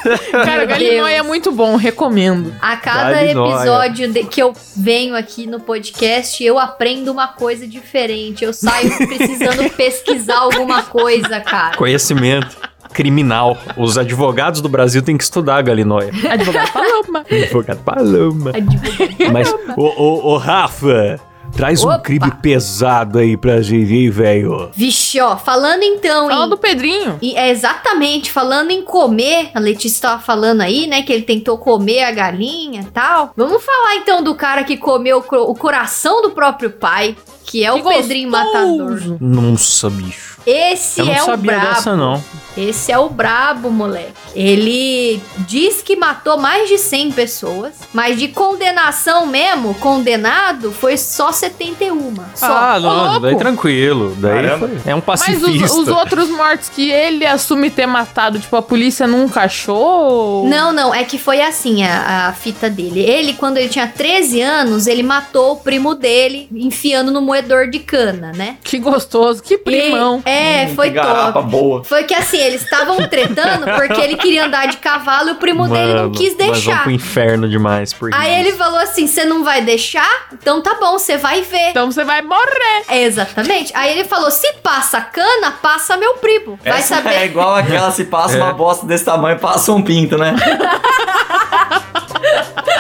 Cara, 0.32 0.64
o 0.64 0.68
Galinóia 0.68 1.16
é 1.18 1.22
muito 1.24 1.52
bom, 1.52 1.76
recomendo. 1.76 2.54
A 2.62 2.76
cada 2.78 3.12
Galinóia. 3.14 3.56
episódio 3.56 4.12
de- 4.12 4.24
que 4.26 4.42
eu 4.42 4.54
venho 4.76 5.16
aqui 5.16 5.46
no 5.48 5.60
podcast, 5.60 6.44
eu 6.44 6.58
aprendo 6.60 7.12
uma 7.12 7.28
coisa 7.28 7.68
diferente. 7.68 8.44
Eu 8.44 8.54
saio 8.54 8.90
precisando 9.08 9.70
pesquisar 9.72 10.38
alguma 10.40 10.84
coisa, 10.84 11.40
cara. 11.40 11.76
Conhecimento 11.78 12.58
criminal. 12.94 13.58
Os 13.76 13.98
advogados 13.98 14.62
do 14.62 14.70
Brasil 14.70 15.02
têm 15.02 15.18
que 15.18 15.24
estudar 15.24 15.58
a 15.58 15.62
Galinóia. 15.62 16.12
Advogado 16.30 16.72
Paloma. 16.72 17.26
Advogado 17.32 17.84
Paloma. 17.84 18.52
Advogado. 18.52 19.32
Mas, 19.34 19.52
ô, 19.76 19.82
ô, 19.98 20.34
ô, 20.34 20.38
Rafa, 20.38 21.20
traz 21.56 21.84
um 21.84 21.88
Opa. 21.88 22.00
crime 22.00 22.32
pesado 22.42 23.20
aí 23.20 23.38
pra 23.38 23.62
gente, 23.62 23.94
hein, 23.94 24.10
velho? 24.10 24.70
Vixe, 24.74 25.20
ó, 25.20 25.38
falando 25.38 25.84
então 25.84 26.28
Fala 26.28 26.46
em 26.46 26.50
do 26.50 26.58
Pedrinho. 26.58 27.18
E 27.22 27.36
é 27.36 27.50
exatamente, 27.50 28.32
falando 28.32 28.72
em 28.72 28.82
comer, 28.82 29.52
a 29.54 29.60
Letícia 29.60 30.02
tava 30.10 30.22
falando 30.22 30.62
aí, 30.62 30.88
né, 30.88 31.02
que 31.04 31.14
ele 31.14 31.24
tentou 31.24 31.58
comer 31.58 32.04
a 32.04 32.12
galinha 32.12 32.82
e 32.82 32.86
tal. 32.86 33.32
Vamos 33.36 33.64
falar 33.64 33.96
então 33.98 34.24
do 34.24 34.36
cara 34.36 34.64
que 34.64 34.78
comeu 34.78 35.20
o 35.20 35.54
o 35.54 35.56
coração 35.56 36.22
do 36.22 36.32
próprio 36.32 36.72
pai, 36.72 37.16
que 37.46 37.64
é 37.64 37.72
o 37.72 37.76
Que 37.76 37.84
Pedrinho 37.84 38.30
gostoso. 38.32 38.54
Matador. 38.54 39.18
Nossa, 39.20 39.90
bicho. 39.90 40.33
Esse 40.46 41.00
Eu 41.02 41.06
não 41.06 41.14
é 41.14 41.22
o 41.22 41.26
sabia 41.26 41.52
brabo. 41.52 41.68
dessa, 41.68 41.96
não. 41.96 42.24
Esse 42.56 42.92
é 42.92 43.00
o 43.00 43.10
brabo, 43.10 43.72
moleque. 43.72 44.12
Ele 44.36 45.20
diz 45.48 45.82
que 45.82 45.96
matou 45.96 46.38
mais 46.38 46.70
de 46.70 46.78
100 46.78 47.12
pessoas, 47.12 47.74
mas 47.92 48.20
de 48.20 48.28
condenação 48.28 49.26
mesmo, 49.26 49.74
condenado, 49.76 50.72
foi 50.72 50.96
só 50.96 51.32
71. 51.32 52.14
Só. 52.36 52.46
Ah, 52.46 52.80
não, 52.80 53.20
daí 53.20 53.36
tranquilo. 53.36 54.16
Daí 54.20 54.46
é 54.86 54.94
um 54.94 55.02
Mas 55.06 55.22
pacifista. 55.22 55.66
os, 55.66 55.72
os 55.72 55.88
outros 55.88 56.30
mortos 56.30 56.70
que 56.70 56.92
ele 56.92 57.26
assume 57.26 57.72
ter 57.72 57.88
matado, 57.88 58.38
tipo, 58.40 58.56
a 58.56 58.62
polícia 58.62 59.08
nunca 59.08 59.42
achou? 59.42 60.48
Não, 60.48 60.72
não, 60.72 60.94
é 60.94 61.04
que 61.04 61.18
foi 61.18 61.42
assim 61.42 61.84
a, 61.84 62.28
a 62.28 62.34
fita 62.34 62.70
dele. 62.70 63.00
Ele, 63.02 63.34
quando 63.34 63.58
ele 63.58 63.70
tinha 63.70 63.88
13 63.88 64.42
anos, 64.42 64.86
ele 64.86 65.02
matou 65.02 65.54
o 65.54 65.56
primo 65.58 65.96
dele, 65.96 66.48
enfiando 66.54 67.12
no 67.12 67.22
moedor 67.22 67.68
de 67.68 67.80
cana, 67.80 68.32
né? 68.36 68.58
Que 68.64 68.78
gostoso, 68.78 69.42
que 69.42 69.58
primão. 69.58 70.22
E- 70.26 70.30
é, 70.30 70.33
Hum, 70.72 70.76
foi 70.76 70.88
que 70.90 70.96
garapa 70.96 71.34
top. 71.34 71.50
boa. 71.50 71.84
Foi 71.84 72.04
que 72.04 72.14
assim, 72.14 72.38
eles 72.38 72.64
estavam 72.64 72.98
tretando 73.08 73.66
porque 73.76 74.00
ele 74.02 74.16
queria 74.18 74.46
andar 74.46 74.68
de 74.68 74.78
cavalo 74.78 75.30
e 75.30 75.32
o 75.34 75.36
primo 75.36 75.68
dele 75.68 75.94
não 75.94 76.02
Mano, 76.04 76.12
quis 76.12 76.36
deixar. 76.36 76.84
pro 76.84 76.92
inferno 76.92 77.48
demais. 77.48 77.94
Por 77.94 78.10
Aí 78.14 78.40
ele 78.40 78.54
falou 78.54 78.80
assim: 78.80 79.08
você 79.08 79.26
não 79.26 79.44
vai 79.44 79.62
deixar? 79.62 80.28
Então 80.34 80.62
tá 80.62 80.76
bom, 80.80 80.94
você 80.98 81.18
vai 81.18 81.42
ver. 81.42 81.70
Então 81.70 81.92
você 81.92 82.04
vai 82.04 82.22
morrer. 82.22 82.84
É, 82.90 83.04
Exatamente. 83.04 83.72
Aí 83.76 83.92
ele 83.92 84.04
falou: 84.06 84.32
se 84.32 84.52
passa 84.64 85.00
cana, 85.02 85.52
passa 85.62 85.98
meu 85.98 86.16
primo. 86.16 86.60
Vai 86.64 86.80
Essa 86.80 86.96
saber. 86.98 87.14
é 87.16 87.26
igual 87.26 87.56
aquela 87.56 87.92
se 87.92 88.06
passa 88.06 88.38
uma 88.38 88.52
bosta 88.54 88.86
desse 88.86 89.06
tamanho, 89.06 89.38
passa 89.40 89.72
um 89.72 89.82
pinto, 89.82 90.18
né? 90.18 90.34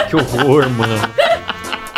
Que 0.09 0.15
horror, 0.15 0.69
mano. 0.69 0.93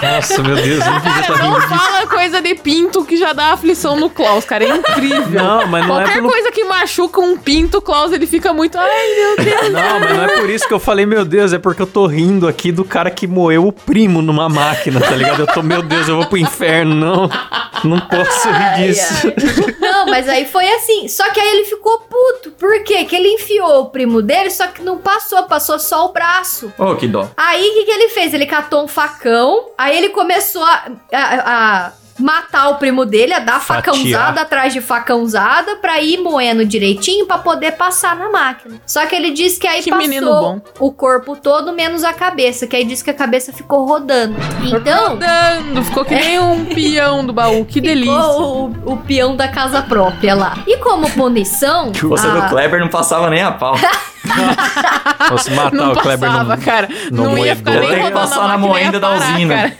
Nossa, 0.01 0.43
meu 0.43 0.55
Deus, 0.55 0.85
eu 0.85 0.91
não 0.91 1.01
podia 1.01 1.21
estar 1.21 1.33
Cara, 1.33 1.43
não 1.43 1.53
rindo 1.53 1.67
disso. 1.67 1.79
fala 1.85 2.07
coisa 2.07 2.41
de 2.41 2.55
pinto 2.55 3.05
que 3.05 3.17
já 3.17 3.33
dá 3.33 3.53
aflição 3.53 3.95
no 3.99 4.09
Klaus, 4.09 4.43
cara. 4.45 4.63
É 4.65 4.69
incrível. 4.69 5.41
Não, 5.43 5.67
mas 5.67 5.87
não 5.87 5.95
é 5.99 6.03
Qualquer 6.03 6.13
pelo- 6.15 6.29
coisa 6.29 6.51
que 6.51 6.63
machuca 6.65 7.21
um 7.21 7.37
pinto, 7.37 7.77
o 7.77 7.81
Klaus 7.81 8.11
ele 8.11 8.27
fica 8.27 8.51
muito. 8.53 8.77
Ai, 8.77 8.87
meu 9.15 9.45
Deus. 9.45 9.71
Não, 9.71 9.99
mas 9.99 10.15
não 10.17 10.23
é 10.25 10.27
por 10.37 10.49
isso 10.49 10.67
que 10.67 10.73
eu 10.73 10.79
falei, 10.79 11.05
meu 11.05 11.23
Deus, 11.25 11.53
é 11.53 11.59
porque 11.59 11.81
eu 11.81 11.87
tô 11.87 12.05
rindo 12.07 12.47
aqui 12.47 12.71
do 12.71 12.83
cara 12.83 13.09
que 13.09 13.25
moeu 13.25 13.67
o 13.67 13.71
primo 13.71 14.21
numa 14.21 14.49
máquina, 14.49 14.99
tá 14.99 15.11
ligado? 15.15 15.39
Eu 15.41 15.47
tô, 15.47 15.63
meu 15.63 15.81
Deus, 15.81 16.07
eu 16.07 16.17
vou 16.17 16.25
pro 16.25 16.37
inferno, 16.37 16.93
não. 16.93 17.29
Não 17.83 17.99
posso 17.99 18.49
rir 18.49 18.87
disso. 18.87 19.31
Não, 20.05 20.11
mas 20.11 20.29
aí 20.29 20.45
foi 20.45 20.67
assim. 20.73 21.07
Só 21.07 21.29
que 21.31 21.39
aí 21.39 21.57
ele 21.57 21.65
ficou 21.65 21.99
puto. 21.99 22.51
Por 22.51 22.83
quê? 22.83 23.03
Que 23.05 23.15
ele 23.15 23.29
enfiou 23.33 23.81
o 23.81 23.89
primo 23.89 24.21
dele, 24.21 24.49
só 24.51 24.67
que 24.67 24.81
não 24.81 24.97
passou, 24.99 25.43
passou 25.43 25.79
só 25.79 26.05
o 26.05 26.13
braço. 26.13 26.71
Ô, 26.77 26.95
que 26.95 27.07
dó. 27.07 27.27
Aí 27.35 27.69
o 27.69 27.73
que, 27.73 27.85
que 27.85 27.91
ele 27.91 28.09
fez? 28.09 28.33
Ele 28.33 28.45
catou 28.45 28.83
um 28.83 28.87
facão, 28.87 29.69
aí 29.77 29.97
ele 29.97 30.09
começou 30.09 30.63
a, 30.63 30.85
a- 31.11 31.85
a 31.87 31.91
matar 32.19 32.69
o 32.69 32.75
primo 32.75 33.05
dele, 33.05 33.33
a 33.33 33.39
dar 33.39 33.59
Fatiar. 33.59 33.83
facãozada 33.95 34.41
atrás 34.41 34.73
de 34.73 34.81
facãozada 34.81 35.75
pra 35.77 35.99
ir 36.01 36.17
moendo 36.17 36.65
direitinho 36.65 37.25
pra 37.25 37.37
poder 37.37 37.73
passar 37.73 38.15
na 38.15 38.29
máquina. 38.29 38.75
Só 38.85 39.05
que 39.05 39.15
ele 39.15 39.31
disse 39.31 39.59
que 39.59 39.67
aí 39.67 39.81
Que 39.83 39.89
passou 39.89 40.61
o 40.79 40.91
corpo 40.91 41.35
todo 41.35 41.73
menos 41.73 42.03
a 42.03 42.13
cabeça, 42.13 42.65
que 42.67 42.75
aí 42.75 42.83
disse 42.85 43.03
que 43.03 43.09
a 43.09 43.13
cabeça 43.13 43.51
ficou 43.51 43.85
rodando. 43.85 44.35
Então, 44.63 45.09
Rodando, 45.09 45.83
ficou 45.83 46.05
que 46.05 46.15
nem 46.15 46.39
um 46.39 46.65
peão 46.73 47.25
do 47.25 47.33
baú. 47.33 47.65
Que 47.65 47.81
delícia. 47.81 48.13
ficou 48.13 48.69
o, 48.85 48.93
o 48.93 48.97
peão 48.97 49.35
da 49.35 49.47
casa 49.47 49.81
própria 49.81 50.33
lá. 50.35 50.57
E 50.65 50.77
como 50.77 51.09
punição, 51.11 51.91
Você 52.01 52.27
a- 52.27 52.31
do 52.31 52.49
Kleber 52.49 52.79
não 52.79 52.89
passava 52.89 53.29
nem 53.29 53.41
a 53.43 53.51
pau. 53.51 53.75
Fosse 55.29 55.51
matar 55.51 55.71
Não 55.71 55.93
o 55.93 55.95
Kleber 55.95 56.29
passava, 56.29 56.55
no... 56.55 56.61
cara. 56.61 56.89
no 57.11 57.23
Não 57.23 57.37
ia 57.37 57.55
ficar 57.55 57.71
nem 57.71 57.89
que 57.89 57.95
rodando 57.95 58.13
passar 58.13 58.43
a 58.43 58.47
na 58.47 58.57
moenda 58.57 58.99
da 58.99 59.15
usina. 59.15 59.75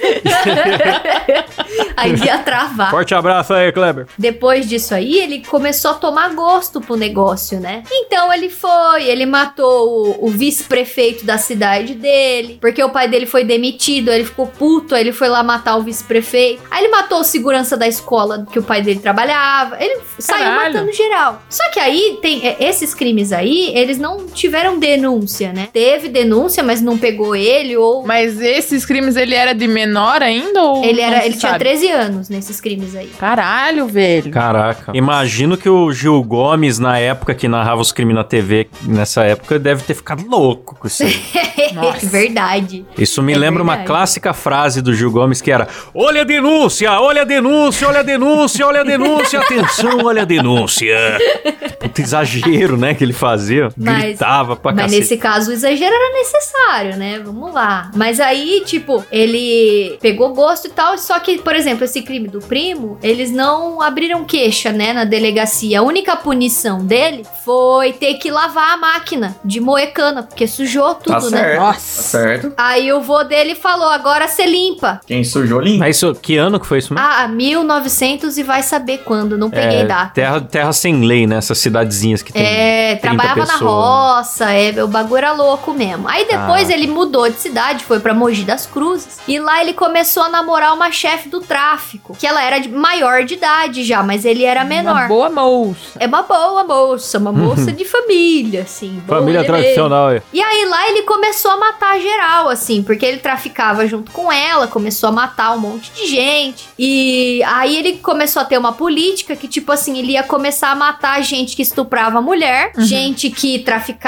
aí 1.98 2.16
ia 2.16 2.38
travar. 2.40 2.90
Forte 2.90 3.14
abraço 3.14 3.54
aí, 3.54 3.72
Kleber. 3.72 4.08
Depois 4.18 4.68
disso 4.68 4.94
aí, 4.94 5.20
ele 5.20 5.44
começou 5.46 5.92
a 5.92 5.94
tomar 5.96 6.34
gosto 6.34 6.82
pro 6.82 6.96
negócio, 6.96 7.60
né? 7.60 7.84
Então 7.92 8.32
ele 8.34 8.50
foi, 8.50 9.06
ele 9.06 9.26
matou 9.26 10.18
o, 10.22 10.28
o 10.28 10.30
vice-prefeito 10.30 11.26
da 11.26 11.38
cidade 11.38 11.94
dele, 11.94 12.58
porque 12.60 12.84
o 12.84 12.90
pai 12.90 13.08
dele 13.08 13.26
foi 13.26 13.44
demitido, 13.44 14.10
aí 14.10 14.18
ele 14.18 14.26
ficou 14.26 14.48
puto, 14.48 14.96
aí 14.96 15.02
ele 15.02 15.14
foi 15.14 15.28
lá 15.28 15.44
matar 15.44 15.78
o 15.78 15.84
vice-prefeito. 15.84 16.64
Aí 16.72 16.84
ele 16.84 16.92
matou 16.92 17.20
o 17.20 17.24
segurança 17.24 17.78
da 17.78 17.88
escola 17.88 18.46
que 18.52 18.60
o 18.60 18.64
pai 18.64 18.82
dele 18.82 19.00
trabalhava. 19.00 19.78
Ele 19.80 20.00
saiu 20.20 20.46
Caralho. 20.46 20.74
matando 20.74 20.92
geral. 20.92 21.42
Só 21.50 21.70
que 21.70 21.80
aí 21.80 22.20
tem 22.22 22.48
é, 22.48 22.58
esses 22.60 22.94
crimes 22.94 23.32
aí, 23.32 23.72
eles 23.76 23.98
não 23.98 24.28
tiveram 24.36 24.78
denúncia, 24.78 25.52
né? 25.54 25.70
Teve 25.74 26.10
denúncia, 26.10 26.62
mas 26.64 26.82
não 26.82 26.98
pegou 26.98 27.36
ele 27.36 27.76
ou 27.78 28.06
Mas 28.06 28.40
esses 28.40 28.86
crimes, 28.86 29.16
ele 29.16 29.34
era 29.34 29.54
de 29.54 29.68
menor 29.68 30.22
ainda? 30.22 30.62
Ou 30.62 30.84
ele 30.84 31.02
era, 31.02 31.26
ele 31.26 31.36
tinha 31.36 31.52
sabe? 31.54 31.64
13 31.64 31.88
anos 31.92 32.30
nesses 32.30 32.60
crimes 32.62 32.96
aí. 32.96 33.08
Caralho, 33.18 33.88
velho. 33.88 34.32
Caraca. 34.32 34.92
Imagino 34.94 35.58
que 35.58 35.70
o 35.70 35.92
Gil 35.92 36.22
Gomes, 36.24 36.78
na 36.80 37.00
época 37.00 37.34
que 37.34 37.48
narrava 37.48 37.82
os 37.82 37.92
crimes 37.92 38.16
na 38.16 38.24
TV, 38.24 38.68
nessa 38.84 39.24
época, 39.24 39.58
deve 39.58 39.84
ter 39.84 39.94
ficado 39.94 40.28
louco 40.28 40.76
com 40.80 40.88
isso. 40.88 41.04
Nossa. 41.74 42.06
Verdade. 42.08 42.86
Isso 42.98 43.22
me 43.24 43.34
É 43.34 43.38
lembra 43.38 43.62
uma 43.64 43.74
verdade. 43.74 43.88
clássica 43.88 44.34
frase 44.34 44.82
do 44.82 44.94
Gil 44.94 45.12
Gomes 45.12 45.42
que 45.42 45.52
era: 45.52 45.68
Olha 45.94 46.22
a 46.22 46.24
denúncia, 46.24 46.92
olha 47.00 47.22
a 47.22 47.26
denúncia, 47.26 47.88
olha 47.88 48.00
a 48.00 48.04
denúncia, 48.04 48.66
olha 48.68 48.82
a 48.82 48.84
denúncia, 48.84 49.40
atenção, 49.40 50.00
olha 50.06 50.22
a 50.22 50.26
denúncia. 50.26 50.96
Puta 51.80 52.02
exagero, 52.02 52.78
né, 52.78 52.94
que 52.94 53.04
ele 53.04 53.14
fazia. 53.14 53.70
Mas- 53.78 54.18
Gritava 54.26 54.56
pra 54.56 54.72
Mas 54.72 54.86
cacete. 54.86 55.00
nesse 55.02 55.18
caso 55.18 55.52
o 55.52 55.54
exagero 55.54 55.94
era 55.94 56.14
necessário, 56.14 56.98
né? 56.98 57.22
Vamos 57.24 57.54
lá. 57.54 57.92
Mas 57.96 58.20
aí, 58.20 58.64
tipo, 58.66 59.06
ele 59.12 59.98
pegou 60.02 60.34
gosto 60.34 60.66
e 60.68 60.70
tal. 60.72 60.98
Só 60.98 61.20
que, 61.20 61.38
por 61.38 61.56
exemplo, 61.56 61.86
esse 61.86 62.02
crime 62.02 62.28
do 62.28 62.40
primo, 62.40 62.98
eles 63.04 63.30
não 63.32 63.82
abriram 63.82 64.24
queixa, 64.26 64.72
né, 64.72 64.94
na 64.94 65.04
delegacia. 65.06 65.80
A 65.80 65.84
única 65.84 66.16
punição 66.16 66.80
dele 66.84 67.24
foi 67.44 67.94
ter 67.94 68.16
que 68.16 68.32
lavar 68.32 68.74
a 68.74 68.78
máquina 68.78 69.36
de 69.46 69.60
moer 69.60 69.94
cana, 69.94 70.24
porque 70.24 70.48
sujou 70.48 70.96
tudo, 70.96 71.14
Tá 71.22 71.30
né? 71.30 71.38
certo. 71.38 71.60
Nossa. 71.60 71.96
Tá 72.02 72.04
certo. 72.04 72.54
Aí 72.58 72.92
o 72.92 73.02
vô 73.02 73.24
dele 73.24 73.54
falou: 73.56 73.90
agora 73.90 74.28
você 74.28 74.46
limpa. 74.46 75.00
Quem 75.06 75.24
sujou 75.24 75.60
limpa. 75.60 75.80
Mas 75.80 75.98
isso, 75.98 76.16
que 76.16 76.36
ano 76.38 76.60
que 76.60 76.66
foi 76.66 76.80
isso 76.80 76.94
mesmo? 76.94 77.08
Ah, 77.08 77.28
1900 77.28 78.38
e 78.38 78.44
vai 78.44 78.64
saber 78.64 79.00
quando. 79.06 79.38
Não 79.38 79.50
peguei 79.50 79.80
É, 79.82 79.86
data. 79.86 80.12
terra, 80.14 80.42
terra 80.42 80.74
sem 80.74 81.02
lei, 81.06 81.28
né? 81.28 81.38
Essas 81.38 81.58
cidadezinhas 81.60 82.22
que 82.24 82.32
tem. 82.34 82.42
É, 82.44 82.96
30 82.96 83.02
trabalhava 83.02 83.40
na 83.42 83.46
pessoas. 83.54 84.15
Roça, 84.16 84.52
é, 84.52 84.84
o 84.84 84.88
bagulho 84.88 85.18
era 85.18 85.32
louco 85.34 85.74
mesmo. 85.74 86.08
Aí 86.08 86.26
depois 86.26 86.70
Ah. 86.70 86.74
ele 86.74 86.88
mudou 86.88 87.30
de 87.30 87.40
cidade, 87.40 87.84
foi 87.84 88.00
pra 88.00 88.14
Mogi 88.14 88.44
das 88.44 88.66
Cruzes. 88.66 89.20
E 89.28 89.40
lá 89.40 89.62
ele 89.62 89.74
começou 89.74 90.24
a 90.24 90.30
namorar 90.30 90.74
uma 90.74 90.92
chefe 90.92 91.30
do 91.30 91.42
tráfico, 91.42 92.16
que 92.18 92.26
ela 92.28 92.42
era 92.44 92.60
de 92.60 92.70
maior 92.70 93.24
de 93.24 93.34
idade 93.36 93.84
já, 93.84 94.02
mas 94.04 94.26
ele 94.26 94.44
era 94.44 94.62
Uma 94.62 94.66
menor. 94.70 95.08
boa 95.08 95.30
moça. 95.30 95.76
É 96.00 96.08
uma 96.08 96.22
boa 96.24 96.64
moça, 96.64 97.18
uma 97.18 97.32
moça 97.32 97.72
de 97.74 97.86
família, 97.86 98.62
assim. 98.62 99.02
Família 99.08 99.44
tradicional, 99.44 100.12
é. 100.12 100.22
E 100.32 100.42
aí 100.42 100.66
lá 100.66 100.90
ele 100.90 101.02
começou 101.04 101.52
a 101.52 101.58
matar 101.58 102.00
geral, 102.00 102.50
assim, 102.50 102.82
porque 102.84 103.06
ele 103.06 103.18
traficava 103.18 103.86
junto 103.88 104.12
com 104.12 104.32
ela, 104.32 104.68
começou 104.68 105.10
a 105.10 105.12
matar 105.12 105.54
um 105.54 105.60
monte 105.60 105.92
de 105.92 106.06
gente. 106.08 106.68
E 106.78 107.42
aí 107.44 107.76
ele 107.78 107.98
começou 107.98 108.42
a 108.42 108.46
ter 108.46 108.58
uma 108.58 108.74
política 108.74 109.36
que, 109.36 109.48
tipo 109.48 109.72
assim, 109.72 109.98
ele 109.98 110.14
ia 110.14 110.24
começar 110.24 110.72
a 110.72 110.76
matar 110.76 111.22
gente 111.22 111.56
que 111.56 111.62
estuprava 111.62 112.22
mulher, 112.22 112.72
gente 112.78 113.30
que 113.30 113.60
traficava, 113.60 114.05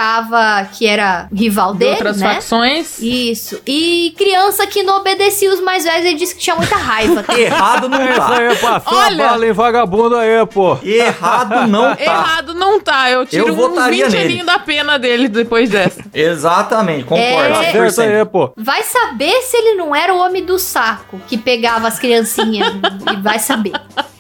que 0.74 0.86
era 0.86 1.28
rival 1.34 1.74
De 1.74 1.80
dele, 1.80 1.92
outras 1.92 2.18
né? 2.18 2.34
facções. 2.36 3.00
Isso. 3.02 3.60
E 3.66 4.14
criança 4.18 4.66
que 4.68 4.84
não 4.84 4.98
obedecia 4.98 5.52
os 5.54 5.60
mais 5.60 5.84
velhos, 5.84 6.06
ele 6.06 6.16
disse 6.16 6.36
que 6.36 6.42
tinha 6.42 6.56
muita 6.56 6.76
raiva. 6.76 7.24
Errado 7.38 7.90
não 7.90 7.98
tá. 7.98 8.38
aí, 8.38 8.56
passou 8.58 8.98
Olha- 8.98 9.26
a 9.26 9.30
bala 9.30 9.48
em 9.48 9.52
vagabundo 9.52 10.16
aí, 10.16 10.46
pô. 10.46 10.78
Errado 10.84 11.68
não 11.68 11.96
tá. 11.96 12.02
Errado 12.04 12.54
não 12.54 12.80
tá. 12.80 13.10
Eu 13.10 13.26
tiro 13.26 13.48
Eu 13.48 13.54
uns 13.54 13.58
votaria 13.58 14.06
20 14.06 14.14
nele. 14.14 14.26
aninhos 14.26 14.46
da 14.46 14.60
pena 14.60 15.00
dele 15.00 15.28
depois 15.28 15.70
dessa. 15.70 16.04
Exatamente, 16.14 17.04
concordo. 17.06 17.26
É. 17.64 17.68
Aí, 17.68 17.74
100%. 17.74 18.26
pô. 18.28 18.52
Vai 18.56 18.84
saber 18.84 19.42
se 19.42 19.58
ele 19.58 19.76
não 19.76 19.96
era 19.96 20.14
o 20.14 20.18
homem 20.20 20.44
do 20.46 20.58
saco 20.60 21.20
que 21.28 21.38
pegava 21.38 21.88
as 21.88 21.98
criancinhas 22.00 22.74
e 23.12 23.16
vai 23.22 23.40
saber. 23.40 23.74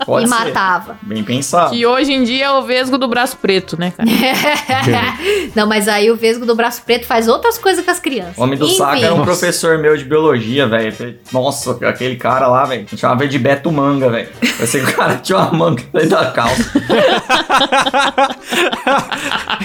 Pode 0.05 0.25
e 0.25 0.29
ser. 0.29 0.36
matava. 0.36 0.97
Bem 1.01 1.23
pensado. 1.23 1.71
Que 1.71 1.86
hoje 1.86 2.13
em 2.13 2.23
dia 2.23 2.45
é 2.45 2.51
o 2.51 2.62
vesgo 2.62 2.97
do 2.97 3.07
braço 3.07 3.38
preto, 3.38 3.79
né, 3.79 3.91
cara? 3.91 4.10
Não, 5.55 5.67
mas 5.67 5.88
aí 5.88 6.12
o 6.12 6.15
vesgo 6.15 6.45
do 6.45 6.55
braço 6.55 6.83
preto 6.83 7.05
faz 7.05 7.27
outras 7.27 7.57
coisas 7.57 7.83
com 7.83 7.91
as 7.91 7.99
crianças. 7.99 8.38
Homem 8.38 8.57
do 8.57 8.65
Enfim, 8.65 8.77
saco 8.77 9.03
era 9.03 9.13
um 9.13 9.23
professor 9.23 9.77
meu 9.77 9.97
de 9.97 10.03
biologia, 10.03 10.67
velho. 10.67 11.17
Nossa, 11.31 11.77
aquele 11.88 12.15
cara 12.15 12.47
lá, 12.47 12.65
velho. 12.65 12.86
Chamava 12.95 13.23
ele 13.23 13.31
de 13.31 13.39
Beto 13.39 13.71
Manga, 13.71 14.10
velho. 14.10 14.29
O 14.41 14.93
cara 14.93 15.15
tinha 15.23 15.38
uma 15.38 15.51
manga 15.51 15.83
dentro 15.93 16.10
da 16.10 16.31
calça. 16.31 16.71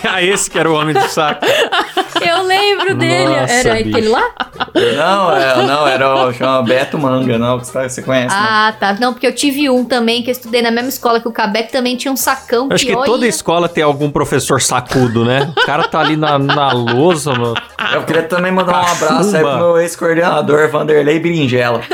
ah, 0.04 0.22
esse 0.22 0.50
que 0.50 0.58
era 0.58 0.70
o 0.70 0.74
homem 0.74 0.94
do 0.94 1.08
saco. 1.08 1.44
Eu 2.20 2.42
lembro 2.42 2.94
dele. 2.94 3.36
Nossa, 3.40 3.52
era 3.52 3.74
bicho. 3.74 3.88
aquele 3.90 4.08
lá? 4.08 4.30
Não, 4.96 5.36
é, 5.36 5.66
não, 5.66 5.86
era 5.86 6.26
o 6.26 6.32
chama 6.32 6.62
Beto 6.62 6.98
Manga, 6.98 7.38
não. 7.38 7.58
Você 7.58 7.72
você 7.88 8.02
conhece, 8.02 8.34
né? 8.34 8.42
Ah, 8.42 8.74
tá. 8.78 8.94
Não, 8.94 9.12
porque 9.12 9.26
eu 9.26 9.34
tive 9.34 9.68
um 9.68 9.84
também 9.84 10.21
que 10.22 10.30
eu 10.30 10.32
estudei 10.32 10.62
na 10.62 10.70
mesma 10.70 10.88
escola 10.88 11.20
que 11.20 11.28
o 11.28 11.32
Cabeck 11.32 11.70
também 11.72 11.96
tinha 11.96 12.12
um 12.12 12.16
sacão 12.16 12.68
Acho 12.70 12.86
que 12.86 12.94
olha, 12.94 13.04
toda 13.06 13.26
escola 13.26 13.68
tem 13.68 13.82
algum 13.82 14.10
professor 14.10 14.60
sacudo, 14.60 15.24
né? 15.24 15.52
O 15.56 15.66
cara 15.66 15.88
tá 15.88 16.00
ali 16.00 16.16
na, 16.16 16.38
na 16.38 16.72
lousa, 16.72 17.32
mano. 17.32 17.54
Eu 17.92 18.02
queria 18.04 18.22
também 18.22 18.52
mandar 18.52 18.72
um 18.80 18.84
Cachumba. 18.84 19.06
abraço 19.06 19.36
aí 19.36 19.42
pro 19.42 19.56
meu 19.56 19.78
ex-coordenador, 19.78 20.68
Vanderlei 20.70 21.18
Berinjela. 21.18 21.80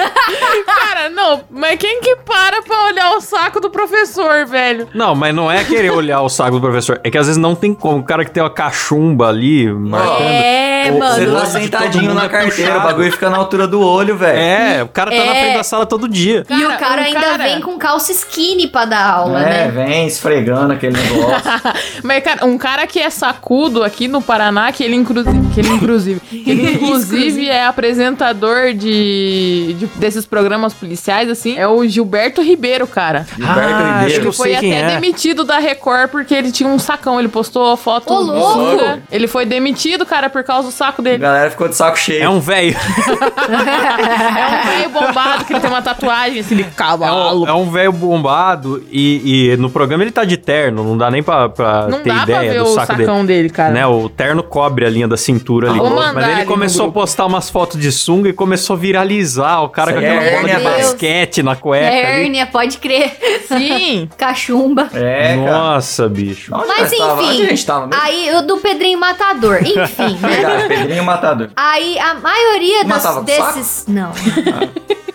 Cara, 1.08 1.10
não, 1.10 1.40
mas 1.50 1.78
quem 1.78 2.00
que 2.00 2.16
para 2.16 2.62
pra 2.62 2.84
olhar 2.86 3.16
o 3.16 3.20
saco 3.20 3.60
do 3.60 3.70
professor, 3.70 4.46
velho? 4.46 4.88
Não, 4.94 5.14
mas 5.14 5.34
não 5.34 5.50
é 5.50 5.64
querer 5.64 5.90
olhar 5.90 6.20
o 6.22 6.28
saco 6.28 6.52
do 6.52 6.60
professor. 6.60 7.00
É 7.04 7.10
que 7.10 7.18
às 7.18 7.26
vezes 7.26 7.40
não 7.40 7.54
tem 7.54 7.74
como. 7.74 7.98
O 7.98 8.02
cara 8.04 8.24
que 8.24 8.30
tem 8.30 8.42
uma 8.42 8.50
cachumba 8.50 9.28
ali, 9.28 9.72
marcando. 9.72 10.22
É, 10.22 10.92
Ô, 10.94 10.98
mano. 10.98 11.14
Você 11.14 11.26
tá 11.26 11.46
sentadinho 11.46 12.14
na 12.14 12.24
é 12.24 12.28
carteira, 12.28 12.72
puxado. 12.72 12.78
o 12.78 12.82
bagulho 12.90 13.12
fica 13.12 13.30
na 13.30 13.36
altura 13.36 13.66
do 13.66 13.80
olho, 13.80 14.16
velho. 14.16 14.38
É, 14.38 14.82
o 14.82 14.88
cara 14.88 15.10
tá 15.10 15.16
na 15.24 15.34
É. 15.34 15.40
frente 15.42 15.56
da 15.56 15.62
sala 15.64 15.86
todo 15.86 16.08
dia. 16.08 16.44
E 16.48 16.54
o 16.64 16.68
Cara, 16.68 16.76
cara 16.76 17.02
um 17.02 17.04
ainda 17.04 17.20
cara- 17.20 17.44
vem 17.44 17.60
com 17.60 17.78
calça 17.78 18.12
skinny 18.12 18.68
pra 18.68 18.84
dar 18.84 19.10
aula, 19.10 19.40
É, 19.40 19.66
né? 19.66 19.70
vem 19.70 20.06
esfregando 20.06 20.72
aquele 20.72 20.96
negócio. 20.96 21.42
Mas, 22.02 22.22
cara, 22.22 22.44
um 22.46 22.56
cara 22.58 22.86
que 22.86 23.00
é 23.00 23.10
sacudo 23.10 23.82
aqui 23.82 24.08
no 24.08 24.20
Paraná, 24.22 24.70
que 24.72 24.82
ele, 24.84 24.96
inclusive, 24.96 25.48
que 25.54 25.60
ele 25.60 25.68
inclusive, 25.70 26.20
que 26.20 26.50
ele 26.50 26.70
inclusive 26.74 27.48
é 27.48 27.64
apresentador 27.66 28.72
de, 28.74 29.74
de- 29.78 29.86
desses 29.96 30.24
programas 30.26 30.72
policiais 30.74 30.97
sociais, 30.98 31.28
assim, 31.30 31.56
é 31.56 31.66
o 31.66 31.86
Gilberto 31.86 32.42
Ribeiro, 32.42 32.86
cara. 32.86 33.26
Gilberto 33.36 33.60
Ah, 33.60 33.96
acho 33.98 33.98
que 33.98 34.02
Ribeiro. 34.04 34.24
eu 34.28 34.32
Foi 34.32 34.54
até 34.54 34.68
é. 34.70 34.86
demitido 34.94 35.44
da 35.44 35.58
Record 35.58 36.10
porque 36.10 36.34
ele 36.34 36.52
tinha 36.52 36.68
um 36.68 36.78
sacão. 36.78 37.18
Ele 37.18 37.28
postou 37.28 37.72
a 37.72 37.76
foto 37.76 38.12
Ô, 38.12 38.24
do 38.24 38.32
louco! 38.32 38.52
Sunga. 38.52 39.02
Ele 39.10 39.26
foi 39.26 39.44
demitido, 39.46 40.04
cara, 40.06 40.28
por 40.30 40.42
causa 40.44 40.68
do 40.68 40.72
saco 40.72 41.00
A 41.00 41.04
dele. 41.04 41.18
galera 41.18 41.50
ficou 41.50 41.68
de 41.68 41.74
saco 41.76 41.98
cheio. 41.98 42.22
É 42.22 42.28
um 42.28 42.40
velho. 42.40 42.76
É 42.76 44.46
um 44.46 44.68
velho 44.78 44.90
bombado 44.90 45.44
que 45.44 45.52
ele 45.52 45.60
tem 45.60 45.70
uma 45.70 45.82
tatuagem 45.82 46.40
assim 46.40 46.56
de 46.56 46.62
É 46.62 46.66
cavalo. 46.74 47.44
um, 47.44 47.48
é 47.48 47.52
um 47.52 47.70
velho 47.70 47.92
bombado 47.92 48.82
e, 48.90 49.52
e 49.52 49.56
no 49.56 49.70
programa 49.70 50.02
ele 50.04 50.10
tá 50.10 50.24
de 50.24 50.36
terno, 50.36 50.84
não 50.84 50.96
dá 50.96 51.10
nem 51.10 51.22
pra, 51.22 51.48
pra 51.48 51.88
Não 51.88 52.00
ter 52.02 52.08
dá 52.10 52.24
pra 52.24 52.44
ideia 52.44 52.52
ver 52.52 52.58
do 52.58 52.64
o 52.64 52.74
saco 52.74 52.86
sacão 52.86 53.24
dele. 53.24 53.38
dele, 53.42 53.50
cara. 53.50 53.72
Né, 53.72 53.86
o 53.86 54.08
terno 54.08 54.42
cobre 54.42 54.84
a 54.86 54.90
linha 54.90 55.08
da 55.08 55.16
cintura 55.16 55.70
ali. 55.70 55.80
Mas 56.14 56.28
ele 56.28 56.44
começou 56.44 56.88
a 56.88 56.92
postar 56.92 57.26
umas 57.26 57.48
fotos 57.50 57.80
de 57.80 57.90
sunga 57.92 58.28
e 58.28 58.32
começou 58.32 58.74
a 58.74 58.78
viralizar. 58.78 59.62
O 59.62 59.68
cara 59.68 59.92
com 59.92 59.98
Isso 60.00 60.08
aí 60.08 60.16
aquela 60.16 60.28
é 60.30 60.34
bola 60.36 60.48
de 60.48 60.54
hérnia, 60.88 60.92
basquete 60.92 61.42
na 61.42 61.56
cueca. 61.56 61.86
ali. 61.88 61.96
Hérnia, 61.98 62.46
pode 62.46 62.78
crer. 62.78 63.16
Sim. 63.46 64.08
Cachumba. 64.16 64.88
É, 64.92 65.36
cara. 65.36 65.50
Nossa, 65.50 66.08
bicho. 66.08 66.52
Onde 66.54 66.66
Mas 66.66 66.90
nós 66.90 66.98
tava? 66.98 67.12
Onde 67.22 67.28
a 67.30 67.34
enfim, 67.34 67.48
gente 67.48 67.66
tava 67.66 67.86
mesmo? 67.86 68.02
aí 68.02 68.34
o 68.36 68.42
do 68.42 68.56
Pedrinho 68.58 68.98
Matador. 68.98 69.60
Enfim, 69.62 70.16
né? 70.20 70.28
Verdade, 70.28 70.68
Pedrinho 70.68 71.04
Matador. 71.04 71.50
Aí 71.56 71.98
a 71.98 72.14
maioria 72.14 72.84
das, 72.84 73.24
desses. 73.24 73.84
Não. 73.88 74.12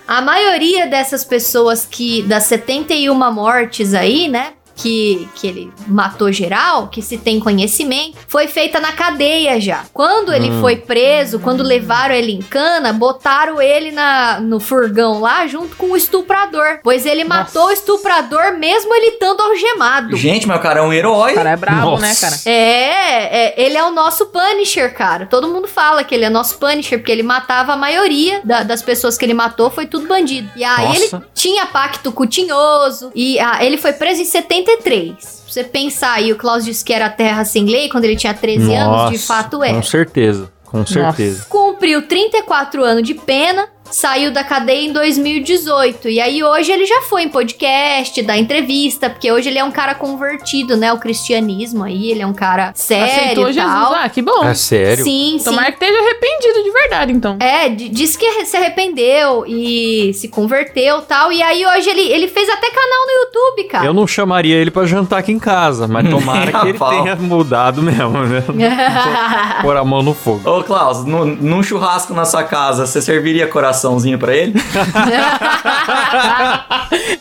A 0.08 0.22
maioria 0.22 0.88
dessas 0.88 1.24
pessoas 1.24 1.88
que. 1.90 2.22
Das 2.24 2.44
71 2.44 3.14
mortes 3.32 3.94
aí, 3.94 4.28
né? 4.28 4.54
Que, 4.76 5.28
que 5.36 5.48
ele 5.48 5.72
matou 5.88 6.32
geral, 6.32 6.88
que 6.88 7.02
se 7.02 7.18
tem 7.18 7.40
conhecimento, 7.40 8.18
foi 8.28 8.48
feita 8.48 8.80
na 8.80 8.92
cadeia 8.92 9.60
já. 9.62 9.84
Quando 9.94 10.34
ele 10.34 10.50
foi 10.60 10.76
preso, 10.78 11.40
quando 11.40 11.62
levaram 11.64 12.16
ele 12.16 12.32
em 12.32 12.42
cana, 12.42 12.92
botaram 12.92 13.62
ele 13.62 13.92
na, 13.92 14.40
no 14.40 14.60
furgão 14.60 15.20
lá 15.22 15.46
junto 15.48 15.76
com 15.76 15.92
o 15.92 15.98
estuprador. 15.98 16.80
Pois 16.84 17.06
ele 17.06 17.24
matou 17.24 17.68
o 17.68 17.72
estuprador 17.72 18.58
mesmo 18.58 18.94
ele 18.96 19.08
estando 19.08 19.42
algemado. 19.42 20.16
Gente, 20.16 20.48
mas 20.48 20.58
o 20.58 20.62
cara 20.62 20.80
é 20.80 20.84
um 20.84 20.92
herói. 20.92 21.34
O 21.34 21.36
cara 21.36 21.52
é 21.52 21.56
brabo, 21.56 21.98
né, 22.00 22.10
Nossa. 22.10 22.22
cara? 22.22 22.42
É, 22.46 23.46
é, 23.48 23.54
ele 23.64 23.78
é 23.78 23.84
o 23.84 23.92
nosso 23.92 24.28
Punisher, 24.28 24.94
cara. 24.94 25.26
Todo 25.28 25.48
mundo 25.48 25.68
fala 25.68 26.04
que 26.04 26.14
ele 26.16 26.26
é 26.26 26.30
nosso 26.30 26.58
Punisher, 26.58 26.98
porque 27.00 27.12
ele 27.12 27.24
matava 27.24 27.74
a 27.74 27.78
maioria 27.78 28.42
da- 28.44 28.64
das 28.64 28.82
pessoas 28.82 29.18
que 29.18 29.26
ele 29.26 29.34
matou, 29.34 29.70
foi 29.70 29.86
tudo 29.86 30.08
bandido. 30.08 30.50
E 30.56 30.64
aí 30.64 30.88
Nossa. 30.88 31.16
ele 31.18 31.26
tinha 31.34 31.66
pacto 31.68 32.12
com 32.12 32.24
o 32.24 32.28
Tinhoso, 32.28 33.12
e 33.14 33.40
ah, 33.40 33.64
ele 33.64 33.78
foi 33.78 33.94
preso 33.94 34.22
em 34.22 34.26
73. 34.64 35.16
Pra 35.16 35.54
você 35.54 35.64
pensar 35.64 36.14
aí, 36.14 36.32
o 36.32 36.36
Klaus 36.36 36.66
disse 36.66 36.84
que 36.84 36.94
era 36.94 37.10
terra 37.10 37.46
sem 37.46 37.66
lei 37.66 37.90
quando 37.90 38.06
ele 38.06 38.16
tinha 38.16 38.34
13 38.34 38.74
anos, 38.74 39.12
de 39.12 39.18
fato 39.18 39.64
é. 39.64 39.74
Com 39.74 39.84
certeza, 39.84 40.52
com 40.66 40.86
certeza. 40.86 41.46
Cumpriu 41.50 42.08
34 42.08 42.84
anos 42.84 43.04
de 43.04 43.14
pena, 43.14 43.68
saiu 43.94 44.32
da 44.32 44.44
cadeia 44.44 44.86
em 44.88 44.92
2018. 44.92 46.10
E 46.10 46.20
aí 46.20 46.44
hoje 46.44 46.72
ele 46.72 46.86
já 46.86 47.02
foi 47.04 47.24
em 47.24 47.30
podcast, 47.30 48.22
dá 48.24 48.38
entrevista, 48.38 49.10
porque 49.10 49.32
hoje 49.32 49.50
ele 49.50 49.60
é 49.60 49.64
um 49.64 49.72
cara 49.72 49.94
convertido, 49.96 50.76
né, 50.76 50.90
ao 50.90 50.98
cristianismo 50.98 51.84
aí, 51.84 52.10
ele 52.12 52.22
é 52.22 52.28
um 52.28 52.34
cara 52.34 52.72
sério 52.76 53.04
Aceitou 53.14 53.52
Jesus. 53.52 53.64
Ah, 53.94 54.10
que 54.10 54.22
bom. 54.22 54.44
É 54.44 54.54
sério? 54.56 55.04
Sim, 55.04 55.38
sim. 55.38 55.44
Tomara 55.46 55.72
que 55.72 55.84
esteja 55.84 56.00
arrependido 56.00 56.64
de 56.64 56.72
verdade, 56.72 57.12
então. 57.12 57.38
É, 57.40 57.70
disse 57.70 58.18
que 58.18 58.46
se 58.46 58.58
arrependeu 58.58 59.46
e 59.48 60.12
se 60.16 60.28
converteu 60.28 61.02
tal. 61.02 61.32
E 61.32 61.42
aí 61.42 61.66
hoje 61.66 61.90
ele, 61.90 62.02
ele 62.12 62.28
fez 62.28 62.50
até 62.50 62.70
canal 62.72 63.06
no 63.06 63.12
YouTube, 63.24 63.64
cara. 63.70 63.86
Eu 63.86 63.94
não 63.94 64.08
chamaria 64.08 64.56
ele 64.56 64.72
pra 64.72 64.86
jantar 64.86 65.20
aqui 65.20 65.32
em 65.32 65.40
casa, 65.40 65.88
mas 65.88 66.10
tomara 66.10 66.52
que 66.62 66.68
ele 66.70 66.80
tenha 66.80 67.16
mudado 67.16 67.82
mesmo, 67.82 68.24
né? 68.24 68.44
Pôr 69.62 69.78
a 69.78 69.84
mão 69.86 70.02
no 70.02 70.14
fogo. 70.14 70.50
Ô, 70.50 70.64
Klaus, 70.64 71.06
no- 71.06 71.26
num 71.26 71.62
churrasco 71.62 72.14
na 72.14 72.26
sua 72.26 72.44
casa, 72.44 72.86
você 72.86 73.02
serviria 73.02 73.48
coraçãozinho 73.84 74.18
pra 74.18 74.34
ele? 74.36 74.54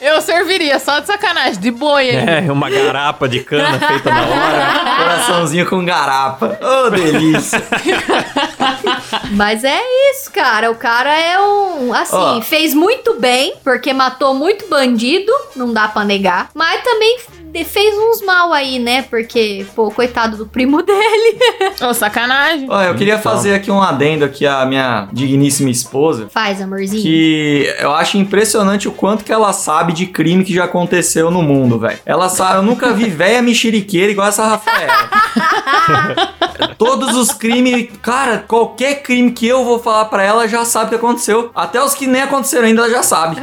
Eu 0.01 0.21
serviria, 0.21 0.79
só 0.79 1.01
de 1.01 1.07
sacanagem, 1.07 1.59
de 1.59 1.71
boi. 1.71 2.11
É, 2.11 2.51
uma 2.51 2.71
garapa 2.71 3.29
de 3.29 3.41
cana 3.41 3.79
feita 3.79 4.11
na 4.11 4.21
hora. 4.21 4.97
Coraçãozinho 5.03 5.67
com 5.69 5.85
garapa. 5.85 6.59
Ô, 6.61 6.91
delícia. 6.91 7.63
Mas 9.33 9.65
é 9.65 9.81
isso, 10.11 10.31
cara. 10.31 10.71
O 10.71 10.77
cara 10.77 11.13
é 11.19 11.41
um. 11.41 11.93
Assim, 11.93 12.17
Ó. 12.17 12.41
fez 12.41 12.75
muito 12.75 13.19
bem, 13.19 13.55
porque 13.65 13.93
matou 13.93 14.35
muito 14.35 14.69
bandido, 14.69 15.33
não 15.57 15.73
dá 15.73 15.89
pra 15.89 16.05
negar. 16.05 16.51
Mas 16.55 16.83
também 16.83 17.19
fez 17.65 17.95
uns 17.97 18.23
mal 18.25 18.53
aí, 18.53 18.79
né? 18.79 19.03
Porque, 19.03 19.67
pô, 19.75 19.91
coitado 19.91 20.37
do 20.37 20.47
primo 20.47 20.81
dele. 20.85 21.39
Ô, 21.89 21.93
sacanagem. 21.95 22.67
Ó, 22.71 22.83
eu 22.83 22.95
queria 22.95 23.15
Então. 23.17 23.33
fazer 23.33 23.55
aqui 23.55 23.71
um 23.71 23.81
adendo 23.83 24.25
aqui 24.25 24.47
à 24.47 24.65
minha 24.65 25.09
digníssima 25.13 25.71
esposa. 25.71 26.29
Faz, 26.31 26.61
amorzinho. 26.61 27.03
Que 27.03 27.75
eu 27.79 27.93
acho 27.93 28.17
impressionante 28.19 28.89
o 28.89 28.93
quanto 28.93 29.25
que 29.25 29.33
ela 29.33 29.53
sabe 29.53 29.93
de 29.93 30.07
crime 30.07 30.45
que 30.45 30.55
já 30.55 30.65
aconteceu 30.65 31.31
no 31.31 31.43
mundo, 31.43 31.79
velho. 31.79 31.99
Ela 32.07 32.29
sabe, 32.29 32.57
eu 32.59 32.63
nunca 32.63 32.93
vi 32.93 33.09
véia 33.11 33.43
mexeriqueira 33.43 34.11
igual 34.13 34.29
essa 34.29 34.47
Rafaela. 34.47 35.09
Todos 36.79 37.15
os 37.17 37.33
crimes, 37.33 37.89
cara, 38.03 38.45
qualquer 38.47 39.03
crime 39.03 39.31
que 39.33 39.47
eu 39.47 39.65
vou 39.65 39.79
falar 39.79 40.07
pra 40.07 40.23
ela 40.23 40.49
já 40.49 40.65
sabe 40.65 40.87
o 40.87 40.89
que 40.91 40.95
aconteceu. 40.97 41.51
Até 41.55 41.83
os 41.83 41.95
que 41.95 42.07
nem 42.07 42.23
aconteceram 42.23 42.67
ainda 42.67 42.83
ela 42.83 42.91
já 42.91 43.03
sabe. 43.03 43.37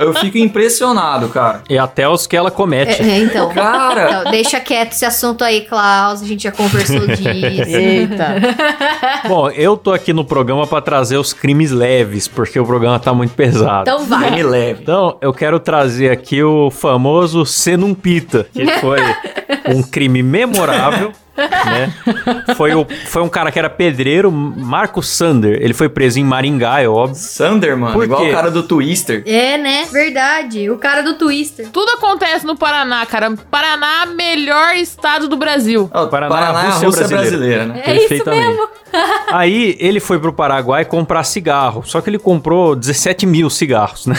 eu 0.00 0.12
fico 0.14 0.38
impressionado, 0.38 1.28
cara. 1.28 1.62
E 1.68 1.78
até 1.78 2.08
os 2.08 2.23
que 2.26 2.36
ela 2.36 2.50
comete. 2.50 3.02
É, 3.02 3.18
então. 3.18 3.48
Cara, 3.50 4.20
Então, 4.20 4.30
deixa 4.30 4.60
quieto 4.60 4.92
esse 4.92 5.04
assunto 5.04 5.42
aí, 5.44 5.62
Klaus. 5.62 6.22
A 6.22 6.26
gente 6.26 6.42
já 6.44 6.52
conversou 6.52 7.06
disso. 7.06 7.28
Eita. 7.28 8.34
Bom, 9.28 9.50
eu 9.50 9.76
tô 9.76 9.92
aqui 9.92 10.12
no 10.12 10.24
programa 10.24 10.66
pra 10.66 10.80
trazer 10.80 11.16
os 11.16 11.32
crimes 11.32 11.70
leves, 11.70 12.26
porque 12.28 12.58
o 12.58 12.64
programa 12.64 12.98
tá 12.98 13.12
muito 13.14 13.34
pesado. 13.34 13.82
Então 13.82 14.04
vai. 14.06 14.30
me 14.30 14.42
leve. 14.42 14.82
Então, 14.82 15.16
eu 15.20 15.32
quero 15.32 15.58
trazer 15.60 16.10
aqui 16.10 16.42
o 16.42 16.70
famoso 16.70 17.44
Senumpita, 17.46 18.46
que 18.52 18.66
foi 18.80 18.98
um 19.74 19.82
crime 19.82 20.22
memorável, 20.22 21.12
né? 21.36 21.92
Foi, 22.56 22.74
o, 22.74 22.86
foi 23.06 23.22
um 23.22 23.28
cara 23.28 23.50
que 23.50 23.58
era 23.58 23.68
pedreiro, 23.68 24.30
Marco 24.30 25.02
Sander. 25.02 25.58
Ele 25.60 25.74
foi 25.74 25.88
preso 25.88 26.18
em 26.18 26.24
Maringá, 26.24 26.80
é 26.80 26.88
óbvio. 26.88 27.16
Sander, 27.16 27.76
mano, 27.76 27.94
Por 27.94 28.04
igual 28.04 28.20
quê? 28.22 28.30
o 28.30 28.32
cara 28.32 28.50
do 28.50 28.62
Twister. 28.62 29.22
É, 29.26 29.56
né? 29.58 29.86
Verdade. 29.90 30.70
O 30.70 30.78
cara 30.78 31.02
do 31.02 31.14
Twister. 31.14 31.68
Tudo 31.70 31.90
acontece 31.92 32.46
no 32.46 32.56
Paraná, 32.56 33.04
cara. 33.06 33.34
Paraná, 33.50 34.06
melhor 34.06 34.74
estado 34.76 35.28
do 35.28 35.36
Brasil. 35.36 35.90
Ó, 35.92 36.06
Paraná, 36.06 36.34
Paraná, 36.34 36.58
é 36.58 36.66
a 36.66 36.70
Rússia 36.70 36.86
Rússia 36.86 37.08
brasileira. 37.08 37.64
brasileira, 37.64 37.66
né? 37.66 37.82
É 37.84 38.14
isso 38.14 38.30
mesmo. 38.30 38.68
Aí 39.32 39.76
ele 39.80 40.00
foi 40.00 40.18
pro 40.18 40.32
Paraguai 40.32 40.84
comprar 40.84 41.24
cigarro. 41.24 41.82
Só 41.84 42.00
que 42.00 42.10
ele 42.10 42.18
comprou 42.18 42.74
17 42.76 43.26
mil 43.26 43.50
cigarros, 43.50 44.06
né? 44.06 44.16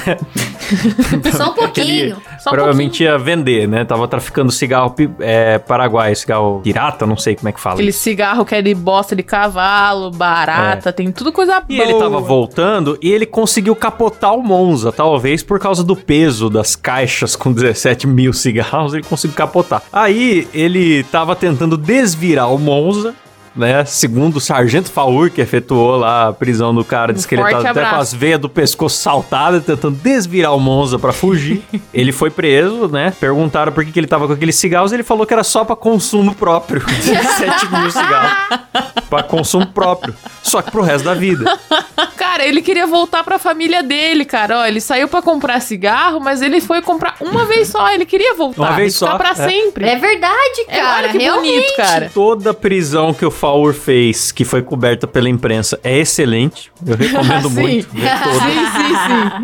Só 1.36 1.51
um 1.51 1.54
pouquinho. 1.54 2.17
Só 2.39 2.49
um 2.49 2.54
Provavelmente 2.54 3.04
ia 3.04 3.17
vender, 3.17 3.67
né? 3.67 3.86
Tava 3.86 4.08
traficando 4.08 4.51
cigarro 4.51 4.93
é, 5.19 5.58
paraguai, 5.60 6.13
cigarro 6.15 6.62
pirata, 6.62 7.05
não 7.08 7.18
sei 7.18 7.36
como 7.36 7.50
é 7.50 7.52
que 7.52 7.60
fala. 7.60 7.76
Aquele 7.76 7.89
isso. 7.89 8.00
cigarro 8.00 8.46
que 8.46 8.56
é 8.56 8.62
de 8.62 8.74
bosta 8.74 9.15
de 9.15 9.24
cavalo, 9.24 10.12
barata, 10.12 10.91
tem 10.94 11.12
tudo 11.12 11.32
coisa 11.32 11.62
E 11.70 11.78
boa. 11.78 11.89
ele 11.89 12.00
tava 12.00 12.20
voltando 12.20 12.98
e 13.02 13.12
ele 13.12 13.26
conseguiu 13.26 13.76
capotar 13.76 14.34
o 14.34 14.41
Monza, 14.44 14.91
talvez 14.91 15.41
por 15.44 15.60
causa 15.60 15.84
do 15.84 15.96
peso 15.96 16.50
das 16.50 16.76
caixas 16.76 17.36
com 17.36 17.52
17 17.52 18.08
mil 18.08 18.34
cigarros, 18.34 18.94
ele 18.94 19.04
conseguiu 19.04 19.36
capotar. 19.36 19.82
Aí 19.91 20.48
ele 20.54 21.04
tava 21.06 21.36
tentando 21.36 21.78
desvirar 21.78 22.54
o 22.54 22.58
Monza. 22.58 23.13
Né? 23.56 23.86
Segundo 23.86 24.36
o 24.36 24.41
Sargento 24.41 24.91
Faur, 24.91 25.30
que 25.30 25.39
efetuou 25.39 25.96
lá 25.98 26.28
a 26.28 26.34
prisão 26.34 26.76
do 26.76 26.84
cara, 26.84 27.13
disse 27.13 27.26
que 27.28 27.36
ele 27.36 27.41
forte 27.41 27.54
tava 27.63 27.70
até 27.70 27.89
com 27.89 27.96
as 27.96 28.13
veias 28.13 28.39
do 28.39 28.50
pescoço 28.50 28.98
saltadas, 28.98 29.63
tentando 29.63 29.96
desvirar 29.96 30.54
o 30.54 30.60
Monza 30.60 31.00
pra 31.00 31.13
fugir. 31.13 31.62
ele 31.94 32.12
foi 32.12 32.30
preso, 32.30 32.88
né? 32.89 33.13
Perguntaram 33.20 33.72
por 33.72 33.86
que, 33.86 33.91
que 33.94 34.00
ele 34.00 34.08
tava 34.08 34.28
com 34.28 34.34
aqueles 34.34 34.56
cigarros, 34.56 34.91
ele 34.91 35.04
falou 35.04 35.26
que 35.26 35.34
era 35.34 35.44
só 35.44 35.63
pra 35.63 35.76
consumo 35.76 36.36
próprio. 36.36 36.82
17 36.86 37.72
mil 37.72 37.91
cigarros. 37.91 38.60
pra 39.10 39.24
consumo 39.24 39.68
próprio. 39.68 40.13
Só 40.44 40.62
que 40.62 40.70
pro 40.72 40.82
resto 40.82 41.06
da 41.06 41.13
vida. 41.13 41.46
Cara, 42.18 42.46
ele 42.46 42.62
queria 42.62 42.86
voltar 42.86 43.24
pra 43.24 43.39
família 43.39 43.82
dele, 43.82 44.26
cara. 44.26 44.60
Ó, 44.60 44.65
ele 44.65 44.82
saiu 44.82 45.08
pra 45.08 45.22
comprar 45.22 45.62
cigarro, 45.62 46.20
mas 46.20 46.41
ele 46.41 46.60
foi 46.60 46.82
comprar 46.82 47.15
uma 47.22 47.46
vez 47.46 47.70
só. 47.70 47.89
Ele 47.94 48.06
queria 48.06 48.34
voltar. 48.36 48.62
Uma 48.62 48.72
vez 48.74 48.94
e 48.94 49.00
ficar 49.00 49.12
só, 49.12 49.18
pra 49.18 49.30
é. 49.30 49.50
sempre. 49.50 49.88
É 49.88 49.96
verdade, 49.96 50.65
É, 50.68 50.76
cara. 50.80 50.98
olha 50.98 51.10
que 51.10 51.18
realmente. 51.18 51.54
bonito, 51.54 51.76
cara. 51.78 52.12
Toda 52.13 52.54
prisão 52.54 53.13
que 53.13 53.26
o 53.26 53.32
Faur 53.46 53.76
fez, 53.76 54.32
que 54.32 54.44
foi 54.44 54.64
coberta 54.64 55.06
pela 55.06 55.30
imprensa, 55.30 55.80
é 55.84 56.00
excelente. 56.00 56.72
Eu 56.84 56.96
recomendo 56.96 57.48
muito 57.54 57.88
ver 57.94 58.10
toda. 58.24 58.40
Sim, 58.40 58.66
sim, 58.76 58.96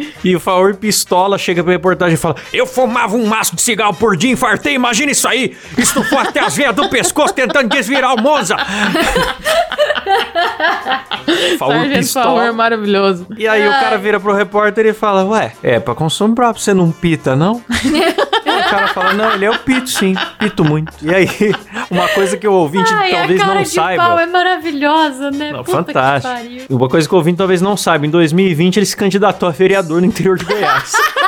sim. 0.02 0.12
E 0.24 0.36
o 0.36 0.40
Faur 0.40 0.76
pistola, 0.76 1.38
chega 1.38 1.64
pra 1.64 1.72
reportagem 1.72 2.16
e 2.16 2.18
fala: 2.18 2.36
Eu 2.52 2.66
fumava 2.66 3.16
um 3.16 3.28
maço 3.28 3.56
de 3.56 3.62
cigarro 3.62 3.94
por 3.94 4.18
dia, 4.18 4.32
infartei, 4.32 4.74
imagina 4.74 5.12
isso 5.12 5.28
aí! 5.28 5.56
Estufou 5.78 6.18
até 6.18 6.40
as 6.40 6.56
veias 6.56 6.76
do 6.76 6.90
pescoço 6.90 7.32
tentando 7.36 7.70
desvirar 7.70 8.16
o 8.16 8.20
Monza! 8.22 8.56
É 11.28 11.98
pistola. 11.98 12.52
maravilhoso. 12.52 13.28
E 13.38 13.48
aí 13.48 13.66
o 13.68 13.72
cara 13.72 13.98
vira 13.98 14.20
pro 14.20 14.34
repórter 14.34 14.86
e 14.88 14.94
fala: 14.94 15.24
Ué, 15.26 15.54
é 15.62 15.80
pra 15.80 15.94
consumo 15.94 16.34
próprio, 16.34 16.62
você 16.62 16.74
não 16.74 16.92
pita, 16.92 17.36
não? 17.36 17.62
Cara 18.72 18.88
fala, 18.88 19.14
não, 19.14 19.32
ele 19.34 19.46
é 19.46 19.52
o 19.52 19.60
Pito, 19.60 19.90
sim, 19.90 20.16
Pito 20.40 20.64
muito. 20.64 20.94
E 21.02 21.14
aí, 21.14 21.28
uma 21.92 22.08
coisa 22.10 22.38
que 22.38 22.48
o 22.48 22.54
ouvinte 22.54 22.92
Ai, 22.94 23.12
talvez 23.12 23.40
a 23.40 23.44
cara 23.44 23.56
não 23.56 23.64
de 23.64 23.70
saiba... 23.70 24.04
pau 24.04 24.20
é 24.20 24.26
maravilhosa, 24.26 25.32
né? 25.32 25.52
Não, 25.52 25.64
Puta 25.64 25.84
que 25.84 25.94
fantástico. 25.94 26.34
pariu. 26.34 26.66
Uma 26.70 26.90
coisa 26.90 27.08
que 27.08 27.14
o 27.14 27.18
ouvinte 27.18 27.38
talvez 27.38 27.62
não 27.62 27.76
saiba, 27.78 28.06
em 28.06 28.10
2020 28.10 28.78
ele 28.78 28.86
se 28.86 28.96
candidatou 28.96 29.50
a 29.50 29.52
vereador 29.52 30.02
no 30.02 30.08
interior 30.08 30.38
de 30.38 30.46
Goiás. 30.46 30.94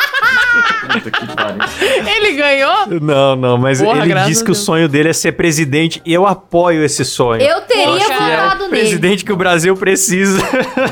Puta 0.91 1.11
que 1.11 1.27
pariu. 1.35 1.61
Ele 2.15 2.31
ganhou? 2.33 2.87
não, 3.01 3.35
não, 3.35 3.57
mas 3.57 3.81
Porra, 3.81 4.05
ele 4.05 4.13
diz 4.25 4.41
que 4.41 4.51
o 4.51 4.55
sonho 4.55 4.87
dele 4.87 5.09
é 5.09 5.13
ser 5.13 5.31
presidente 5.33 6.01
e 6.05 6.13
eu 6.13 6.27
apoio 6.27 6.83
esse 6.83 7.03
sonho. 7.05 7.41
Eu 7.41 7.61
teria 7.61 7.83
é 7.83 7.97
votado 7.97 8.65
o 8.65 8.69
nele. 8.69 8.81
presidente 8.81 9.25
que 9.25 9.31
o 9.31 9.35
Brasil 9.35 9.75
precisa. 9.75 10.39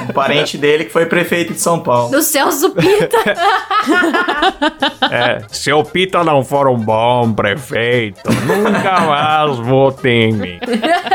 Um 0.09 0.13
parente 0.13 0.57
dele 0.57 0.85
que 0.85 0.91
foi 0.91 1.05
prefeito 1.05 1.53
de 1.53 1.59
São 1.61 1.79
Paulo. 1.79 2.11
Do 2.11 2.21
Celso 2.21 2.71
Pita. 2.71 3.17
É, 5.11 5.41
se 5.49 5.71
o 5.73 5.83
Pita 5.83 6.23
não 6.23 6.43
for 6.43 6.67
um 6.67 6.77
bom 6.77 7.33
prefeito, 7.33 8.21
nunca 8.45 9.01
mais 9.01 9.57
votem 9.57 10.29
em 10.29 10.33
mim. 10.33 10.59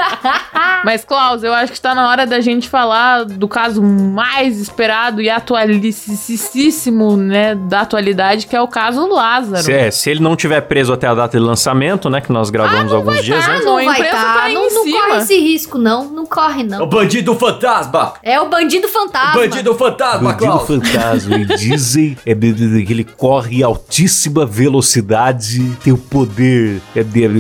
Mas, 0.84 1.04
Klaus, 1.04 1.42
eu 1.42 1.52
acho 1.54 1.72
que 1.72 1.80
tá 1.80 1.94
na 1.94 2.08
hora 2.08 2.26
da 2.26 2.40
gente 2.40 2.68
falar 2.68 3.24
do 3.24 3.48
caso 3.48 3.82
mais 3.82 4.60
esperado 4.60 5.22
e 5.22 5.30
atualicíssimo, 5.30 7.16
né, 7.16 7.54
da 7.54 7.80
atualidade, 7.82 8.35
que 8.44 8.56
é 8.56 8.60
o 8.60 8.68
caso 8.68 9.06
Lázaro. 9.08 9.62
Se, 9.62 9.72
é, 9.72 9.90
se 9.90 10.10
ele 10.10 10.20
não 10.20 10.34
tiver 10.36 10.60
preso 10.62 10.92
até 10.92 11.06
a 11.06 11.14
data 11.14 11.38
de 11.38 11.42
lançamento, 11.44 12.10
né, 12.10 12.20
que 12.20 12.32
nós 12.32 12.50
gravamos 12.50 12.92
alguns 12.92 13.24
dias 13.24 13.44
tá. 13.44 13.52
antes. 13.52 13.64
não 13.64 13.74
vai 13.76 13.84
imprensa 13.84 14.16
tá. 14.16 14.34
tá 14.34 14.48
não, 14.48 14.68
não 14.70 14.90
corre 14.90 15.18
esse 15.18 15.38
risco, 15.40 15.78
não. 15.78 16.04
Não 16.10 16.26
corre, 16.26 16.62
É 16.62 16.64
o 16.64 16.68
não. 16.68 16.86
bandido 16.88 17.34
fantasma! 17.36 18.14
É 18.22 18.40
o 18.40 18.48
bandido 18.48 18.88
fantasma. 18.88 19.40
Bandido 19.40 19.74
fantasma, 19.74 20.32
Bandido 20.32 20.44
Klaus! 20.52 20.66
fantasma, 20.66 21.36
e 21.36 21.44
dizem 21.44 22.16
é, 22.26 22.34
que 22.34 22.92
ele 22.92 23.04
corre 23.04 23.60
em 23.60 23.62
altíssima 23.62 24.44
velocidade, 24.44 25.64
tem 25.84 25.92
o 25.92 25.98
poder 25.98 26.80
é, 26.94 27.02
de- 27.02 27.24
é, 27.24 27.28
é, 27.28 27.30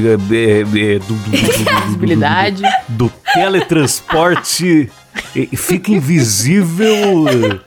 é, 0.94 0.98
do, 1.00 1.14
do- 1.14 1.14
do- 1.14 1.30
do- 1.30 1.64
do- 1.64 1.80
Visibilidade. 1.86 2.62
do 2.88 3.10
teletransporte, 3.34 4.90
e- 5.34 5.48
e 5.52 5.56
fica 5.56 5.90
invisível 5.92 6.88
é, 7.28 7.58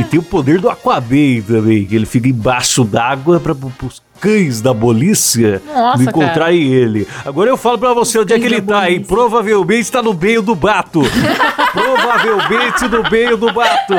e 0.00 0.04
tem 0.04 0.18
o 0.18 0.22
poder 0.22 0.60
do 0.60 0.68
Aquaman 0.68 1.42
também, 1.46 1.84
que 1.84 1.94
ele 1.94 2.06
fica 2.06 2.28
embaixo 2.28 2.84
d'água 2.84 3.40
para 3.40 3.52
os 3.52 4.02
cães 4.20 4.60
da 4.62 4.74
polícia 4.74 5.60
Nossa, 5.66 6.02
não 6.02 6.10
encontrarem 6.10 6.72
ele. 6.72 7.06
Agora 7.24 7.50
eu 7.50 7.56
falo 7.56 7.78
pra 7.78 7.92
você 7.92 8.18
onde 8.18 8.32
é 8.32 8.38
que 8.38 8.46
ele 8.46 8.62
tá, 8.62 8.90
hein? 8.90 9.00
Provavelmente 9.06 9.82
está 9.82 10.02
no 10.02 10.14
meio 10.14 10.40
do 10.42 10.54
bato. 10.54 11.02
Provavelmente 11.72 12.88
no 12.88 13.10
meio 13.10 13.36
do 13.36 13.52
bato. 13.52 13.94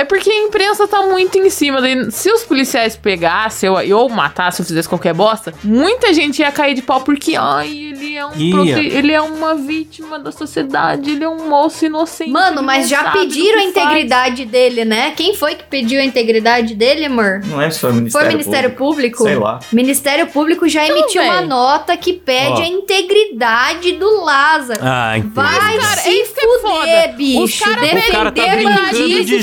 É 0.00 0.04
porque 0.04 0.30
a 0.30 0.38
imprensa 0.44 0.86
tá 0.86 1.02
muito 1.02 1.38
em 1.38 1.50
cima. 1.50 1.80
daí 1.80 2.10
se 2.10 2.30
os 2.30 2.42
policiais 2.44 2.96
pegassem 2.96 3.68
ou, 3.68 3.78
ou 3.98 4.08
matassem 4.08 4.62
ou 4.62 4.66
fizessem 4.66 4.88
qualquer 4.88 5.12
bosta, 5.14 5.52
muita 5.64 6.12
gente 6.14 6.40
ia 6.40 6.52
cair 6.52 6.74
de 6.74 6.82
pau 6.82 7.00
porque, 7.00 7.34
ai, 7.36 7.68
ele 7.68 8.14
é 8.16 8.24
um 8.24 8.50
prote- 8.50 8.70
ele 8.98 9.12
é 9.12 9.20
uma 9.20 9.54
vítima 9.54 10.18
da 10.18 10.30
sociedade, 10.30 11.10
ele 11.10 11.24
é 11.24 11.28
um 11.28 11.48
moço 11.48 11.84
inocente. 11.84 12.30
Mano, 12.30 12.62
mas 12.62 12.88
já 12.88 13.02
do 13.02 13.18
pediram 13.18 13.58
a 13.58 13.62
que 13.66 13.72
faz. 13.72 13.86
integridade 13.86 14.44
dele, 14.44 14.84
né? 14.84 15.12
Quem 15.16 15.34
foi 15.34 15.54
que 15.54 15.64
pediu 15.64 16.00
a 16.00 16.04
integridade 16.04 16.74
dele, 16.74 17.06
amor? 17.06 17.40
Não 17.44 17.70
se 17.70 17.80
foi 17.80 17.90
o 17.90 17.92
Foi 17.92 18.00
Ministério 18.00 18.28
o 18.28 18.32
Ministério 18.38 18.70
Público? 18.72 19.22
Sei 19.24 19.34
lá. 19.36 19.58
Ministério 19.72 20.26
Público 20.28 20.68
já 20.68 20.86
emitiu 20.86 21.22
uma 21.22 21.34
velho. 21.36 21.48
nota 21.48 21.96
que 21.96 22.12
pede 22.12 22.52
Ó. 22.52 22.62
a 22.62 22.66
integridade 22.66 23.92
do 23.92 24.22
Lázaro. 24.24 24.80
Ah, 24.82 25.16
entendi. 25.18 25.34
Vai 25.34 25.78
cara, 25.78 25.96
se 26.00 26.08
é 26.08 26.20
é 26.20 26.24
fuder, 26.24 26.60
foda. 26.60 27.14
bicho. 27.16 27.42
Os 27.42 27.58
cara- 27.58 27.80
Defender 27.80 28.08
o 28.08 28.12
cara 28.12 28.32
tá 28.32 28.42
bandido 28.42 28.56
brincando 28.56 29.24
de 29.24 29.42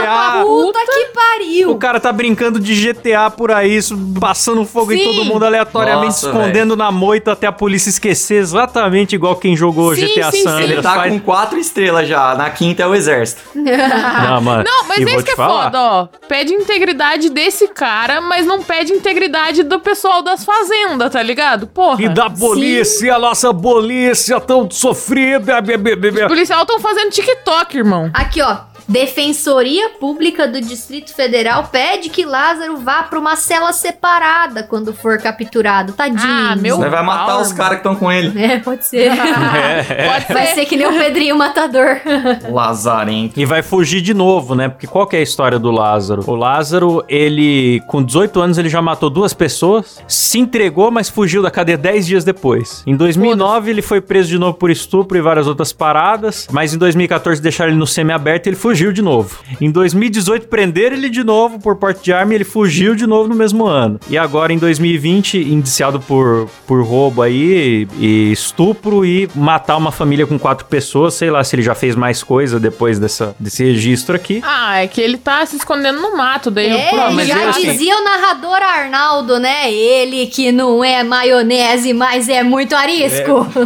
GTA. 0.00 0.42
puta 0.42 0.78
que 0.86 1.06
pariu. 1.14 1.70
O 1.70 1.76
cara 1.78 2.00
tá 2.00 2.12
brincando 2.12 2.58
de 2.60 2.74
GTA 2.74 3.30
por 3.30 3.50
aí, 3.50 3.76
isso, 3.76 3.96
passando 4.20 4.64
fogo 4.64 4.92
em 4.92 4.98
Sim. 4.98 5.04
todo 5.04 5.24
mundo 5.24 5.44
aleatoriamente, 5.44 6.06
Nossa, 6.06 6.26
escondendo 6.28 6.76
na 6.76 6.90
moita 6.90 7.32
até 7.32 7.46
a 7.46 7.52
polícia 7.52 7.88
esquecer, 7.90 8.36
exatamente 8.36 9.14
igual 9.14 9.36
quem 9.36 9.56
jogou 9.56 9.94
Sim, 9.94 10.06
GTA 10.06 10.30
sim, 10.30 10.42
San 10.42 10.50
sim. 10.50 10.56
Ele 10.56 10.64
Andreas. 10.64 10.82
tá 10.82 10.94
Faz- 10.94 11.12
com 11.12 11.20
quatro 11.20 11.58
estrelas 11.58 12.08
já. 12.08 12.34
Na 12.34 12.50
quinta 12.50 12.82
é 12.82 12.86
o 12.86 12.94
exército. 12.94 13.42
Não, 13.54 14.40
mano. 14.40 14.64
Não, 14.64 14.84
mas 14.88 14.98
e 14.98 15.02
é 15.04 15.14
isso 15.14 15.24
que 15.24 15.32
é 15.32 15.36
falar. 15.36 15.64
foda, 15.64 15.78
ó. 15.80 16.08
Pede 16.28 16.52
integridade 16.52 17.30
desse 17.30 17.68
cara, 17.68 18.20
mas 18.20 18.46
não 18.46 18.62
pede 18.62 18.92
integridade 18.92 19.62
do 19.62 19.78
pessoal 19.80 20.22
das 20.22 20.44
fazendas, 20.44 21.10
tá 21.12 21.22
ligado? 21.22 21.66
Porra. 21.66 22.02
E 22.02 22.08
da 22.08 22.28
polícia, 22.30 23.14
a 23.14 23.18
nossa 23.18 23.52
polícia 23.52 24.40
tão 24.40 24.68
sofrida. 24.70 25.58
Os 25.60 26.28
policiais 26.28 26.60
estão 26.62 26.80
fazendo 26.80 27.10
TikTok, 27.10 27.76
irmão. 27.76 28.10
Aqui, 28.12 28.40
ó. 28.42 28.56
Defensoria 28.88 29.90
Pública 30.00 30.46
do 30.46 30.60
Distrito 30.60 31.14
Federal 31.14 31.68
pede 31.70 32.08
que 32.08 32.24
Lázaro 32.24 32.76
vá 32.78 33.02
pra 33.02 33.18
uma 33.18 33.36
cela 33.36 33.72
separada 33.72 34.62
quando 34.62 34.94
for 34.94 35.18
capturado. 35.18 35.92
Tadinho. 35.92 36.20
Ah, 36.22 36.56
meu- 36.56 36.76
Você 36.76 36.88
vai 36.88 37.02
matar 37.04 37.26
pau, 37.26 37.40
os 37.40 37.48
irmão. 37.50 37.56
caras 37.56 37.70
que 37.80 37.88
estão 37.88 37.94
com 37.96 38.10
ele. 38.12 38.40
É, 38.42 38.58
pode 38.58 38.84
ser. 38.86 39.10
Pode 39.16 40.32
Vai 40.32 40.46
ser. 40.48 40.54
ser 40.54 40.66
que 40.66 40.76
nem 40.76 40.86
o 40.86 40.92
Pedrinho 40.96 41.36
Matador. 41.36 42.00
Lazarento. 42.50 43.38
E 43.38 43.44
vai 43.44 43.62
fugir 43.62 44.00
de 44.00 44.14
novo, 44.14 44.54
né? 44.54 44.68
Porque 44.68 44.86
qual 44.86 45.06
que 45.06 45.16
é 45.16 45.18
a 45.18 45.22
história 45.22 45.58
do 45.58 45.70
Lázaro? 45.70 46.22
O 46.26 46.34
Lázaro, 46.34 47.04
ele, 47.08 47.80
com 47.88 48.02
18 48.02 48.40
anos, 48.40 48.58
ele 48.58 48.68
já 48.68 48.80
matou 48.82 49.10
duas 49.10 49.32
pessoas, 49.34 50.02
se 50.06 50.38
entregou, 50.38 50.90
mas 50.90 51.08
fugiu 51.08 51.42
da 51.42 51.50
cadeia 51.50 51.76
10 51.78 52.06
dias 52.06 52.24
depois. 52.24 52.82
Em 52.86 52.94
2009, 52.96 53.70
ele 53.70 53.82
foi 53.82 54.00
preso 54.00 54.28
de 54.28 54.38
novo 54.38 54.54
por 54.54 54.70
estupro 54.70 55.16
e 55.16 55.20
várias 55.20 55.46
outras 55.46 55.72
paradas, 55.72 56.46
mas 56.50 56.72
em 56.74 56.78
2014 56.78 57.40
deixaram 57.42 57.70
ele 57.70 57.78
no 57.78 57.86
semiaberto 57.86 58.48
e 58.48 58.50
ele 58.50 58.56
fugiu 58.56 58.75
de 58.76 59.00
novo. 59.02 59.38
Em 59.60 59.70
2018, 59.70 60.48
prenderam 60.48 60.96
ele 60.96 61.08
de 61.08 61.24
novo 61.24 61.58
por 61.58 61.76
porte 61.76 62.02
de 62.04 62.12
arma 62.12 62.32
e 62.32 62.36
ele 62.36 62.44
fugiu 62.44 62.94
de 62.94 63.06
novo 63.06 63.28
no 63.28 63.34
mesmo 63.34 63.66
ano. 63.66 63.98
E 64.08 64.16
agora, 64.18 64.52
em 64.52 64.58
2020, 64.58 65.38
indiciado 65.38 65.98
por, 66.00 66.48
por 66.66 66.82
roubo 66.84 67.22
aí, 67.22 67.88
e 67.98 68.30
estupro 68.30 69.04
e 69.04 69.28
matar 69.34 69.76
uma 69.76 69.90
família 69.90 70.26
com 70.26 70.38
quatro 70.38 70.66
pessoas, 70.66 71.14
sei 71.14 71.30
lá 71.30 71.42
se 71.42 71.56
ele 71.56 71.62
já 71.62 71.74
fez 71.74 71.94
mais 71.96 72.22
coisa 72.22 72.60
depois 72.60 72.98
dessa, 72.98 73.34
desse 73.40 73.64
registro 73.64 74.14
aqui. 74.14 74.40
Ah, 74.44 74.82
é 74.82 74.86
que 74.86 75.00
ele 75.00 75.16
tá 75.18 75.44
se 75.46 75.56
escondendo 75.56 76.00
no 76.00 76.16
mato, 76.16 76.50
daí 76.50 76.68
É, 76.70 76.92
eu, 76.92 77.12
mas 77.12 77.26
já 77.28 77.38
eu, 77.42 77.48
assim- 77.48 77.70
dizia 77.72 77.96
o 77.96 78.04
narrador 78.04 78.56
Arnaldo, 78.62 79.38
né? 79.40 79.72
Ele 79.72 80.26
que 80.26 80.52
não 80.52 80.84
é 80.84 81.02
maionese, 81.02 81.92
mas 81.92 82.28
é 82.28 82.42
muito 82.42 82.74
arisco. 82.76 83.46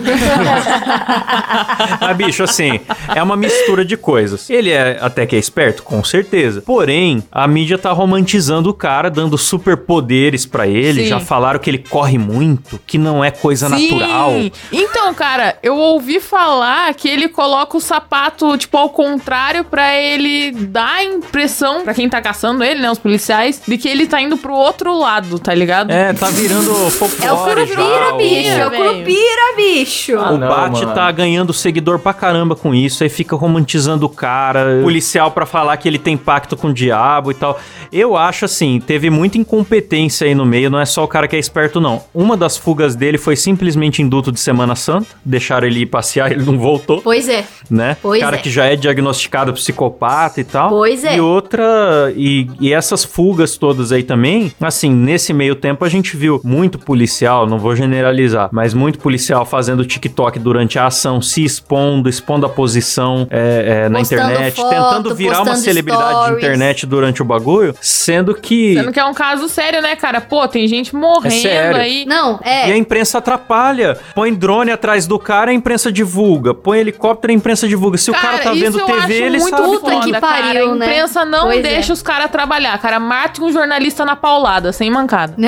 Ah, 2.01 2.15
bicho, 2.15 2.43
assim, 2.43 2.81
é 3.15 3.23
uma 3.23 3.37
mistura 3.37 3.85
de 3.85 3.97
coisas. 3.97 4.49
Ele 4.51 4.71
é 4.71 4.99
até 5.01 5.27
que 5.27 5.37
é 5.37 5.39
esperto, 5.39 5.83
com 5.83 6.03
certeza. 6.05 6.63
Porém, 6.63 7.23
a 7.31 7.47
mídia 7.49 7.79
tá 7.79 7.91
romantizando 7.93 8.69
o 8.71 8.75
cara, 8.75 9.11
dando 9.11 9.37
superpoderes 9.39 10.47
pra 10.47 10.67
ele. 10.67 11.03
Sim. 11.05 11.09
Já 11.09 11.21
falaram 11.21 11.59
que 11.59 11.71
ele 11.71 11.79
corre 11.79 12.19
muito, 12.19 12.79
que 12.87 12.99
não 12.99 13.25
é 13.25 13.31
coisa 13.31 13.69
Sim. 13.69 13.91
natural. 13.99 14.33
Então, 14.73 15.13
cara, 15.15 15.57
eu 15.63 15.77
ouvi 15.77 16.21
falar 16.21 16.93
que 16.95 17.09
ele 17.09 17.29
coloca 17.29 17.77
o 17.77 17.81
sapato, 17.81 18.57
tipo, 18.59 18.77
ao 18.77 18.91
contrário, 18.91 19.65
pra 19.65 19.95
ele 19.97 20.53
dar 20.53 20.97
a 20.97 21.05
impressão, 21.05 21.83
pra 21.83 21.95
quem 21.95 22.09
tá 22.09 22.21
caçando 22.21 22.63
ele, 22.65 22.81
né, 22.81 22.91
os 22.91 22.99
policiais, 22.99 23.61
de 23.67 23.79
que 23.79 23.89
ele 23.89 24.07
tá 24.07 24.21
indo 24.21 24.37
pro 24.37 24.53
outro 24.55 24.99
lado, 24.99 25.39
tá 25.39 25.55
ligado? 25.55 25.91
É, 25.91 26.13
tá 26.13 26.29
virando 26.31 26.73
folclore 26.91 27.27
É 27.27 27.33
o 27.33 27.37
Curupira, 27.39 28.13
bicho. 28.17 28.51
É 28.51 28.67
o. 28.67 28.71
Curupira, 28.71 29.57
bicho. 29.57 30.19
Ah, 30.19 30.33
O 30.33 30.39
não, 30.39 30.49
Bate 30.49 30.81
mano. 30.83 30.95
tá 30.95 31.11
ganhando 31.11 31.53
seguidor 31.53 31.99
pra 31.99 32.13
caramba 32.13 32.55
com 32.57 32.75
isso, 32.75 33.03
aí 33.03 33.09
fica 33.09 33.37
romantizando 33.37 34.07
o 34.07 34.09
cara, 34.09 34.81
policial 34.91 35.31
pra 35.31 35.47
falar 35.47 35.77
que 35.77 35.87
ele 35.87 36.01
tem 36.01 36.17
pacto 36.17 36.57
com 36.57 36.69
o 36.69 36.75
diabo 36.75 37.31
e 37.31 37.35
tal. 37.35 37.61
Eu 37.93 38.17
acho 38.17 38.45
assim, 38.45 38.81
teve 38.85 39.09
muita 39.09 39.39
incompetência 39.39 40.27
aí 40.27 40.35
no 40.35 40.45
meio, 40.45 40.69
não 40.69 40.81
é 40.81 40.85
só 40.85 41.05
o 41.05 41.09
cara 41.09 41.29
que 41.29 41.37
é 41.37 41.39
esperto, 41.39 41.81
não. 41.81 42.03
Uma 42.13 42.37
das 42.37 42.57
fugas 42.57 42.97
dele 42.97 43.17
foi 43.17 43.37
simplesmente 43.37 44.03
induto 44.03 44.33
de 44.33 44.41
Semana 44.41 44.75
Santa, 44.75 45.07
deixaram 45.25 45.69
ele 45.69 45.81
ir 45.81 45.87
passear, 45.87 46.33
ele 46.33 46.45
não 46.45 46.59
voltou, 46.59 47.01
Pois 47.03 47.29
é. 47.29 47.45
né? 47.71 47.97
Pois 48.03 48.21
cara 48.21 48.37
é. 48.37 48.41
que 48.41 48.51
já 48.51 48.65
é 48.65 48.75
diagnosticado 48.75 49.53
psicopata 49.53 50.41
e 50.41 50.45
tal. 50.45 50.71
Pois 50.71 51.05
é. 51.05 51.17
E 51.17 51.21
outra, 51.21 52.13
e, 52.17 52.49
e 52.61 52.73
essas 52.73 53.05
fugas 53.05 53.57
todas 53.57 53.93
aí 53.93 54.03
também, 54.03 54.53
assim, 54.61 54.91
nesse 54.91 55.33
meio 55.33 55.55
tempo 55.55 55.85
a 55.85 55.89
gente 55.89 56.17
viu 56.17 56.41
muito 56.43 56.81
policial, 56.81 57.47
não 57.47 57.61
vou 57.61 57.77
generalizar, 57.77 58.49
mas 58.51 58.75
muito 58.75 58.99
policial 58.99 59.47
fazendo 59.47 59.85
TikTok 59.85 60.39
durante 60.41 60.81
a 60.81 60.87
ação, 60.87 61.23
se 61.23 61.45
expondo, 61.45 62.09
expondo 62.09 62.45
a 62.45 62.49
posição 62.49 63.29
é, 63.31 63.85
é, 63.85 63.89
na 63.89 64.01
internet, 64.01 64.57
foto, 64.57 64.80
tentando 64.85 65.15
virar 65.15 65.43
uma 65.43 65.57
celebridade 65.57 66.09
de 66.09 66.15
stories. 66.25 66.39
internet 66.39 66.87
durante 66.87 67.23
o 67.23 67.25
bagulho, 67.25 67.75
sendo 67.81 68.35
que. 68.35 68.75
Sendo 68.75 68.93
que 68.93 69.01
é 69.01 69.05
um 69.05 69.15
caso 69.15 69.49
sério, 69.49 69.81
né, 69.83 69.97
cara? 69.97 70.21
Pô, 70.21 70.47
tem 70.49 70.67
gente 70.67 70.95
morrendo 70.95 71.35
É 71.35 71.41
sério. 71.41 71.77
aí. 71.81 72.05
Não, 72.07 72.41
E 72.45 72.49
a 72.49 72.69
é. 72.69 72.77
imprensa 72.77 73.19
atrapalha. 73.19 73.99
Põe 74.15 74.33
drone 74.35 74.71
atrás 74.71 75.07
do 75.07 75.19
cara, 75.19 75.51
a 75.51 75.55
imprensa 75.55 75.91
divulga. 75.93 76.55
Põe 76.55 76.79
helicóptero, 76.79 77.33
a 77.33 77.37
imprensa 77.37 77.69
divulga. 77.69 77.99
Se 77.99 78.11
o 78.11 78.15
cara 78.15 78.39
tá 78.39 78.53
isso 78.53 78.65
vendo 78.65 78.79
eu 78.81 78.87
TV, 78.87 78.99
acho 78.99 79.13
ele 79.13 79.39
muito 79.39 79.57
sabe. 79.57 79.69
Puta 79.71 79.91
foda, 79.93 80.05
que 80.07 80.13
cara. 80.13 80.21
pariu, 80.21 80.73
A 80.73 80.75
né? 80.75 80.87
imprensa 80.87 81.25
não 81.25 81.43
Pois 81.45 81.63
deixa 81.63 81.93
é. 81.93 81.95
os 81.95 82.03
caras 82.03 82.31
trabalhar, 82.31 82.77
cara. 82.79 82.99
Mate 83.01 83.43
um 83.43 83.53
jornalista 83.53 84.05
na 84.05 84.17
paulada, 84.17 84.73
sem 84.73 84.91
mancada. 84.91 85.35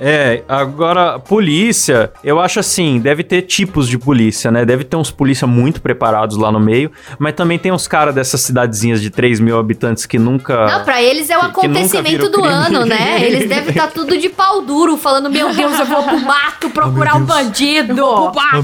É, 0.00 0.42
agora, 0.48 1.18
polícia, 1.18 2.12
eu 2.22 2.38
acho 2.40 2.60
assim, 2.60 2.98
deve 3.00 3.22
ter 3.24 3.42
tipos 3.42 3.88
de 3.88 3.98
polícia, 3.98 4.50
né? 4.50 4.64
Deve 4.64 4.84
ter 4.84 4.96
uns 4.96 5.10
polícia 5.10 5.46
muito 5.46 5.80
preparados 5.80 6.36
lá 6.36 6.52
no 6.52 6.60
meio, 6.60 6.90
mas 7.18 7.34
também 7.34 7.58
tem 7.58 7.72
uns 7.72 7.86
caras 7.88 8.14
dessas 8.28 8.42
cidadezinhas 8.42 9.00
de 9.00 9.08
3 9.10 9.40
mil 9.40 9.58
habitantes 9.58 10.04
que 10.06 10.18
nunca. 10.18 10.66
Não, 10.66 10.84
pra 10.84 11.02
eles 11.02 11.30
é 11.30 11.36
o 11.38 11.40
que- 11.40 11.46
que 11.46 11.50
acontecimento 11.66 12.08
virou 12.08 12.30
do 12.30 12.40
crime. 12.42 12.48
ano, 12.54 12.84
né? 12.84 13.18
Eles 13.24 13.48
devem 13.48 13.70
estar 13.70 13.88
tudo 13.88 14.16
de 14.18 14.28
pau 14.28 14.60
duro, 14.62 14.96
falando: 14.96 15.30
Meu 15.30 15.52
Deus, 15.54 15.78
eu 15.78 15.86
vou 15.86 16.02
pro 16.02 16.20
mato 16.20 16.70
procurar 16.70 17.16
um 17.16 17.24
bandido. 17.24 17.92
Eu 17.98 18.06
vou 18.06 18.30
pro 18.32 18.42
mato. 18.42 18.58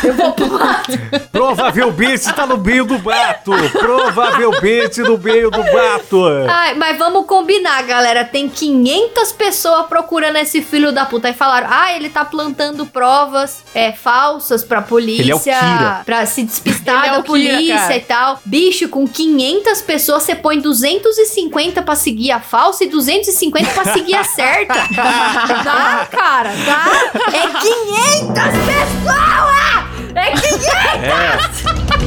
Eu 0.06 0.14
vou 0.14 0.32
pro 0.32 0.46
mato. 0.58 0.92
Provavelmente 1.32 2.32
tá 2.32 2.46
no 2.46 2.56
meio 2.58 2.84
do 2.84 2.98
mato. 2.98 3.52
Provavelmente 3.78 5.00
no 5.02 5.18
meio 5.18 5.50
do 5.50 5.58
mato. 5.58 6.22
Ai, 6.48 6.74
mas 6.74 6.98
vamos 6.98 7.26
combinar, 7.26 7.82
galera. 7.82 8.24
Tem 8.24 8.48
500 8.48 9.32
pessoas 9.32 9.86
procurando 9.86 10.36
esse 10.36 10.62
filho 10.62 10.92
da 10.92 11.04
puta. 11.04 11.28
Aí 11.28 11.34
falaram: 11.34 11.66
ah, 11.70 11.92
ele 11.94 12.08
tá 12.08 12.24
plantando 12.24 12.86
provas 12.86 13.62
é, 13.74 13.92
falsas 13.92 14.62
pra 14.62 14.80
polícia. 14.82 15.22
Ele 15.22 15.32
é 15.32 15.34
o 15.34 15.40
Kira. 15.40 16.02
Pra 16.04 16.26
se 16.26 16.42
despistar 16.42 17.04
Ele 17.04 17.06
é 17.06 17.10
da 17.12 17.18
o 17.18 17.22
Kira, 17.22 17.26
polícia 17.54 17.76
cara. 17.78 17.96
e 17.96 18.00
tal. 18.00 18.40
Bicho, 18.44 18.88
com 18.88 18.99
500 19.06 19.82
pessoas, 19.82 20.22
você 20.22 20.34
põe 20.34 20.58
250 20.60 21.82
pra 21.82 21.94
seguir 21.94 22.32
a 22.32 22.40
falsa 22.40 22.84
e 22.84 22.88
250 22.88 23.70
pra 23.70 23.92
seguir 23.92 24.14
a 24.14 24.24
certa. 24.24 24.74
dá, 25.64 26.08
cara, 26.10 26.50
dá. 26.64 27.12
É 27.32 27.46
500 28.20 28.34
pessoas! 28.66 29.60
É 30.14 30.30
500! 30.32 31.99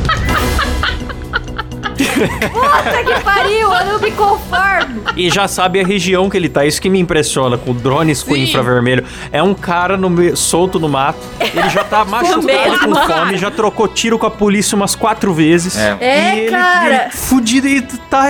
Puta 2.05 3.03
que 3.03 3.23
pariu, 3.23 3.73
eu 3.73 3.85
não 3.85 3.99
me 3.99 4.11
conformo. 4.11 5.03
E 5.15 5.29
já 5.29 5.47
sabe 5.47 5.79
a 5.79 5.85
região 5.85 6.29
que 6.29 6.37
ele 6.37 6.49
tá. 6.49 6.65
Isso 6.65 6.81
que 6.81 6.89
me 6.89 6.99
impressiona 6.99 7.57
com 7.57 7.73
drones 7.73 8.23
com 8.23 8.33
Sim. 8.33 8.43
infravermelho. 8.43 9.05
É 9.31 9.41
um 9.41 9.53
cara 9.53 9.97
no 9.97 10.35
solto 10.35 10.79
no 10.79 10.89
mato. 10.89 11.19
Ele 11.39 11.69
já 11.69 11.83
tá 11.83 12.03
machucado 12.05 12.79
com 12.79 12.95
fome, 12.95 13.37
já 13.37 13.51
trocou 13.51 13.87
tiro 13.87 14.17
com 14.17 14.25
a 14.25 14.31
polícia 14.31 14.75
umas 14.75 14.95
quatro 14.95 15.33
vezes. 15.33 15.77
É. 15.77 15.97
É, 15.99 16.35
e 16.35 16.39
ele, 16.39 16.51
cara. 16.51 17.03
ele 17.05 17.11
fudido 17.11 17.67
e 17.67 17.81
tá. 17.81 18.25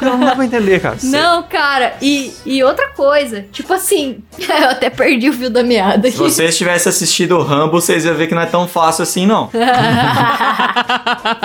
Não 0.00 0.20
dá 0.20 0.34
pra 0.34 0.44
entender, 0.44 0.80
cara. 0.80 0.96
Não, 1.02 1.42
cara, 1.42 1.94
e, 2.00 2.32
e 2.44 2.62
outra 2.62 2.88
coisa, 2.88 3.44
tipo 3.52 3.72
assim, 3.72 4.18
eu 4.38 4.68
até 4.68 4.90
perdi 4.90 5.28
o 5.30 5.32
fio 5.32 5.50
da 5.50 5.62
meada 5.62 6.02
Se 6.02 6.08
aqui. 6.08 6.18
vocês 6.18 6.56
tivessem 6.56 6.90
assistido 6.90 7.36
o 7.36 7.42
Rambo, 7.42 7.72
vocês 7.80 8.04
iam 8.04 8.14
ver 8.14 8.26
que 8.26 8.34
não 8.34 8.42
é 8.42 8.46
tão 8.46 8.66
fácil 8.68 9.02
assim, 9.02 9.26
não. 9.26 9.50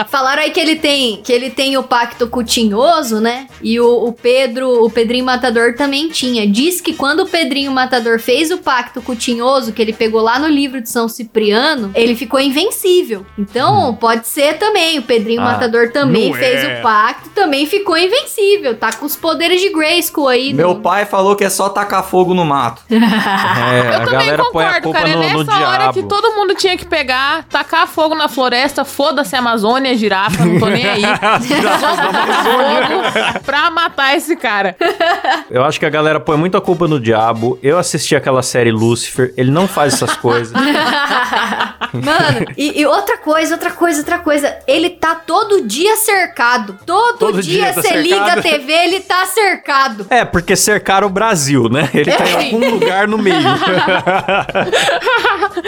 Falaram 0.09 0.41
aí 0.43 0.51
que 0.51 0.59
ele 0.59 0.75
tem 0.75 1.21
que 1.23 1.31
ele 1.31 1.49
tem 1.49 1.72
o 1.77 1.83
pacto 1.83 2.27
com 2.27 2.39
o 2.39 2.43
Tinhoso, 2.43 3.19
né? 3.19 3.47
E 3.61 3.79
o, 3.79 4.05
o 4.07 4.13
Pedro, 4.13 4.83
o 4.85 4.89
Pedrinho 4.89 5.25
Matador 5.25 5.75
também 5.75 6.09
tinha. 6.09 6.47
Diz 6.47 6.79
que 6.81 6.93
quando 6.93 7.21
o 7.21 7.25
Pedrinho 7.27 7.71
Matador 7.71 8.19
fez 8.19 8.51
o 8.51 8.57
pacto 8.57 9.01
com 9.01 9.11
o 9.13 9.15
Tinhoso, 9.15 9.71
que 9.73 9.81
ele 9.81 9.93
pegou 9.93 10.21
lá 10.21 10.37
no 10.39 10.47
livro 10.47 10.81
de 10.81 10.89
São 10.89 11.07
Cipriano, 11.07 11.91
ele 11.95 12.15
ficou 12.15 12.39
invencível. 12.39 13.25
Então, 13.37 13.93
pode 13.95 14.27
ser 14.27 14.57
também. 14.57 14.99
O 14.99 15.03
Pedrinho 15.03 15.41
Ah, 15.41 15.53
Matador 15.53 15.91
também 15.91 16.33
fez 16.33 16.63
é. 16.63 16.79
o 16.79 16.81
pacto, 16.81 17.29
também 17.29 17.65
ficou 17.65 17.97
invencível. 17.97 18.75
Tá 18.75 18.91
com 18.93 19.05
os 19.05 19.15
poderes 19.15 19.61
de 19.61 19.69
Grayskull 19.69 20.27
aí. 20.27 20.53
Meu 20.53 20.73
no- 20.75 20.81
pai 20.81 21.05
falou 21.05 21.35
que 21.35 21.43
é 21.43 21.49
só 21.49 21.69
tacar 21.69 22.03
fogo 22.03 22.33
no 22.33 22.45
mato. 22.45 22.81
É, 23.63 23.79
Eu 23.79 23.93
a 23.93 23.99
também 24.05 24.11
galera 24.11 24.43
põe 24.51 24.63
a 24.65 24.67
concordo, 24.67 24.81
culpa 24.83 24.99
cara. 24.99 25.09
É 25.09 25.15
no, 25.15 25.21
nessa 25.21 25.59
no 25.59 25.65
hora 25.65 25.77
diabo. 25.77 25.93
que 25.93 26.03
todo 26.03 26.35
mundo 26.35 26.55
tinha 26.55 26.77
que 26.77 26.85
pegar, 26.85 27.45
tacar 27.45 27.87
fogo 27.87 28.15
na 28.15 28.27
floresta, 28.27 28.83
foda-se 28.83 29.35
a 29.35 29.39
Amazônia, 29.39 29.95
girafa, 29.95 30.43
não 30.45 30.59
tô 30.59 30.65
nem 30.67 30.85
aí. 30.85 31.01
pra 33.45 33.69
matar 33.71 34.15
esse 34.15 34.35
cara. 34.35 34.75
Eu 35.49 35.63
acho 35.63 35.79
que 35.79 35.85
a 35.85 35.89
galera 35.89 36.19
põe 36.19 36.37
muita 36.37 36.59
culpa 36.61 36.87
no 36.87 36.99
diabo. 36.99 37.59
Eu 37.61 37.77
assisti 37.77 38.15
aquela 38.15 38.41
série 38.41 38.71
Lucifer, 38.71 39.33
ele 39.37 39.51
não 39.51 39.67
faz 39.67 39.93
essas 39.93 40.15
coisas. 40.15 40.53
Mano, 41.93 42.47
e, 42.57 42.81
e 42.81 42.85
outra 42.87 43.17
coisa, 43.17 43.53
outra 43.53 43.71
coisa, 43.71 43.99
outra 43.99 44.17
coisa. 44.19 44.57
Ele 44.67 44.89
tá 44.89 45.13
todo 45.13 45.67
dia 45.67 45.95
cercado. 45.95 46.77
Todo, 46.85 47.19
Todo 47.19 47.41
dia 47.41 47.65
dia 47.65 47.73
tá 47.73 47.81
você 47.81 47.95
liga 48.01 48.33
a. 48.33 48.41
TV, 48.41 48.71
ele 48.71 48.99
tá 49.01 49.25
cercado. 49.25 50.07
É, 50.09 50.25
porque 50.25 50.55
cercaram 50.55 51.07
o 51.07 51.09
Brasil, 51.09 51.69
né? 51.69 51.89
Ele 51.93 52.11
tá 52.11 52.27
em 52.27 52.45
algum 52.45 52.71
lugar 52.71 53.07
no 53.07 53.17
meio. 53.17 53.35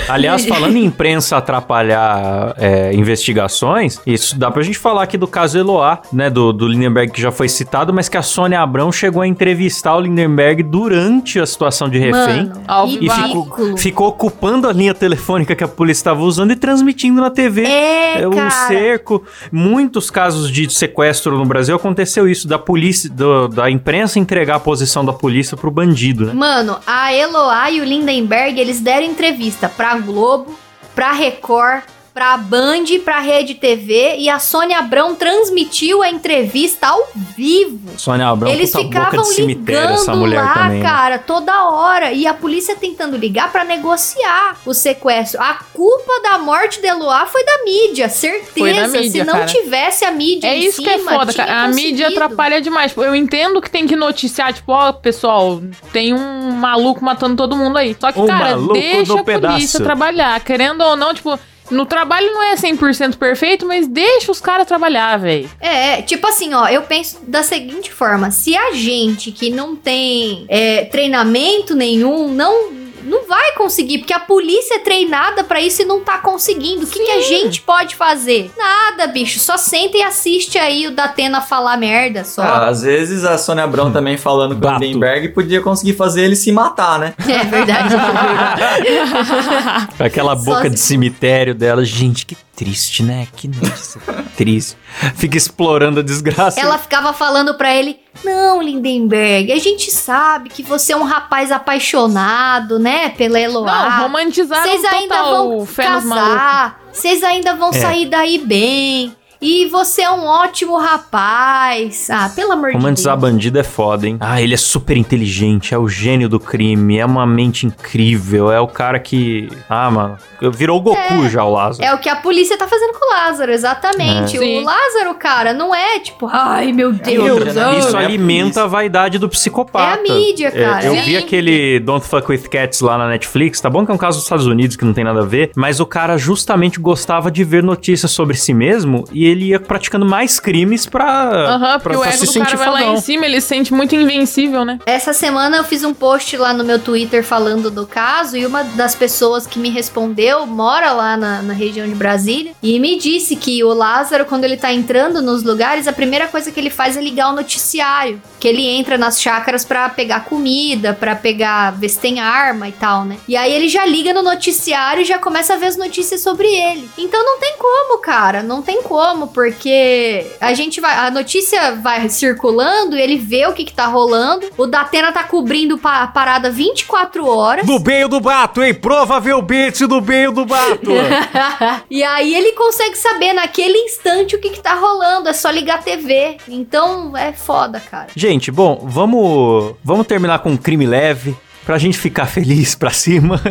Aliás, 0.10 0.46
falando 0.46 0.76
em 0.78 0.86
imprensa 0.86 1.38
atrapalhar 1.38 2.56
é, 2.58 2.94
investigações, 2.94 4.02
isso 4.06 4.38
dá 4.38 4.50
pra 4.50 4.64
gente 4.64 4.78
falar 4.78 5.04
aqui 5.04 5.18
do 5.18 5.28
caso 5.28 5.58
Eloá, 5.76 6.02
né? 6.12 6.30
Do, 6.30 6.52
do 6.54 6.68
Lindenberg 6.68 7.12
que 7.12 7.22
já 7.22 7.32
foi 7.32 7.50
citado, 7.50 7.94
mas 7.94 8.08
que 8.10 8.18
a 8.18 8.22
Sônia 8.22 8.62
Abrão 8.62 8.92
chegou 8.92 9.22
a 9.22 9.28
entrevistar 9.28 9.96
o 9.96 10.00
Lindenberg 10.00 10.64
durante 10.64 11.40
a 11.40 11.46
situação 11.46 11.90
de 11.90 11.98
refém. 11.98 12.52
Mano, 12.68 12.98
E 13.02 13.10
ficou, 13.10 13.78
ficou 13.78 14.08
ocupando 14.08 14.68
a 14.68 14.74
linha 14.74 14.94
telefônica 14.94 15.56
que 15.56 15.64
a 15.64 15.68
polícia 15.68 16.02
estava 16.02 16.22
usando 16.22 16.52
e 16.52 16.56
transmitindo 16.56 17.20
na 17.22 17.30
TV. 17.30 17.64
É, 17.66 18.28
um 18.28 18.32
cara. 18.32 18.50
cerco. 18.50 19.24
Muitos 19.52 20.10
casos 20.10 20.50
de 20.52 20.70
sequestro 20.74 21.38
no 21.38 21.46
Brasil 21.46 21.76
aconteceu 21.76 22.28
isso, 22.28 22.48
da 22.48 22.58
polícia, 22.58 23.10
do- 23.10 23.48
da 23.48 23.70
imprensa 23.70 24.20
entregar 24.20 24.56
a 24.56 24.60
posição 24.60 25.04
da 25.04 25.14
polícia 25.14 25.58
pro 25.58 25.70
bandido, 25.72 26.26
né? 26.28 26.34
Mano, 26.34 26.78
a 26.86 27.14
Eloá 27.14 27.70
e 27.72 27.82
o 27.82 27.84
Lindenberg, 27.86 28.60
eles 28.60 28.80
deram 28.80 29.06
entrevista 29.06 29.68
pra 29.70 29.98
Globo, 29.98 30.58
pra 30.94 31.12
Record, 31.12 31.84
pra 32.16 32.38
Band, 32.38 32.86
pra 33.04 33.20
Rede 33.20 33.56
TV 33.56 34.16
e 34.20 34.30
a 34.30 34.40
Sônia 34.40 34.80
Abrão 34.80 35.14
transmitiu 35.16 36.02
a 36.02 36.10
entrevista 36.10 36.88
ao 36.88 37.10
vivo. 37.36 37.90
Sônia 37.98 38.30
Abrão, 38.30 38.50
Eles 38.50 38.72
puta 38.72 38.86
boca 38.86 39.06
ficavam 39.12 39.32
ligando 39.46 39.92
essa 39.96 40.16
mulher 40.16 40.42
lá, 40.42 40.54
também. 40.54 40.80
né? 40.82 40.90
cara, 40.90 41.20
toda 41.20 41.66
hora. 41.70 42.14
E 42.14 42.26
a 42.26 42.34
polícia 42.34 42.74
tentando 42.74 43.18
ligar 43.18 43.52
pra 43.52 43.66
negociar 43.66 44.58
o 44.66 44.74
sequestro. 44.74 45.42
A 45.42 45.56
culpa 45.74 46.22
da 46.24 46.38
morte 46.38 46.80
de 46.80 46.88
Eloá 46.88 47.26
foi 47.26 47.44
da 47.44 47.64
mídia, 47.66 48.08
certeza. 48.08 48.88
Mídia, 48.88 49.12
Se 49.12 49.24
não 49.26 49.34
cara. 49.34 49.46
tivesse 49.48 50.06
a 50.06 50.12
mídia 50.12 50.48
É 50.48 50.58
em 50.58 50.64
isso 50.68 50.82
que 50.82 50.90
é 50.90 50.98
cima, 50.98 51.12
foda, 51.12 51.34
cara. 51.34 51.64
A 51.64 51.68
mídia 51.68 52.08
atrapalha 52.08 52.62
demais. 52.62 52.96
Eu 52.96 53.14
entendo 53.14 53.62
que 53.62 53.70
tem 53.70 53.86
que 53.86 53.96
noticiar, 53.98 54.54
tipo, 54.54 54.72
ó, 54.72 54.94
pessoal, 54.94 55.62
tem 55.92 56.14
um 56.14 56.52
maluco 56.52 57.04
matando 57.04 57.36
todo 57.36 57.58
mundo 57.58 57.76
aí. 57.78 57.94
Só 58.00 58.10
que, 58.14 58.22
Um 58.22 58.26
cara, 58.26 58.56
deixa 58.72 59.02
a 59.20 59.24
polícia 59.24 59.24
pedaço. 59.26 59.84
trabalhar. 59.84 60.40
Querendo 60.40 60.80
ou 60.82 60.96
não, 60.96 61.14
tipo, 61.14 61.38
no 61.72 61.86
trabalho 61.86 62.32
não 62.34 62.44
é 62.44 62.56
100% 62.56 63.18
perfeito, 63.18 63.66
mas 63.66 63.88
deixa 63.88 64.32
os 64.32 64.40
caras 64.40 64.68
trabalhar, 64.68 65.18
velho. 65.18 65.50
É, 65.60 66.02
tipo 66.02 66.28
assim, 66.28 66.54
ó, 66.54 66.68
eu 66.68 66.84
penso 66.84 67.20
da 67.28 67.44
seguinte 67.44 67.92
forma: 67.92 68.32
se 68.32 68.56
a 68.56 68.74
gente 68.74 69.32
que 69.32 69.50
não 69.50 69.76
tem 69.76 70.46
é, 70.48 70.86
treinamento 70.86 71.76
nenhum, 71.76 72.28
não. 72.28 72.85
Não 73.06 73.26
vai 73.28 73.54
conseguir, 73.54 74.00
porque 74.00 74.14
a 74.14 74.20
polícia 74.20 74.76
é 74.76 74.80
treinada 74.80 75.44
pra 75.44 75.62
isso 75.62 75.82
e 75.82 75.86
não 75.86 76.04
tá 76.04 76.18
conseguindo. 76.18 76.86
O 76.86 76.88
que, 76.88 77.00
que 77.00 77.12
a 77.12 77.22
gente 77.22 77.62
pode 77.62 77.96
fazer? 77.96 78.52
Nada, 78.58 79.08
bicho. 79.08 79.40
Só 79.40 79.58
senta 79.58 79.98
e 79.98 80.02
assiste 80.02 80.58
aí 80.58 80.88
o 80.88 80.92
Datena 80.92 81.40
falar 81.40 81.78
merda 81.78 82.24
só. 82.24 82.42
Ah, 82.42 82.68
às 82.68 82.82
vezes 82.82 83.24
a 83.24 83.38
Sônia 83.38 83.64
Abrão 83.64 83.92
também 83.92 84.18
falando 84.18 84.60
com 84.60 84.68
o. 84.68 84.78
Lindenberg 84.78 85.30
podia 85.30 85.62
conseguir 85.62 85.94
fazer 85.94 86.24
ele 86.24 86.36
se 86.36 86.52
matar, 86.52 87.00
né? 87.00 87.14
É 87.20 87.44
verdade. 87.46 87.96
Aquela 90.00 90.36
boca 90.36 90.64
se- 90.64 90.70
de 90.72 90.80
cemitério 90.80 91.54
dela. 91.56 91.84
Gente, 91.86 92.26
que 92.26 92.36
triste, 92.56 93.04
né? 93.04 93.28
Que 93.36 93.48
nossa, 93.48 94.00
que 94.00 94.24
triste. 94.38 94.78
Fica 95.16 95.38
explorando 95.38 96.00
a 96.00 96.04
desgraça. 96.04 96.60
Ela 96.60 96.78
ficava 96.78 97.14
falando 97.14 97.56
pra 97.56 97.74
ele: 97.76 97.98
Não, 98.24 98.62
Lindenberg, 98.62 99.52
a 99.52 99.60
gente 99.60 99.92
sabe 99.92 100.50
que 100.50 100.64
você 100.64 100.94
é 100.94 100.98
um 100.98 101.04
rapaz 101.04 101.52
apaixonado, 101.52 102.80
né? 102.80 103.10
Pela 103.10 103.40
Eloá. 103.40 103.90
Não, 103.90 104.02
romantizaram 104.04 104.64
Vocês 104.64 104.86
ainda 104.86 105.24
vão 105.24 105.66
casar, 105.66 106.82
vocês 106.92 107.24
ainda 107.24 107.54
vão 107.56 107.70
É. 107.70 107.74
sair 107.74 108.06
daí 108.08 108.38
bem. 108.38 109.16
E 109.48 109.68
você 109.68 110.02
é 110.02 110.10
um 110.10 110.26
ótimo 110.26 110.76
rapaz. 110.76 112.10
Ah, 112.10 112.32
pelo 112.36 112.54
amor 112.54 112.70
de 112.70 112.72
Deus. 112.72 112.84
Romantizar 112.84 113.16
bandido 113.16 113.60
é 113.60 113.64
foda, 113.64 114.08
hein? 114.08 114.18
Ah, 114.20 114.42
ele 114.42 114.56
é 114.56 114.58
super 114.58 114.98
inteligente, 114.98 115.72
é 115.72 115.78
o 115.78 115.88
gênio 115.88 116.28
do 116.28 116.40
crime, 116.40 116.98
é 116.98 117.06
uma 117.06 117.28
mente 117.28 117.68
incrível, 117.68 118.52
é 118.52 118.60
o 118.60 118.68
cara 118.68 118.98
que. 118.98 119.48
Ah, 119.70 119.92
mano, 119.92 120.18
virou 120.52 120.80
o 120.80 120.82
Goku 120.82 121.30
já, 121.30 121.44
o 121.44 121.52
Lázaro. 121.52 121.88
É 121.88 121.94
o 121.94 122.00
que 122.00 122.10
a 122.10 122.16
polícia 122.16 122.58
tá 122.58 122.68
fazendo 122.68 122.94
com 122.94 123.06
o 123.06 123.10
Lázaro, 123.14 123.52
exatamente. 123.52 124.36
É. 124.36 124.40
O 124.40 124.44
Sim. 124.44 124.64
Lázaro, 124.64 125.14
cara, 125.14 125.54
não 125.54 125.76
é 125.76 126.00
tipo, 126.00 126.28
ai 126.28 126.72
meu 126.72 126.92
Deus. 126.92 127.30
outra, 127.30 127.54
né? 127.54 127.64
ai. 127.66 127.78
Isso 127.78 127.92
Não 127.92 128.00
é 128.00 128.04
a 128.04 128.08
alimenta 128.08 128.64
a 128.64 128.68
vaidade 128.68 129.20
do 129.20 129.30
psicopata. 129.30 130.00
É 130.00 130.12
a 130.12 130.16
mídia, 130.16 130.50
cara. 130.50 130.86
eu 130.86 130.96
Sim. 130.96 131.02
vi 131.02 131.18
aquele 131.18 131.80
Don't 131.82 132.04
Fuck 132.04 132.32
With 132.32 132.50
Cats 132.50 132.82
lá 132.82 132.98
na 132.98 133.08
Netflix, 133.10 133.62
tá 133.62 133.70
bom 133.70 133.86
que 133.86 133.92
é 133.92 133.94
um 133.94 133.98
caso 133.98 134.18
dos 134.18 134.26
Estados 134.26 134.48
Unidos 134.48 134.76
que 134.76 134.84
não 134.84 134.94
tem 134.94 135.04
nada 135.04 135.22
a 135.22 135.26
ver, 135.26 135.52
mas 135.56 135.80
o 135.80 135.86
cara 135.86 136.18
justamente 136.18 136.80
gostava 136.80 137.30
de 137.30 137.44
ver 137.44 137.62
notícias 137.62 138.10
sobre 138.10 138.36
si 138.36 138.52
mesmo 138.52 139.06
e 139.12 139.35
ele 139.35 139.35
ia 139.44 139.60
praticando 139.60 140.06
mais 140.06 140.40
crimes 140.40 140.86
pra, 140.86 141.30
Aham, 141.32 141.80
porque 141.80 141.90
pra, 141.90 141.98
o 141.98 142.02
pra 142.02 142.10
ego 142.10 142.18
se 142.20 142.26
do 142.26 142.34
cara 142.34 142.46
sentir 142.50 142.58
vai 142.58 142.68
lá 142.70 142.80
fodão. 142.80 142.94
em 142.96 143.02
cima, 143.02 143.26
ele 143.26 143.42
se 143.42 143.48
sente 143.48 143.74
muito 143.74 143.96
invencível, 143.96 144.64
né? 144.66 144.80
Essa 144.86 145.14
semana 145.14 145.58
eu 145.58 145.64
fiz 145.64 145.84
um 145.84 145.94
post 145.94 146.36
lá 146.38 146.54
no 146.54 146.64
meu 146.64 146.80
Twitter 146.80 147.24
falando 147.24 147.70
do 147.72 147.86
caso 147.88 148.36
e 148.38 148.46
uma 148.46 148.64
das 148.64 148.96
pessoas 148.96 149.48
que 149.48 149.60
me 149.60 149.70
respondeu 149.70 150.46
mora 150.46 150.92
lá 150.92 151.16
na, 151.18 151.42
na 151.42 151.54
região 151.54 151.88
de 151.88 151.96
Brasília 151.96 152.52
e 152.62 152.80
me 152.80 152.98
disse 152.98 153.36
que 153.36 153.64
o 153.64 153.74
Lázaro, 153.74 154.26
quando 154.26 154.44
ele 154.44 154.58
tá 154.58 154.72
entrando 154.74 155.22
nos 155.22 155.44
lugares, 155.44 155.88
a 155.88 155.94
primeira 155.94 156.28
coisa 156.28 156.52
que 156.52 156.60
ele 156.60 156.70
faz 156.70 156.98
é 156.98 157.02
ligar 157.02 157.30
o 157.30 157.36
noticiário. 157.36 158.22
Que 158.40 158.48
ele 158.48 158.66
entra 158.68 158.98
nas 158.98 159.22
chácaras 159.22 159.64
pra 159.66 159.90
pegar 159.90 160.26
comida, 160.26 160.94
pra 160.94 161.16
pegar 161.16 161.72
ver 161.72 161.90
se 161.90 162.00
tem 162.00 162.20
arma 162.20 162.68
e 162.68 162.72
tal, 162.72 163.06
né? 163.06 163.18
E 163.28 163.36
aí 163.36 163.52
ele 163.54 163.68
já 163.70 163.86
liga 163.86 164.14
no 164.14 164.22
noticiário 164.22 165.02
e 165.02 165.06
já 165.06 165.18
começa 165.18 165.54
a 165.54 165.58
ver 165.58 165.68
as 165.68 165.78
notícias 165.78 166.22
sobre 166.22 166.48
ele. 166.48 166.90
Então 166.98 167.24
não 167.24 167.40
tem 167.40 167.56
como, 167.58 168.00
cara, 168.00 168.44
não 168.44 168.62
tem 168.62 168.82
como. 168.84 169.25
Como, 169.26 169.28
porque 169.28 170.26
a 170.40 170.54
gente 170.54 170.80
vai. 170.80 170.96
A 171.08 171.12
notícia 171.12 171.76
vai 171.76 172.08
circulando, 172.10 172.96
ele 172.96 173.18
vê 173.18 173.46
o 173.48 173.54
que, 173.54 173.66
que 173.66 173.74
tá 173.74 173.88
rolando. 173.88 174.48
O 174.58 174.66
Datena 174.68 175.12
tá 175.12 175.24
cobrindo 175.24 175.78
pa- 175.78 176.04
a 176.04 176.08
parada 176.08 176.50
24 176.50 177.28
horas. 177.28 177.66
No 177.66 177.80
meio 177.80 178.08
do 178.08 178.22
mato, 178.22 178.64
hein? 178.64 178.74
Provavelmente 178.74 179.86
no 179.88 180.02
meio 180.02 180.32
do 180.32 180.46
mato. 180.48 180.92
e 181.90 182.04
aí 182.04 182.36
ele 182.36 182.52
consegue 182.54 182.98
saber 182.98 183.34
naquele 183.34 183.78
instante 183.78 184.36
o 184.36 184.40
que, 184.40 184.50
que 184.50 184.62
tá 184.62 184.76
rolando. 184.76 185.30
É 185.30 185.34
só 185.34 185.50
ligar 185.50 185.80
a 185.80 185.82
TV. 185.82 186.38
Então 186.48 187.16
é 187.16 187.32
foda, 187.34 187.80
cara. 187.80 188.08
Gente, 188.16 188.52
bom, 188.52 188.80
vamos, 188.84 189.76
vamos 189.84 190.08
terminar 190.08 190.40
com 190.40 190.52
um 190.52 190.58
crime 190.58 190.86
leve. 190.86 191.36
Pra 191.66 191.80
gente 191.80 191.98
ficar 191.98 192.28
feliz 192.28 192.76
pra 192.76 192.92
cima. 192.92 193.42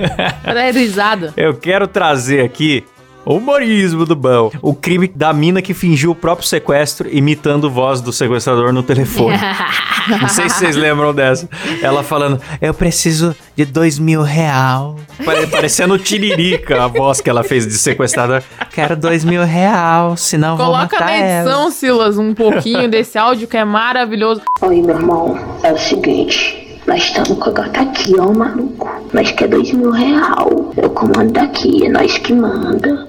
Pra 0.40 0.54
dar 0.54 0.72
risada. 0.72 1.34
Eu 1.36 1.52
quero 1.52 1.88
trazer 1.88 2.44
aqui 2.44 2.84
humorismo 3.26 4.04
do 4.04 4.14
bom. 4.16 4.50
O 4.60 4.74
crime 4.74 5.08
da 5.08 5.32
mina 5.32 5.62
que 5.62 5.72
fingiu 5.74 6.10
o 6.10 6.14
próprio 6.14 6.46
sequestro 6.46 7.08
imitando 7.10 7.66
a 7.66 7.70
voz 7.70 8.00
do 8.00 8.12
sequestrador 8.12 8.72
no 8.72 8.82
telefone. 8.82 9.36
Não 10.20 10.28
sei 10.28 10.50
se 10.50 10.56
vocês 10.58 10.76
lembram 10.76 11.14
dessa. 11.14 11.48
Ela 11.82 12.02
falando, 12.02 12.38
eu 12.60 12.74
preciso 12.74 13.34
de 13.56 13.64
dois 13.64 13.98
mil 13.98 14.22
real. 14.22 14.96
Pare- 15.24 15.46
Parecendo 15.46 15.98
Tiririca 15.98 16.82
a 16.84 16.86
voz 16.88 17.20
que 17.22 17.30
ela 17.30 17.42
fez 17.42 17.66
de 17.66 17.72
sequestrador. 17.74 18.42
Quero 18.72 18.96
dois 18.96 19.24
mil 19.24 19.42
real, 19.44 20.14
senão 20.16 20.56
vou 20.58 20.66
Coloca 20.66 20.82
matar 20.96 21.06
na 21.06 21.12
ela. 21.12 21.48
edição, 21.50 21.70
Silas, 21.70 22.18
um 22.18 22.34
pouquinho 22.34 22.90
desse 22.90 23.16
áudio 23.16 23.48
que 23.48 23.56
é 23.56 23.64
maravilhoso. 23.64 24.42
Oi, 24.60 24.82
meu 24.82 24.96
irmão, 24.96 25.38
é 25.62 25.72
o 25.72 25.78
seguinte, 25.78 26.78
nós 26.86 27.02
estamos 27.02 27.38
com 27.38 27.48
a 27.48 27.52
gata 27.52 27.80
aqui, 27.80 28.14
ó, 28.18 28.30
maluco. 28.30 28.86
Nós 29.12 29.30
quer 29.30 29.48
dois 29.48 29.72
mil 29.72 29.90
real. 29.90 30.70
Eu 30.76 30.90
comando 30.90 31.32
daqui, 31.32 31.86
é 31.86 31.88
nós 31.88 32.18
que 32.18 32.34
manda. 32.34 33.08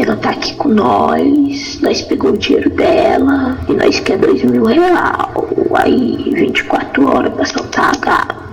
Ela 0.00 0.16
tá 0.16 0.30
aqui 0.30 0.54
com 0.54 0.70
nós, 0.70 1.78
nós 1.82 2.00
pegou 2.00 2.30
o 2.30 2.38
dinheiro 2.38 2.70
dela 2.70 3.58
e 3.68 3.74
nós 3.74 4.00
quer 4.00 4.16
dois 4.16 4.42
mil 4.42 4.64
real. 4.64 5.46
Aí, 5.74 6.32
24 6.34 7.06
horas 7.06 7.34
pra 7.34 7.44
soltar 7.44 7.92
a 7.94 7.98
gata. 7.98 8.49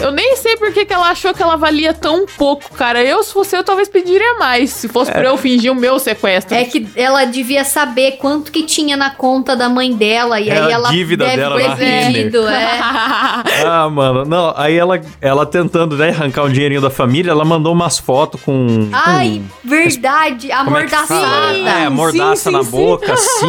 Eu 0.00 0.12
nem 0.12 0.36
sei 0.36 0.56
por 0.56 0.72
que, 0.72 0.84
que 0.84 0.92
ela 0.92 1.10
achou 1.10 1.34
que 1.34 1.42
ela 1.42 1.56
valia 1.56 1.92
tão 1.92 2.24
pouco, 2.36 2.70
cara. 2.74 3.02
Eu, 3.02 3.22
se 3.22 3.32
fosse 3.32 3.56
eu, 3.56 3.64
talvez 3.64 3.88
pediria 3.88 4.34
mais. 4.38 4.70
Se 4.70 4.88
fosse 4.88 5.10
pra 5.10 5.24
eu 5.24 5.36
fingir 5.36 5.72
o 5.72 5.74
meu 5.74 5.98
sequestro. 5.98 6.54
É 6.54 6.64
que 6.64 6.86
ela 6.94 7.24
devia 7.24 7.64
saber 7.64 8.12
quanto 8.12 8.52
que 8.52 8.62
tinha 8.62 8.96
na 8.96 9.10
conta 9.10 9.56
da 9.56 9.68
mãe 9.68 9.92
dela. 9.92 10.40
E 10.40 10.48
É 10.48 10.52
aí 10.52 10.66
a 10.66 10.70
ela 10.70 10.88
dívida 10.90 11.24
deve 11.24 11.36
dela 11.36 11.58
na 11.68 11.76
pedido, 11.76 12.46
é. 12.48 12.78
Ah, 13.66 13.88
mano, 13.90 14.24
não, 14.24 14.54
aí 14.56 14.76
ela, 14.76 15.00
ela 15.20 15.44
tentando, 15.44 15.96
né, 15.96 16.10
arrancar 16.10 16.44
um 16.44 16.50
dinheirinho 16.50 16.80
da 16.80 16.90
família, 16.90 17.30
ela 17.30 17.44
mandou 17.44 17.72
umas 17.72 17.98
fotos 17.98 18.40
com... 18.40 18.88
Ai, 18.92 19.42
verdade. 19.64 20.48
Como 20.48 20.76
é? 20.76 20.80
Amordaçada. 20.80 21.68
É, 21.68 21.88
mordaça 21.88 22.50
Sim, 22.50 22.56
na 22.56 22.62
sim, 22.62 22.70
boca, 22.70 23.12
assim, 23.12 23.46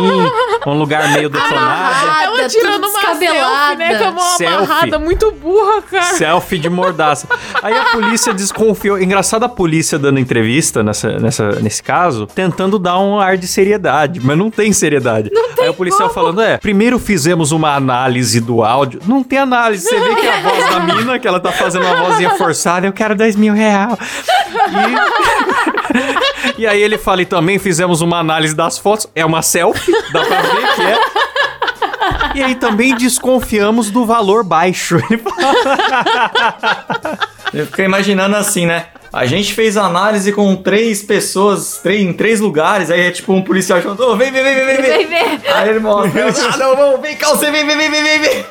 um 0.66 0.78
lugar 0.78 1.12
meio 1.14 1.30
detonado. 1.30 1.56
Amarrada, 1.58 2.24
ela 2.24 2.48
tirando 2.50 2.88
uma 2.88 3.02
selfie, 3.02 3.78
né? 3.78 3.98
Com 3.98 4.04
a 4.06 4.12
mão 4.12 4.24
Selfie. 4.38 4.46
amarrada, 4.56 5.00
muito 5.00 5.32
burra, 5.32 5.82
cara. 5.84 6.04
Selfie 6.04 6.39
de 6.60 6.70
mordaça. 6.70 7.28
Aí 7.62 7.74
a 7.74 7.86
polícia 7.86 8.34
desconfiou. 8.34 9.00
Engraçado 9.00 9.44
a 9.44 9.50
polícia 9.50 9.98
dando 9.98 10.20
entrevista 10.20 10.84
nessa, 10.84 11.20
nessa, 11.20 11.52
nesse 11.62 11.82
caso, 11.82 12.26
tentando 12.28 12.78
dar 12.80 13.00
um 13.00 13.20
ar 13.20 13.38
de 13.38 13.48
seriedade, 13.48 14.20
mas 14.24 14.38
não 14.38 14.50
tem 14.52 14.72
seriedade. 14.74 15.32
Aí 15.60 15.70
o 15.70 15.74
policial 15.74 16.10
falando: 16.10 16.42
é, 16.42 16.58
primeiro 16.58 17.00
fizemos 17.00 17.52
uma 17.52 17.76
análise 17.76 18.40
do 18.40 18.64
áudio. 18.64 19.00
Não 19.06 19.24
tem 19.24 19.40
análise. 19.40 19.86
Você 19.86 20.00
vê 20.00 20.16
que 20.16 20.26
é 20.26 20.38
a 20.38 20.42
voz 20.42 20.70
da 20.70 20.80
mina, 20.80 21.20
que 21.20 21.28
ela 21.28 21.40
tá 21.40 21.52
fazendo 21.52 21.86
uma 21.86 21.96
vozinha 21.96 22.32
forçada, 22.32 22.88
eu 22.88 22.94
quero 22.94 23.16
dois 23.16 23.36
mil 23.36 23.54
real. 23.54 23.98
E... 26.58 26.62
e 26.62 26.68
aí 26.68 26.82
ele 26.82 26.98
fala: 26.98 27.22
e 27.22 27.26
também 27.26 27.60
fizemos 27.60 28.02
uma 28.02 28.20
análise 28.20 28.56
das 28.56 28.78
fotos. 28.78 29.08
É 29.16 29.26
uma 29.26 29.42
selfie, 29.42 29.92
dá 30.12 30.26
pra 30.26 30.42
ver 30.42 30.76
que 30.76 30.82
é. 30.82 31.29
E 32.36 32.44
aí 32.44 32.56
também 32.56 32.96
desconfiamos 32.96 33.92
do 33.92 34.06
valor 34.06 34.44
baixo. 34.44 34.98
Ele 35.10 35.18
fala. 35.18 37.20
Eu 37.54 37.66
fiquei 37.66 37.86
imaginando 37.86 38.36
assim, 38.36 38.66
né? 38.66 38.86
A 39.12 39.26
gente 39.26 39.56
fez 39.56 39.76
análise 39.76 40.32
com 40.32 40.56
três 40.56 41.02
pessoas 41.02 41.80
três, 41.82 42.02
em 42.02 42.14
três 42.14 42.40
lugares, 42.40 42.92
aí 42.92 43.08
é 43.08 43.12
tipo 43.12 43.34
um 43.34 43.42
policial 43.42 43.82
chamando, 43.82 44.04
ô, 44.04 44.16
vem, 44.16 44.32
vem, 44.32 44.44
vem, 44.44 44.54
vem, 44.54 44.66
vem, 44.66 45.08
Vem. 45.08 45.40
Aí 45.52 45.70
ele 45.70 45.80
mostra, 45.80 46.28
ah, 46.28 46.58
não, 46.58 46.76
vamos, 46.76 47.02
vem 47.02 47.16
cá, 47.16 47.30
você 47.30 47.50
vem, 47.50 47.66
vem, 47.66 47.76
vem, 47.76 47.90
vem, 47.90 48.04
vem, 48.04 48.20
vem. 48.20 48.46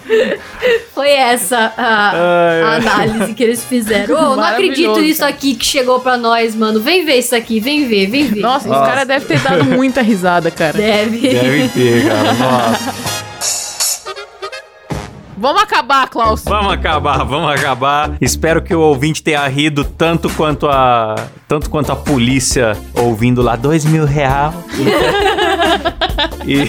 Foi 0.93 1.11
essa 1.11 1.72
a, 1.76 2.11
a 2.11 2.74
análise 2.74 3.35
que 3.35 3.45
eles 3.45 3.64
fizeram. 3.64 4.16
Ô, 4.16 4.37
não 4.37 4.43
acredito 4.43 4.99
nisso 4.99 5.24
aqui 5.24 5.55
que 5.55 5.64
chegou 5.64 6.01
pra 6.01 6.16
nós, 6.16 6.57
mano. 6.57 6.81
Vem 6.81 7.05
ver 7.05 7.18
isso 7.18 7.37
aqui, 7.37 7.61
vem 7.61 7.87
ver, 7.87 8.09
vem 8.09 8.26
ver. 8.26 8.41
Nossa, 8.41 8.66
Nossa. 8.66 8.81
os 8.81 8.89
caras 8.89 9.07
devem 9.07 9.29
ter 9.29 9.39
dado 9.39 9.64
muita 9.64 10.03
risada, 10.03 10.51
cara. 10.51 10.76
Deve. 10.76 11.20
Deve 11.20 11.68
ter, 11.68 12.09
cara. 12.09 12.33
Nossa. 12.35 13.28
Vamos 15.39 15.62
acabar, 15.62 16.09
Klaus. 16.09 16.43
Vamos 16.45 16.72
acabar, 16.72 17.24
vamos 17.24 17.51
acabar. 17.51 18.16
Espero 18.20 18.61
que 18.61 18.74
o 18.74 18.80
ouvinte 18.80 19.22
tenha 19.22 19.47
rido 19.47 19.84
tanto 19.84 20.28
quanto 20.30 20.68
a. 20.68 21.14
Tanto 21.47 21.70
quanto 21.70 21.93
a 21.93 21.97
polícia 21.97 22.76
ouvindo 22.95 23.41
lá 23.41 23.55
dois 23.57 23.84
mil 23.84 24.05
real. 24.05 24.53
E, 26.45 26.66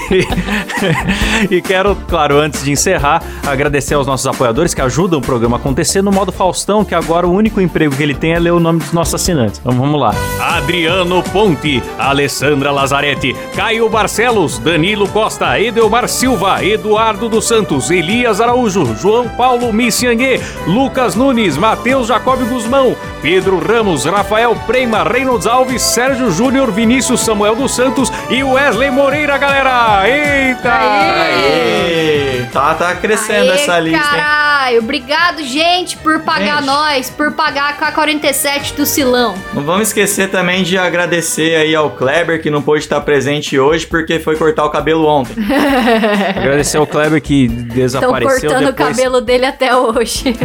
e 1.56 1.62
quero, 1.62 1.96
claro, 2.08 2.38
antes 2.38 2.64
de 2.64 2.72
encerrar, 2.72 3.22
agradecer 3.46 3.96
aos 3.96 4.06
nossos 4.06 4.28
apoiadores 4.28 4.74
que 4.74 4.82
ajudam 4.82 5.20
o 5.20 5.22
programa 5.22 5.58
a 5.58 5.60
acontecer 5.60 6.02
no 6.02 6.12
modo 6.12 6.32
Faustão, 6.32 6.86
que 6.86 6.94
agora 6.94 7.28
o 7.28 7.34
único 7.34 7.60
emprego 7.62 7.96
que 7.96 8.04
ele 8.04 8.14
tem 8.14 8.34
é 8.34 8.40
ler 8.40 8.52
o 8.52 8.60
nome 8.60 8.80
dos 8.80 8.92
nossos 8.92 9.16
assinantes. 9.16 9.60
Então 9.60 9.74
vamos 9.74 10.00
lá. 10.00 10.14
Adriano 10.40 11.24
Ponte, 11.24 11.82
Alessandra 11.98 12.72
Lazarete, 12.72 13.36
Caio 13.56 13.90
Barcelos, 13.90 14.60
Danilo 14.60 15.08
Costa, 15.08 15.60
Edelmar 15.60 16.08
Silva, 16.08 16.64
Eduardo 16.64 17.30
dos 17.30 17.48
Santos, 17.48 17.90
Elias 17.90 18.40
Araújo, 18.40 18.96
João 18.96 19.28
Paulo 19.30 19.74
Missiangue, 19.74 20.40
Lucas 20.68 21.16
Nunes, 21.16 21.58
Matheus 21.58 22.08
Jacob 22.08 22.40
Guzmão, 22.48 22.96
Pedro 23.22 23.60
Ramos, 23.60 24.06
Rafael 24.06 24.56
Prema, 24.68 25.04
Reynolds 25.04 25.48
Alves, 25.48 25.82
Sérgio 25.82 26.32
Júnior, 26.32 26.72
Vinícius 26.72 27.22
Samuel 27.22 27.56
dos 27.56 27.76
Santos 27.76 28.12
e 28.30 28.44
Wesley 28.44 28.92
Moreira, 28.92 29.39
galera! 29.40 30.08
Eita! 30.08 30.72
Aê, 30.72 32.46
tá, 32.52 32.74
tá 32.76 32.96
crescendo 32.96 33.52
Aê, 33.52 33.62
essa 33.62 33.80
lista, 33.80 33.98
hein? 33.98 34.04
caralho. 34.04 34.80
Obrigado, 34.80 35.44
gente, 35.44 35.98
por 35.98 36.20
pagar 36.22 36.58
Gente. 36.58 36.66
nós, 36.68 37.10
por 37.10 37.32
pagar 37.32 37.74
a 37.80 37.92
K47 37.92 38.76
do 38.76 38.86
Silão. 38.86 39.34
Não 39.54 39.64
vamos 39.64 39.88
esquecer 39.88 40.30
também 40.30 40.62
de 40.64 40.78
agradecer 40.78 41.56
aí 41.56 41.74
ao 41.74 41.90
Kleber, 41.92 42.42
que 42.42 42.52
não 42.52 42.62
pôde 42.62 42.84
estar 42.84 43.02
presente 43.02 43.58
hoje, 43.58 43.88
porque 43.88 44.20
foi 44.20 44.36
cortar 44.36 44.66
o 44.66 44.70
cabelo 44.70 45.06
ontem. 45.08 45.34
Agradecer 46.38 46.78
ao 46.78 46.86
Kleber 46.86 47.22
que 47.22 47.46
Estão 47.46 47.68
desapareceu 47.76 48.50
cortando 48.50 48.68
o 48.68 48.72
depois. 48.72 48.98
cabelo 48.98 49.22
dele 49.22 49.46
até 49.46 49.76
hoje. 49.76 50.36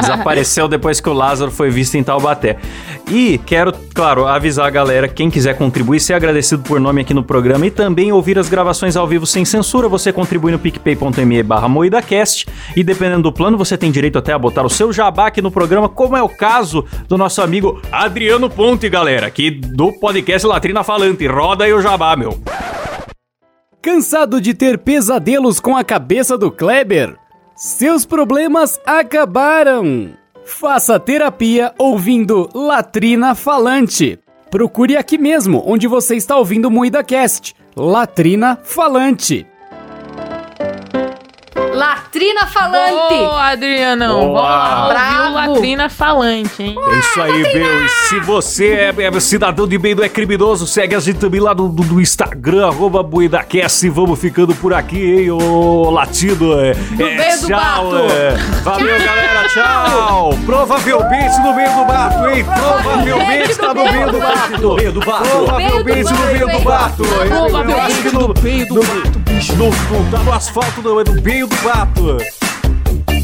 Desapareceu 0.00 0.68
depois 0.68 1.00
que 1.00 1.08
o 1.08 1.12
Lázaro 1.12 1.50
foi 1.50 1.70
visto 1.70 1.94
em 1.94 2.02
Taubaté. 2.04 2.56
E 3.08 3.38
quero, 3.46 3.72
claro, 3.94 4.26
avisar 4.26 4.66
a 4.66 4.70
galera, 4.70 5.06
quem 5.08 5.30
quiser 5.30 5.56
contribuir, 5.56 6.00
ser 6.00 6.14
agradecido 6.14 6.62
por 6.62 6.80
nome 6.80 7.02
aqui 7.02 7.14
no 7.14 7.22
programa 7.22 7.64
e 7.66 7.70
também 7.70 8.12
ouvir 8.16 8.38
as 8.38 8.48
gravações 8.48 8.96
ao 8.96 9.06
vivo 9.06 9.26
sem 9.26 9.44
censura, 9.44 9.88
você 9.88 10.12
contribui 10.12 10.50
no 10.50 10.58
picpay.me 10.58 11.42
barra 11.42 11.68
e 12.74 12.82
dependendo 12.82 13.22
do 13.22 13.32
plano, 13.32 13.56
você 13.56 13.76
tem 13.76 13.90
direito 13.90 14.18
até 14.18 14.32
a 14.32 14.38
botar 14.38 14.64
o 14.64 14.70
seu 14.70 14.92
jabá 14.92 15.26
aqui 15.26 15.40
no 15.40 15.50
programa, 15.50 15.88
como 15.88 16.16
é 16.16 16.22
o 16.22 16.28
caso 16.28 16.84
do 17.06 17.16
nosso 17.16 17.42
amigo 17.42 17.80
Adriano 17.92 18.48
Ponte, 18.48 18.88
galera, 18.88 19.26
aqui 19.26 19.50
do 19.50 19.92
podcast 19.92 20.46
Latrina 20.46 20.82
Falante. 20.82 21.26
Roda 21.26 21.64
aí 21.64 21.72
o 21.72 21.80
jabá, 21.80 22.16
meu. 22.16 22.40
Cansado 23.82 24.40
de 24.40 24.52
ter 24.54 24.78
pesadelos 24.78 25.60
com 25.60 25.76
a 25.76 25.84
cabeça 25.84 26.36
do 26.36 26.50
Kleber? 26.50 27.16
Seus 27.54 28.04
problemas 28.04 28.80
acabaram! 28.84 30.10
Faça 30.44 30.98
terapia 30.98 31.72
ouvindo 31.78 32.48
Latrina 32.54 33.34
Falante. 33.34 34.18
Procure 34.50 34.96
aqui 34.96 35.18
mesmo, 35.18 35.62
onde 35.66 35.88
você 35.88 36.16
está 36.16 36.36
ouvindo 36.36 36.66
o 36.66 36.70
Moída 36.70 37.02
Cast. 37.02 37.54
Latrina 37.76 38.58
Falante. 38.62 39.55
Latrina 42.16 42.46
Falante. 42.46 43.14
Boa, 43.14 43.42
Adrianão. 43.50 44.20
Boa. 44.28 44.78
Ouviu 44.78 44.88
Bravo. 44.88 45.34
Latrina 45.34 45.90
falante, 45.90 46.62
hein? 46.62 46.74
É 46.78 46.98
isso 46.98 47.20
aí, 47.20 47.42
meu. 47.42 47.84
E 47.84 47.88
se 47.90 48.20
você 48.20 48.92
é, 48.98 49.04
é 49.04 49.20
cidadão 49.20 49.68
de 49.68 49.76
bem, 49.76 49.94
não 49.94 50.02
é 50.02 50.08
criminoso, 50.08 50.66
segue 50.66 50.94
a 50.94 50.98
gente 51.00 51.18
também 51.18 51.40
lá 51.40 51.54
no, 51.54 51.68
no- 51.68 51.84
no 51.84 52.00
Instagram, 52.00 52.68
arroba 52.68 53.02
BuidaCast. 53.02 53.86
Vamos 53.90 54.18
ficando 54.18 54.54
por 54.54 54.72
aqui, 54.72 54.96
hein, 55.24 55.30
ô 55.30 55.90
latino. 55.90 56.58
É, 56.58 56.70
é, 56.70 56.74
meio 56.94 57.40
do 57.42 57.46
tchau, 57.48 57.84
mato. 57.84 57.96
é. 58.10 58.30
Valeu, 58.62 58.98
galera, 58.98 59.48
tchau. 59.48 60.30
Provavelmente 60.46 61.38
no 61.40 61.54
meio 61.54 61.70
do 61.74 61.84
mato, 61.84 62.28
hein? 62.30 62.44
Provavelmente 62.44 63.54
tá 63.56 63.74
no 63.74 63.92
meio 63.92 64.10
do 64.10 64.18
mato. 64.18 64.62
No 64.62 64.74
meio 64.74 64.92
do 64.92 65.00
mato. 65.06 65.28
Provavelmente 65.28 66.12
no 66.12 66.26
meio 66.26 66.46
do. 66.46 66.52
Eu- 66.56 67.80
acho 67.80 68.02
que 68.02 68.10
no 68.10 68.34
meio 68.42 68.66
do 68.68 68.74
mato, 68.76 69.18
bicho. 69.18 69.54
Não, 69.56 69.66
não 69.68 70.10
tá 70.10 70.18
no 70.20 70.32
asfalto, 70.32 70.80
não, 70.82 70.98
é 71.00 71.04
no 71.04 71.20
meio 71.22 71.46
do 71.46 71.56
mato. 72.06 73.15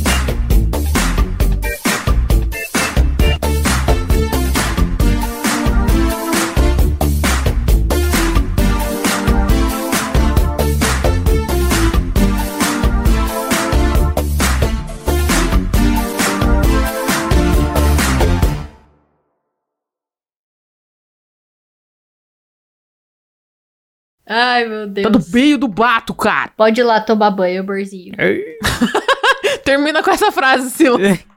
Ai, 24.34 24.64
meu 24.64 24.86
Deus. 24.86 25.04
Tá 25.04 25.10
no 25.10 25.22
meio 25.30 25.58
do 25.58 25.68
bato, 25.68 26.14
cara. 26.14 26.50
Pode 26.56 26.80
ir 26.80 26.84
lá 26.84 26.98
tomar 27.00 27.30
banho, 27.30 27.60
amorzinho. 27.60 28.14
Termina 29.62 30.02
com 30.02 30.10
essa 30.10 30.32
frase, 30.32 30.70
Sila. 30.70 30.98